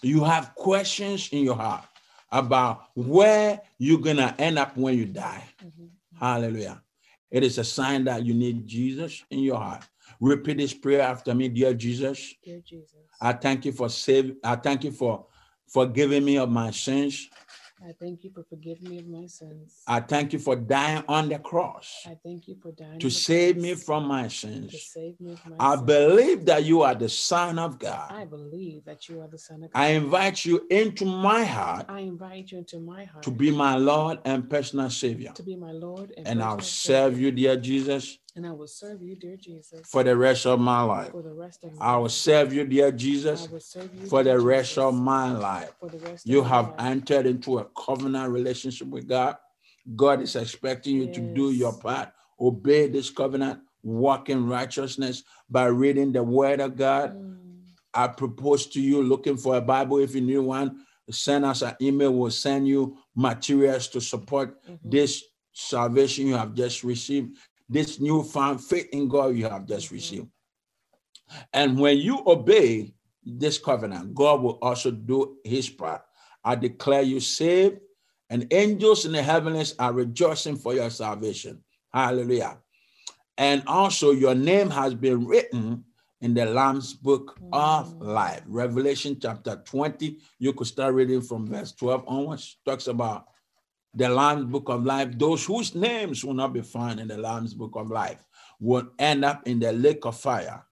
You 0.03 0.25
have 0.25 0.55
questions 0.55 1.29
in 1.31 1.45
your 1.45 1.57
heart 1.57 1.85
about 2.33 2.87
where 2.95 3.61
you're 3.79 4.01
going 4.01 4.17
to 4.17 4.35
end 4.41 4.59
up 4.59 4.77
when 4.77 4.97
you 4.97 5.05
die. 5.05 5.45
Mhm. 5.63 5.91
Hallelujah. 6.19 6.83
It 7.31 7.45
is 7.45 7.59
a 7.59 7.65
sign 7.65 8.05
that 8.05 8.25
you 8.25 8.35
need 8.35 8.67
Jesus 8.67 9.23
in 9.31 9.41
your 9.41 9.59
heart. 9.59 9.85
Repeat 10.21 10.59
this 10.59 10.75
prayer 10.75 11.01
after 11.01 11.35
me, 11.35 11.49
dear 11.49 11.73
Jesus. 11.73 12.35
Dear 12.45 12.61
Jesus, 12.61 12.95
I 13.21 13.33
thank 13.33 13.65
you 13.65 13.73
for 13.73 13.89
saving. 13.89 14.37
I 14.45 14.57
thank 14.57 14.85
you 14.85 14.93
for 14.93 15.27
forgiving 15.67 16.25
me 16.25 16.37
of 16.37 16.51
my 16.51 16.71
sins. 16.71 17.29
I 17.83 17.93
thank 17.99 18.25
you 18.25 18.31
for 18.31 18.45
forgiving 18.45 18.91
me 18.91 18.99
of 18.99 19.09
my 19.09 19.27
sins. 19.27 19.83
I 19.87 20.01
thank 20.01 20.35
you 20.35 20.39
for 20.39 20.55
dying 20.55 21.03
on 21.09 21.31
the 21.31 21.39
cross 21.39 22.03
I 22.07 22.17
thank 22.23 22.47
you 22.47 22.57
for 22.61 22.73
dying 22.73 22.99
to 22.99 23.11
save 23.11 23.57
me 23.57 23.75
from 23.75 24.07
my 24.07 24.29
sins. 24.29 24.73
to 24.73 24.79
save 24.79 25.19
me 25.21 25.33
of 25.33 25.47
my 25.47 25.57
I 25.59 25.77
sins. 25.77 25.87
believe 25.87 26.45
that 26.45 26.65
you 26.65 26.83
are 26.83 26.95
the 26.95 27.09
Son 27.09 27.59
of 27.59 27.79
God. 27.79 28.13
I 28.13 28.27
believe 28.27 28.85
that 28.85 29.09
you 29.09 29.23
are 29.23 29.29
the 29.29 29.39
Son 29.39 29.63
of 29.63 29.73
God. 29.73 29.81
I 29.81 29.89
invite 29.89 30.45
you 30.45 30.67
into 30.71 31.07
my 31.07 31.45
heart 31.45 31.87
I 31.89 32.01
invite 32.01 32.53
you 32.53 32.59
into 32.59 32.79
my 32.79 33.05
heart 33.05 33.23
to 33.25 33.31
be 33.31 33.51
my 33.51 33.77
Lord 33.77 34.19
and 34.27 34.49
personal 34.51 34.91
Savior. 34.91 35.33
to 35.33 35.43
be 35.43 35.57
my 35.57 35.73
Lord 35.73 36.13
and, 36.19 36.27
And 36.29 36.43
I'll 36.43 36.61
serve 36.61 37.19
you, 37.19 37.33
dear 37.33 37.57
Jesus, 37.57 38.19
And 38.41 38.47
I 38.49 38.53
will 38.53 38.67
serve 38.69 39.03
you, 39.03 39.17
dear 39.17 39.37
Jesus, 39.37 39.83
for 39.87 40.03
the 40.03 40.17
rest 40.17 40.47
of 40.47 40.59
my 40.59 40.81
life. 40.81 41.11
for 41.13 41.21
the 41.21 41.35
rest 41.35 41.63
of 41.63 41.75
my 41.75 41.85
I 41.85 41.99
will 41.99 42.09
serve 42.09 42.55
you, 42.55 42.65
dear 42.65 42.87
I 42.87 42.91
Jesus, 42.93 43.47
will 43.51 43.61
serve 43.61 43.91
you 43.95 44.07
for 44.07 44.23
the 44.25 44.41
rest 44.41 44.71
Jesus, 44.71 44.79
of 44.79 44.95
my 44.95 45.31
life. 45.31 45.75
for 45.79 45.91
the 45.91 45.99
rest 45.99 46.27
You 46.27 46.43
have 46.45 46.69
life. 46.69 46.77
entered 46.79 47.27
into 47.27 47.59
a 47.59 47.67
covenant 47.77 48.33
relationship 48.33 48.89
with 48.89 49.07
God. 49.07 49.37
God 49.95 50.23
is 50.23 50.37
expecting 50.37 50.97
you 50.97 51.13
to 51.13 51.21
do 51.21 51.51
your 51.51 51.75
part, 51.75 52.15
obey 52.41 52.89
this 52.89 53.11
covenant, 53.11 53.61
walk 53.83 54.31
in 54.31 54.47
righteousness 54.49 55.23
by 55.51 55.67
reading 55.67 56.11
the 56.11 56.23
word 56.23 56.61
of 56.61 56.77
God. 56.79 57.15
Mm. 57.15 57.37
I 57.93 58.09
propose 58.09 58.69
to 58.69 58.81
you 58.81 59.03
looking 59.03 59.37
for 59.37 59.59
a 59.59 59.61
Bible. 59.61 59.99
If 59.99 60.15
you 60.15 60.23
need 60.23 60.39
one, 60.39 60.87
send 61.11 61.45
us 61.45 61.61
an 61.61 61.75
email. 61.83 62.15
We'll 62.15 62.31
send 62.31 62.67
you 62.67 62.97
materials 63.15 63.89
to 63.89 64.01
support 64.01 64.57
Mhm. 64.67 64.79
this 64.83 65.25
salvation 65.53 66.27
you 66.29 66.37
have 66.37 66.55
just 66.55 66.85
received, 66.85 67.37
this 67.71 68.01
newfound 68.01 68.63
faith 68.63 68.89
in 68.93 69.09
God 69.09 69.37
you 69.37 69.49
have 69.49 69.65
just 69.65 69.91
received. 69.93 70.27
And 71.53 71.79
when 71.79 71.99
you 71.99 72.23
obey 72.27 72.93
this 73.25 73.59
covenant, 73.59 74.15
God 74.15 74.43
will 74.43 74.59
also 74.61 74.91
do 74.91 75.37
his 75.45 75.69
part. 75.69 76.03
I 76.45 76.57
declare 76.57 77.03
you 77.03 77.21
saved, 77.21 77.79
and 78.29 78.47
angels 78.51 79.07
in 79.07 79.13
the 79.13 79.23
heavens 79.23 79.75
are 79.79 79.93
rejoicing 79.93 80.57
for 80.57 80.75
your 80.75 80.91
salvation. 80.91 81.63
Hallelujah. 81.93 82.59
And 83.39 83.63
also, 83.67 84.11
your 84.11 84.35
name 84.35 84.71
has 84.71 84.95
been 84.95 85.25
written 85.27 85.85
in 86.21 86.35
the 86.35 86.47
Lamb's 86.47 86.93
book 86.93 87.39
of 87.53 87.95
Mm. 87.95 88.03
life. 88.03 88.43
Revelation 88.47 89.19
chapter 89.21 89.63
20. 89.65 90.19
You 90.39 90.53
could 90.53 90.67
start 90.67 90.95
reading 90.95 91.21
from 91.23 91.47
verse 91.47 91.73
12 91.73 92.05
onwards. 92.07 92.59
Talks 92.65 92.89
about 92.89 93.27
the 93.95 94.09
Lamb's 94.09 94.45
book 94.45 94.69
of 94.69 94.85
life. 94.85 95.19
Those 95.19 95.45
whose 95.45 95.75
names 95.75 96.25
will 96.25 96.35
not 96.35 96.53
be 96.53 96.63
found 96.63 97.01
in 97.01 97.09
the 97.09 97.19
Lamb's 97.19 97.55
book 97.55 97.73
of 97.75 97.91
life 97.91 98.25
will 98.61 98.89
end 98.99 99.25
up 99.25 99.47
in 99.47 99.59
the 99.59 99.73
lake 99.73 100.05
of 100.05 100.17
fire 100.19 100.65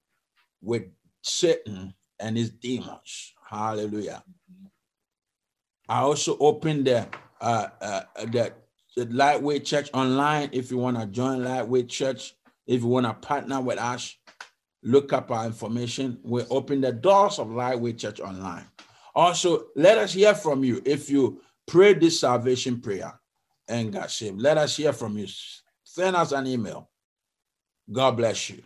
with 0.63 0.85
Satan 1.23 1.95
and 2.21 2.37
his 2.37 2.51
demons. 2.51 3.35
Hallelujah. 3.49 4.23
I 5.89 6.01
also 6.01 6.37
opened 6.39 6.87
the 6.87 7.09
uh, 7.41 7.69
uh, 7.81 8.03
the, 8.27 8.53
the 8.97 9.07
Lightweight 9.07 9.65
Church 9.65 9.91
online. 9.95 10.51
If 10.53 10.71
you 10.71 10.79
want 10.79 10.99
to 10.99 11.07
join 11.07 11.45
Lightweight 11.45 11.89
Church, 11.89 12.35
if 12.67 12.83
you 12.83 12.89
want 12.89 13.07
to 13.07 13.15
partner 13.15 13.61
with 13.61 13.79
us, 13.79 14.17
look 14.83 15.13
up 15.13 15.31
our 15.31 15.47
information. 15.47 16.19
We 16.23 16.43
open 16.51 16.81
the 16.81 16.93
doors 16.93 17.39
of 17.39 17.49
Lightway 17.49 17.95
Church 17.95 18.21
online. 18.21 18.67
Also, 19.15 19.67
let 19.75 19.99
us 19.99 20.13
hear 20.13 20.35
from 20.35 20.63
you 20.63 20.83
if 20.85 21.09
you 21.09 21.41
pray 21.69 21.93
this 21.93 22.21
salvation 22.21 22.81
prayer 22.81 23.13
and 23.69 23.93
got 23.93 24.11
saved. 24.11 24.41
Let 24.41 24.59
us 24.59 24.77
hear 24.77 24.93
from 24.93 25.17
you. 25.19 25.27
Send 25.85 26.17
us 26.17 26.33
an 26.33 26.47
email. 26.47 26.91
God 27.93 28.17
bless 28.17 28.51
you. 28.51 28.63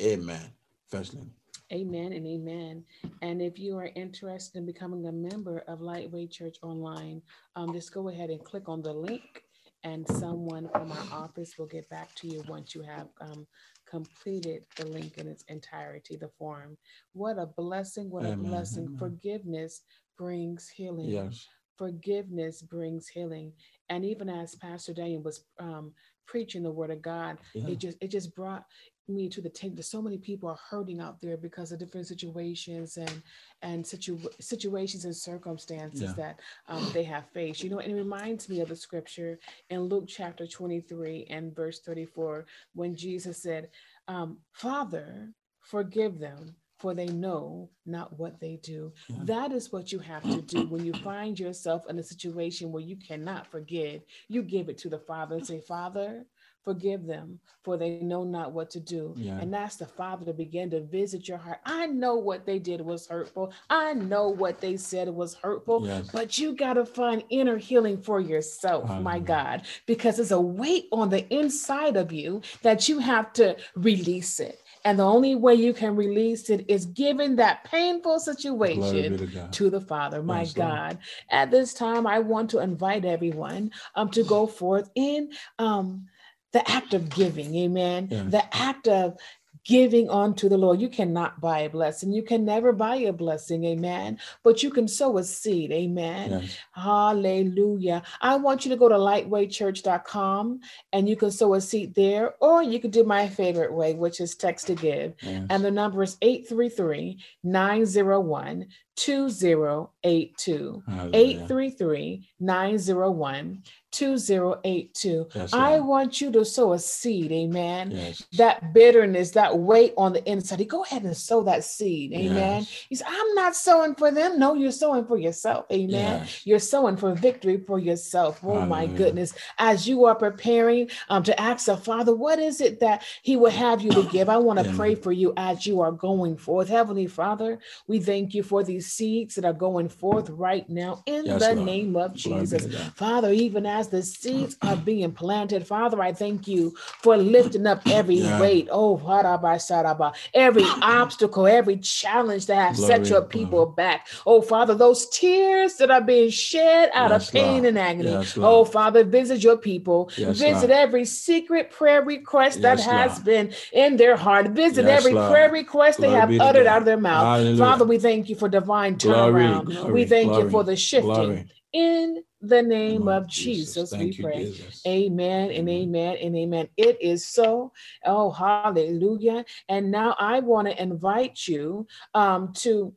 Amen. 0.00 0.52
First 0.88 1.14
name. 1.14 1.32
Amen 1.72 2.12
and 2.12 2.26
amen. 2.26 2.84
And 3.22 3.40
if 3.40 3.58
you 3.58 3.78
are 3.78 3.90
interested 3.94 4.58
in 4.58 4.66
becoming 4.66 5.06
a 5.06 5.12
member 5.12 5.64
of 5.68 5.80
Lightweight 5.80 6.30
Church 6.30 6.56
Online, 6.62 7.22
um, 7.56 7.72
just 7.72 7.94
go 7.94 8.08
ahead 8.08 8.30
and 8.30 8.44
click 8.44 8.68
on 8.68 8.82
the 8.82 8.92
link, 8.92 9.44
and 9.82 10.06
someone 10.06 10.68
from 10.68 10.92
our 10.92 11.22
office 11.24 11.56
will 11.58 11.66
get 11.66 11.88
back 11.88 12.14
to 12.16 12.28
you 12.28 12.44
once 12.46 12.74
you 12.74 12.82
have 12.82 13.08
um, 13.20 13.46
completed 13.88 14.64
the 14.76 14.86
link 14.86 15.16
in 15.16 15.26
its 15.26 15.44
entirety, 15.48 16.16
the 16.16 16.28
form. 16.38 16.76
What 17.14 17.38
a 17.38 17.46
blessing! 17.46 18.10
What 18.10 18.26
a 18.26 18.36
blessing! 18.36 18.84
amen. 18.84 18.98
Forgiveness 18.98 19.82
brings 20.18 20.68
healing 20.68 21.08
Yes. 21.10 21.46
Forgiveness 21.82 22.62
brings 22.62 23.08
healing 23.08 23.52
and 23.88 24.04
even 24.04 24.28
as 24.28 24.54
pastor 24.54 24.94
daniel 24.94 25.20
was 25.20 25.44
um, 25.58 25.92
preaching 26.26 26.62
the 26.62 26.70
word 26.70 26.90
of 26.92 27.02
god 27.02 27.38
Yeah. 27.54 27.66
it 27.70 27.78
just 27.80 27.96
it 28.00 28.06
just 28.08 28.36
brought 28.36 28.64
me 29.08 29.28
to 29.30 29.40
the 29.40 29.48
table 29.50 29.74
that 29.74 29.82
so 29.82 30.00
many 30.00 30.16
people 30.16 30.48
are 30.48 30.60
hurting 30.70 31.00
out 31.00 31.20
there 31.20 31.36
because 31.36 31.72
of 31.72 31.80
different 31.80 32.06
situations 32.06 32.98
and 32.98 33.20
and 33.62 33.84
situ- 33.84 34.30
situations 34.40 35.04
and 35.06 35.16
circumstances 35.16 36.02
Yeah. 36.02 36.12
that 36.22 36.40
um, 36.68 36.88
they 36.94 37.02
have 37.02 37.26
faced 37.34 37.64
you 37.64 37.70
know 37.70 37.80
and 37.80 37.90
it 37.92 37.96
reminds 37.96 38.48
me 38.48 38.60
of 38.60 38.68
the 38.68 38.76
scripture 38.76 39.40
in 39.70 39.80
luke 39.80 40.04
chapter 40.06 40.46
23 40.46 41.26
and 41.30 41.52
verse 41.52 41.80
34 41.80 42.46
when 42.74 42.94
jesus 42.94 43.42
said 43.42 43.70
um, 44.06 44.38
father 44.52 45.32
forgive 45.58 46.20
them 46.20 46.54
for 46.82 46.92
they 46.94 47.06
know 47.06 47.70
not 47.86 48.18
what 48.18 48.40
they 48.40 48.56
do 48.62 48.92
Yeah. 49.08 49.16
that 49.22 49.52
is 49.52 49.72
what 49.72 49.92
you 49.92 50.00
have 50.00 50.24
to 50.24 50.42
do 50.42 50.66
when 50.66 50.84
you 50.84 50.92
find 50.94 51.38
yourself 51.38 51.84
in 51.88 51.96
a 51.98 52.02
situation 52.02 52.72
where 52.72 52.82
you 52.82 52.96
cannot 52.96 53.46
forgive. 53.46 54.02
You 54.28 54.42
give 54.42 54.68
it 54.68 54.78
to 54.78 54.88
the 54.90 54.98
Father 54.98 55.36
and 55.36 55.46
say, 55.46 55.60
Father, 55.60 56.24
forgive 56.64 57.06
them, 57.06 57.40
for 57.64 57.76
they 57.76 57.98
know 58.00 58.22
not 58.22 58.52
what 58.52 58.70
to 58.70 58.78
do. 58.78 59.14
Yeah. 59.16 59.38
And 59.40 59.52
that's 59.52 59.76
the 59.76 59.86
Father 59.86 60.24
to 60.26 60.32
begin 60.32 60.70
to 60.70 60.80
visit 60.80 61.26
your 61.26 61.38
heart. 61.38 61.58
I 61.66 61.86
know 61.86 62.14
what 62.14 62.46
they 62.46 62.60
did 62.60 62.80
was 62.80 63.08
hurtful. 63.08 63.52
I 63.68 63.94
know 63.94 64.28
what 64.28 64.60
they 64.60 64.76
said 64.76 65.08
was 65.08 65.34
hurtful. 65.34 65.84
Yes. 65.86 66.08
But 66.12 66.38
you 66.38 66.54
got 66.54 66.74
to 66.74 66.86
find 66.86 67.24
inner 67.30 67.56
healing 67.58 68.00
for 68.00 68.20
yourself, 68.20 68.88
my 69.00 69.18
God, 69.18 69.62
because 69.86 70.16
there's 70.16 70.30
a 70.30 70.40
weight 70.40 70.86
on 70.92 71.10
the 71.10 71.26
inside 71.34 71.96
of 71.96 72.12
you 72.12 72.42
that 72.62 72.88
you 72.88 73.00
have 73.00 73.32
to 73.34 73.56
release 73.74 74.38
it. 74.38 74.61
And 74.84 74.98
the 74.98 75.04
only 75.04 75.34
way 75.34 75.54
you 75.54 75.72
can 75.72 75.96
release 75.96 76.50
it 76.50 76.64
is 76.68 76.86
giving 76.86 77.36
that 77.36 77.64
painful 77.64 78.18
situation 78.18 79.50
to 79.52 79.70
the 79.70 79.80
Father. 79.80 80.22
My 80.22 80.42
Lord. 80.42 80.54
God. 80.54 80.98
At 81.30 81.50
this 81.50 81.72
time, 81.72 82.06
I 82.06 82.18
want 82.18 82.50
to 82.50 82.58
invite 82.58 83.04
everyone 83.04 83.70
um, 83.94 84.10
to 84.10 84.24
go 84.24 84.46
forth 84.46 84.90
in 84.94 85.30
um, 85.58 86.06
the 86.52 86.68
act 86.70 86.94
of 86.94 87.08
giving. 87.10 87.54
Amen. 87.56 88.08
Yeah. 88.10 88.24
The 88.24 88.56
act 88.56 88.88
of 88.88 89.16
giving 89.64 90.10
unto 90.10 90.48
the 90.48 90.58
Lord. 90.58 90.80
You 90.80 90.88
cannot 90.88 91.40
buy 91.40 91.60
a 91.60 91.70
blessing. 91.70 92.12
You 92.12 92.22
can 92.22 92.44
never 92.44 92.72
buy 92.72 92.96
a 92.96 93.12
blessing. 93.12 93.64
Amen. 93.64 94.18
But 94.42 94.62
you 94.62 94.70
can 94.70 94.88
sow 94.88 95.18
a 95.18 95.24
seed. 95.24 95.70
Amen. 95.70 96.30
Yes. 96.42 96.58
Hallelujah. 96.72 98.02
I 98.20 98.36
want 98.36 98.64
you 98.64 98.70
to 98.70 98.76
go 98.76 98.88
to 98.88 98.96
lightweightchurch.com 98.96 100.60
and 100.92 101.08
you 101.08 101.16
can 101.16 101.30
sow 101.30 101.54
a 101.54 101.60
seed 101.60 101.94
there, 101.94 102.34
or 102.40 102.62
you 102.62 102.80
can 102.80 102.90
do 102.90 103.04
my 103.04 103.28
favorite 103.28 103.72
way, 103.72 103.94
which 103.94 104.20
is 104.20 104.34
text 104.34 104.66
to 104.66 104.74
give. 104.74 105.14
Yes. 105.22 105.46
And 105.50 105.64
the 105.64 105.70
number 105.70 106.02
is 106.02 106.16
833 106.22 107.18
901 107.44 108.66
2082. 108.96 110.82
833 110.88 112.28
901 112.40 113.62
2082. 113.92 115.28
Yes, 115.34 115.52
I 115.52 115.80
want 115.80 116.20
you 116.20 116.32
to 116.32 116.44
sow 116.44 116.72
a 116.72 116.78
seed, 116.78 117.30
amen. 117.30 117.90
Yes. 117.92 118.24
That 118.32 118.72
bitterness, 118.72 119.30
that 119.32 119.58
weight 119.58 119.94
on 119.96 120.12
the 120.12 120.28
inside, 120.30 120.66
go 120.68 120.82
ahead 120.84 121.04
and 121.04 121.16
sow 121.16 121.42
that 121.44 121.64
seed, 121.64 122.12
amen. 122.12 122.62
Yes. 122.62 122.86
You 122.88 122.96
say, 122.96 123.04
I'm 123.06 123.34
not 123.34 123.54
sowing 123.54 123.94
for 123.94 124.10
them. 124.10 124.38
No, 124.38 124.54
you're 124.54 124.72
sowing 124.72 125.04
for 125.04 125.18
yourself, 125.18 125.66
amen. 125.70 126.20
Yes. 126.20 126.46
You're 126.46 126.58
sowing 126.58 126.96
for 126.96 127.14
victory 127.14 127.58
for 127.58 127.78
yourself. 127.78 128.40
Oh 128.42 128.66
my 128.66 128.86
goodness. 128.86 129.34
As 129.58 129.86
you 129.86 130.04
are 130.06 130.14
preparing 130.14 130.90
um, 131.08 131.22
to 131.24 131.40
ask 131.40 131.66
the 131.66 131.76
Father, 131.76 132.14
what 132.14 132.38
is 132.38 132.60
it 132.60 132.80
that 132.80 133.04
He 133.22 133.36
would 133.36 133.52
have 133.52 133.82
you 133.82 133.90
to 133.92 134.04
give? 134.04 134.28
I 134.28 134.38
want 134.38 134.58
to 134.58 134.72
pray 134.74 134.94
for 134.94 135.12
you 135.12 135.32
as 135.36 135.66
you 135.66 135.80
are 135.80 135.92
going 135.92 136.36
forth. 136.36 136.68
Heavenly 136.68 137.06
Father, 137.06 137.58
we 137.86 138.00
thank 138.00 138.34
you 138.34 138.42
for 138.42 138.64
these 138.64 138.86
seeds 138.92 139.34
that 139.34 139.44
are 139.44 139.52
going 139.52 139.88
forth 139.88 140.30
right 140.30 140.68
now 140.68 141.02
in 141.06 141.24
the 141.24 141.54
Lord. 141.54 141.58
name 141.58 141.96
of 141.96 142.14
Jesus. 142.14 142.66
Father, 142.94 143.32
even 143.32 143.66
as 143.66 143.81
the 143.88 144.02
seeds 144.02 144.56
are 144.62 144.76
being 144.76 145.12
planted, 145.12 145.66
Father, 145.66 146.00
I 146.02 146.12
thank 146.12 146.46
you 146.48 146.74
for 147.02 147.16
lifting 147.16 147.66
up 147.66 147.82
every 147.90 148.16
Yeah. 148.16 148.40
weight. 148.40 148.68
Oh, 148.70 148.96
haraba, 148.96 149.56
saraba, 149.56 150.14
every 150.34 150.64
obstacle, 150.82 151.46
every 151.46 151.76
challenge 151.76 152.46
that 152.46 152.56
have 152.56 152.76
set 152.76 153.08
your 153.08 153.22
people 153.22 153.66
back. 153.66 154.08
Oh, 154.26 154.40
Father, 154.42 154.74
those 154.74 155.08
tears 155.08 155.76
that 155.76 155.90
are 155.90 156.00
being 156.00 156.30
shed 156.30 156.90
out 156.94 157.10
Yes, 157.10 157.28
of 157.28 157.34
pain 157.34 157.62
Lord. 157.62 157.64
and 157.66 157.78
agony. 157.78 158.10
Yes, 158.10 158.36
oh, 158.38 158.64
Father, 158.64 159.04
visit 159.04 159.42
your 159.42 159.56
people. 159.56 160.10
Yes, 160.16 160.38
visit 160.38 160.68
Lord. 160.68 160.70
every 160.70 161.04
secret 161.04 161.70
prayer 161.70 162.02
request 162.02 162.62
that 162.62 162.80
has 162.80 163.12
Lord. 163.18 163.24
been 163.24 163.54
in 163.72 163.96
their 163.96 164.16
heart. 164.16 164.48
Visit 164.48 164.86
every 164.86 165.12
prayer 165.12 165.50
request 165.50 166.00
they 166.00 166.10
have 166.10 166.30
uttered 166.40 166.66
out 166.66 166.78
of 166.78 166.84
their 166.84 166.96
mouth. 166.96 167.24
Hallelujah. 167.26 167.56
Father, 167.58 167.84
we 167.84 167.98
thank 167.98 168.28
you 168.28 168.36
for 168.36 168.48
divine 168.48 168.96
turnaround. 168.96 169.66
glory, 169.66 169.92
we 169.92 170.04
thank 170.04 170.36
you 170.36 170.50
for 170.50 170.64
the 170.64 170.76
shifting. 170.76 171.08
glory. 171.10 171.44
In 171.72 172.22
the 172.42 172.62
name 172.62 173.08
of 173.08 173.28
Jesus, 173.28 173.90
Thank 173.90 174.02
we 174.02 174.12
you, 174.18 174.24
pray. 174.24 174.44
Jesus. 174.44 174.82
Amen 174.86 175.50
and 175.50 175.68
Amen. 175.68 175.68
amen 175.68 176.16
and 176.20 176.36
amen. 176.36 176.68
It 176.76 177.00
is 177.00 177.24
so. 177.24 177.72
Oh, 178.04 178.30
hallelujah. 178.30 179.44
And 179.68 179.90
now 179.90 180.16
I 180.18 180.40
want 180.40 180.68
to 180.68 180.82
invite 180.82 181.46
you 181.46 181.86
um, 182.14 182.52
to 182.54 182.92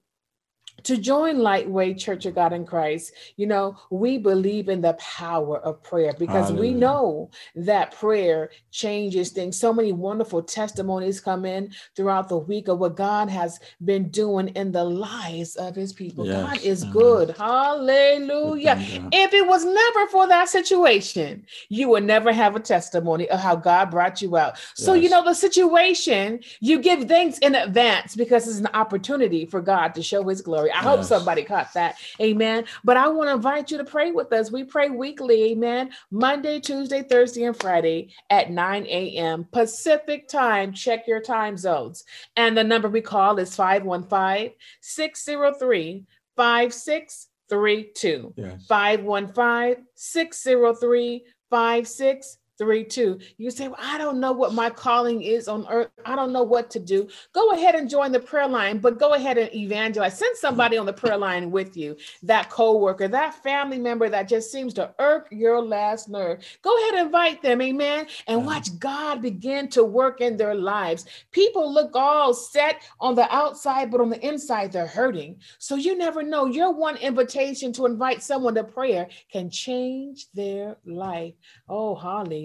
to 0.85 0.97
join 0.97 1.39
Lightweight 1.39 1.97
Church 1.97 2.25
of 2.25 2.35
God 2.35 2.53
in 2.53 2.65
Christ, 2.65 3.13
you 3.37 3.47
know, 3.47 3.77
we 3.89 4.17
believe 4.17 4.69
in 4.69 4.81
the 4.81 4.93
power 4.93 5.59
of 5.59 5.83
prayer 5.83 6.13
because 6.17 6.51
we 6.51 6.73
know 6.73 7.29
that 7.55 7.91
prayer 7.91 8.51
changes 8.71 9.31
things. 9.31 9.57
So 9.59 9.73
many 9.73 9.91
wonderful 9.91 10.41
testimonies 10.43 11.19
come 11.19 11.45
in 11.45 11.71
throughout 11.95 12.29
the 12.29 12.37
week 12.37 12.67
of 12.67 12.79
what 12.79 12.95
God 12.95 13.29
has 13.29 13.59
been 13.83 14.09
doing 14.09 14.49
in 14.49 14.71
the 14.71 14.83
lives 14.83 15.55
of 15.55 15.75
his 15.75 15.93
people. 15.93 16.25
God 16.25 16.61
is 16.63 16.83
good. 16.85 17.35
Hallelujah. 17.37 18.77
If 19.11 19.33
it 19.33 19.45
was 19.47 19.65
never 19.65 20.07
for 20.07 20.27
that 20.27 20.49
situation, 20.49 21.45
you 21.69 21.89
would 21.89 22.03
never 22.03 22.31
have 22.31 22.55
a 22.55 22.59
testimony 22.59 23.29
of 23.29 23.39
how 23.39 23.55
God 23.55 23.91
brought 23.91 24.21
you 24.21 24.37
out. 24.37 24.57
So, 24.75 24.93
you 24.93 25.09
know, 25.09 25.23
the 25.23 25.33
situation, 25.33 26.41
you 26.59 26.79
give 26.79 27.05
thanks 27.07 27.37
in 27.39 27.55
advance 27.55 28.15
because 28.15 28.47
it's 28.47 28.59
an 28.59 28.69
opportunity 28.73 29.45
for 29.45 29.61
God 29.61 29.95
to 29.95 30.03
show 30.03 30.23
his 30.27 30.41
glory. 30.41 30.71
I 30.75 30.83
hope 30.83 30.99
Yes. 30.99 31.07
somebody 31.09 31.43
caught 31.43 31.73
that. 31.73 31.97
Amen. 32.21 32.65
But 32.83 32.97
I 32.97 33.07
want 33.07 33.29
to 33.29 33.33
invite 33.33 33.71
you 33.71 33.77
to 33.77 33.83
pray 33.85 34.11
with 34.11 34.31
us. 34.33 34.51
We 34.51 34.63
pray 34.63 34.89
weekly. 34.89 35.51
Amen. 35.51 35.91
Monday, 36.11 36.59
Tuesday, 36.59 37.01
Thursday, 37.03 37.45
and 37.45 37.55
Friday 37.57 38.13
at 38.29 38.51
9 38.51 38.85
a.m. 38.87 39.45
Pacific 39.51 40.27
time. 40.27 40.73
Check 40.73 41.07
your 41.07 41.21
time 41.21 41.57
zones. 41.57 42.03
And 42.35 42.57
the 42.57 42.63
number 42.63 42.89
we 42.89 43.01
call 43.01 43.37
is 43.39 43.55
515 43.55 44.51
603 44.81 46.05
5632. 46.35 48.33
515 48.67 49.85
603 49.95 51.23
5632. 51.49 52.39
You 52.59 53.51
say, 53.51 53.67
well, 53.67 53.77
I 53.79 53.97
don't 53.97 54.19
know 54.19 54.31
what 54.31 54.53
my 54.53 54.69
calling 54.69 55.21
is 55.21 55.47
on 55.47 55.67
earth. 55.69 55.89
I 56.05 56.15
don't 56.15 56.31
know 56.31 56.43
what 56.43 56.69
to 56.71 56.79
do. 56.79 57.09
Go 57.33 57.51
ahead 57.51 57.75
and 57.75 57.89
join 57.89 58.11
the 58.11 58.19
prayer 58.19 58.47
line, 58.47 58.77
but 58.77 58.97
go 58.97 59.13
ahead 59.13 59.37
and 59.37 59.53
evangelize. 59.53 60.17
Send 60.17 60.37
somebody 60.37 60.77
on 60.77 60.85
the 60.85 60.93
prayer 60.93 61.17
line 61.17 61.51
with 61.51 61.75
you, 61.75 61.97
that 62.23 62.49
co-worker, 62.49 63.07
that 63.09 63.35
family 63.43 63.77
member 63.77 64.07
that 64.09 64.29
just 64.29 64.51
seems 64.51 64.73
to 64.75 64.93
irk 64.99 65.27
your 65.31 65.61
last 65.61 66.07
nerve. 66.07 66.43
Go 66.61 66.77
ahead 66.77 66.93
and 66.95 67.07
invite 67.07 67.41
them, 67.41 67.61
amen, 67.61 68.07
and 68.27 68.45
watch 68.45 68.77
God 68.79 69.21
begin 69.21 69.67
to 69.69 69.83
work 69.83 70.21
in 70.21 70.37
their 70.37 70.55
lives. 70.55 71.05
People 71.31 71.73
look 71.73 71.91
all 71.95 72.33
set 72.33 72.83
on 72.99 73.15
the 73.15 73.33
outside, 73.35 73.91
but 73.91 74.01
on 74.01 74.09
the 74.09 74.25
inside, 74.25 74.71
they're 74.71 74.87
hurting. 74.87 75.37
So 75.57 75.75
you 75.75 75.97
never 75.97 76.23
know. 76.23 76.45
Your 76.45 76.71
one 76.73 76.97
invitation 76.97 77.73
to 77.73 77.85
invite 77.85 78.23
someone 78.23 78.55
to 78.55 78.63
prayer 78.63 79.07
can 79.31 79.49
change 79.49 80.27
their 80.33 80.77
life. 80.85 81.33
Oh, 81.67 81.95
hallelujah. 81.95 82.44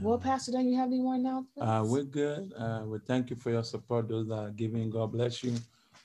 Well, 0.00 0.18
Pastor 0.18 0.52
Dan, 0.52 0.68
you 0.68 0.76
have 0.76 0.88
any 0.88 1.00
more 1.00 1.14
announcements? 1.14 1.60
Uh, 1.60 1.84
we're 1.84 2.04
good. 2.04 2.52
Uh, 2.56 2.82
we 2.86 2.98
thank 3.00 3.30
you 3.30 3.36
for 3.36 3.50
your 3.50 3.64
support. 3.64 4.08
Those 4.08 4.28
that 4.28 4.34
are 4.38 4.50
giving, 4.50 4.90
God 4.90 5.12
bless 5.12 5.42
you 5.42 5.54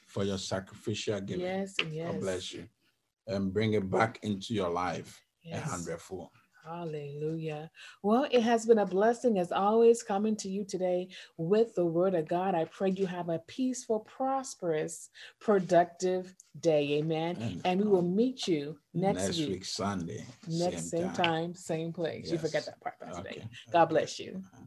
for 0.08 0.24
your 0.24 0.38
sacrificial 0.38 1.20
giving. 1.22 1.46
yes, 1.46 1.76
and 1.80 1.94
yes. 1.94 2.12
God 2.12 2.22
bless 2.22 2.54
you. 2.54 2.68
And 3.28 3.54
bring 3.54 3.74
it 3.74 3.90
back 3.90 4.20
into 4.24 4.54
your 4.54 4.70
life 4.70 5.24
a 5.46 5.50
Yes. 5.50 5.70
hundredfold. 5.70 6.30
Hallelujah. 6.66 7.70
Well, 8.04 8.28
it 8.32 8.42
has 8.42 8.66
been 8.66 8.80
a 8.80 8.86
blessing 8.86 9.38
as 9.38 9.52
always 9.52 10.02
coming 10.04 10.36
to 10.38 10.50
you 10.50 10.64
today 10.64 11.10
with 11.38 11.76
the 11.76 11.86
word 11.86 12.16
of 12.16 12.28
God. 12.28 12.56
I 12.56 12.66
pray 12.66 12.92
you 12.92 13.06
have 13.06 13.30
a 13.30 13.40
peaceful, 13.40 14.00
prosperous, 14.02 15.10
productive 15.40 16.34
day. 16.60 16.94
Amen. 17.00 17.38
And, 17.40 17.62
And 17.66 17.82
we 17.82 17.88
will 17.88 18.02
meet 18.02 18.48
you 18.48 18.78
next, 18.94 19.24
next 19.24 19.38
week, 19.40 19.50
week, 19.50 19.66
Sunday. 19.66 20.26
next 20.48 20.90
same, 20.90 21.12
time. 21.12 21.54
same 21.56 21.92
place. 21.92 22.26
You 22.32 22.34
Yes. 22.34 22.42
forget 22.42 22.66
that 22.66 22.82
part 22.82 22.96
Dave. 23.24 23.26
Okay. 23.26 23.48
God 23.72 23.86
bless 23.86 24.20
you. 24.20 24.44
Uh-huh. 24.54 24.64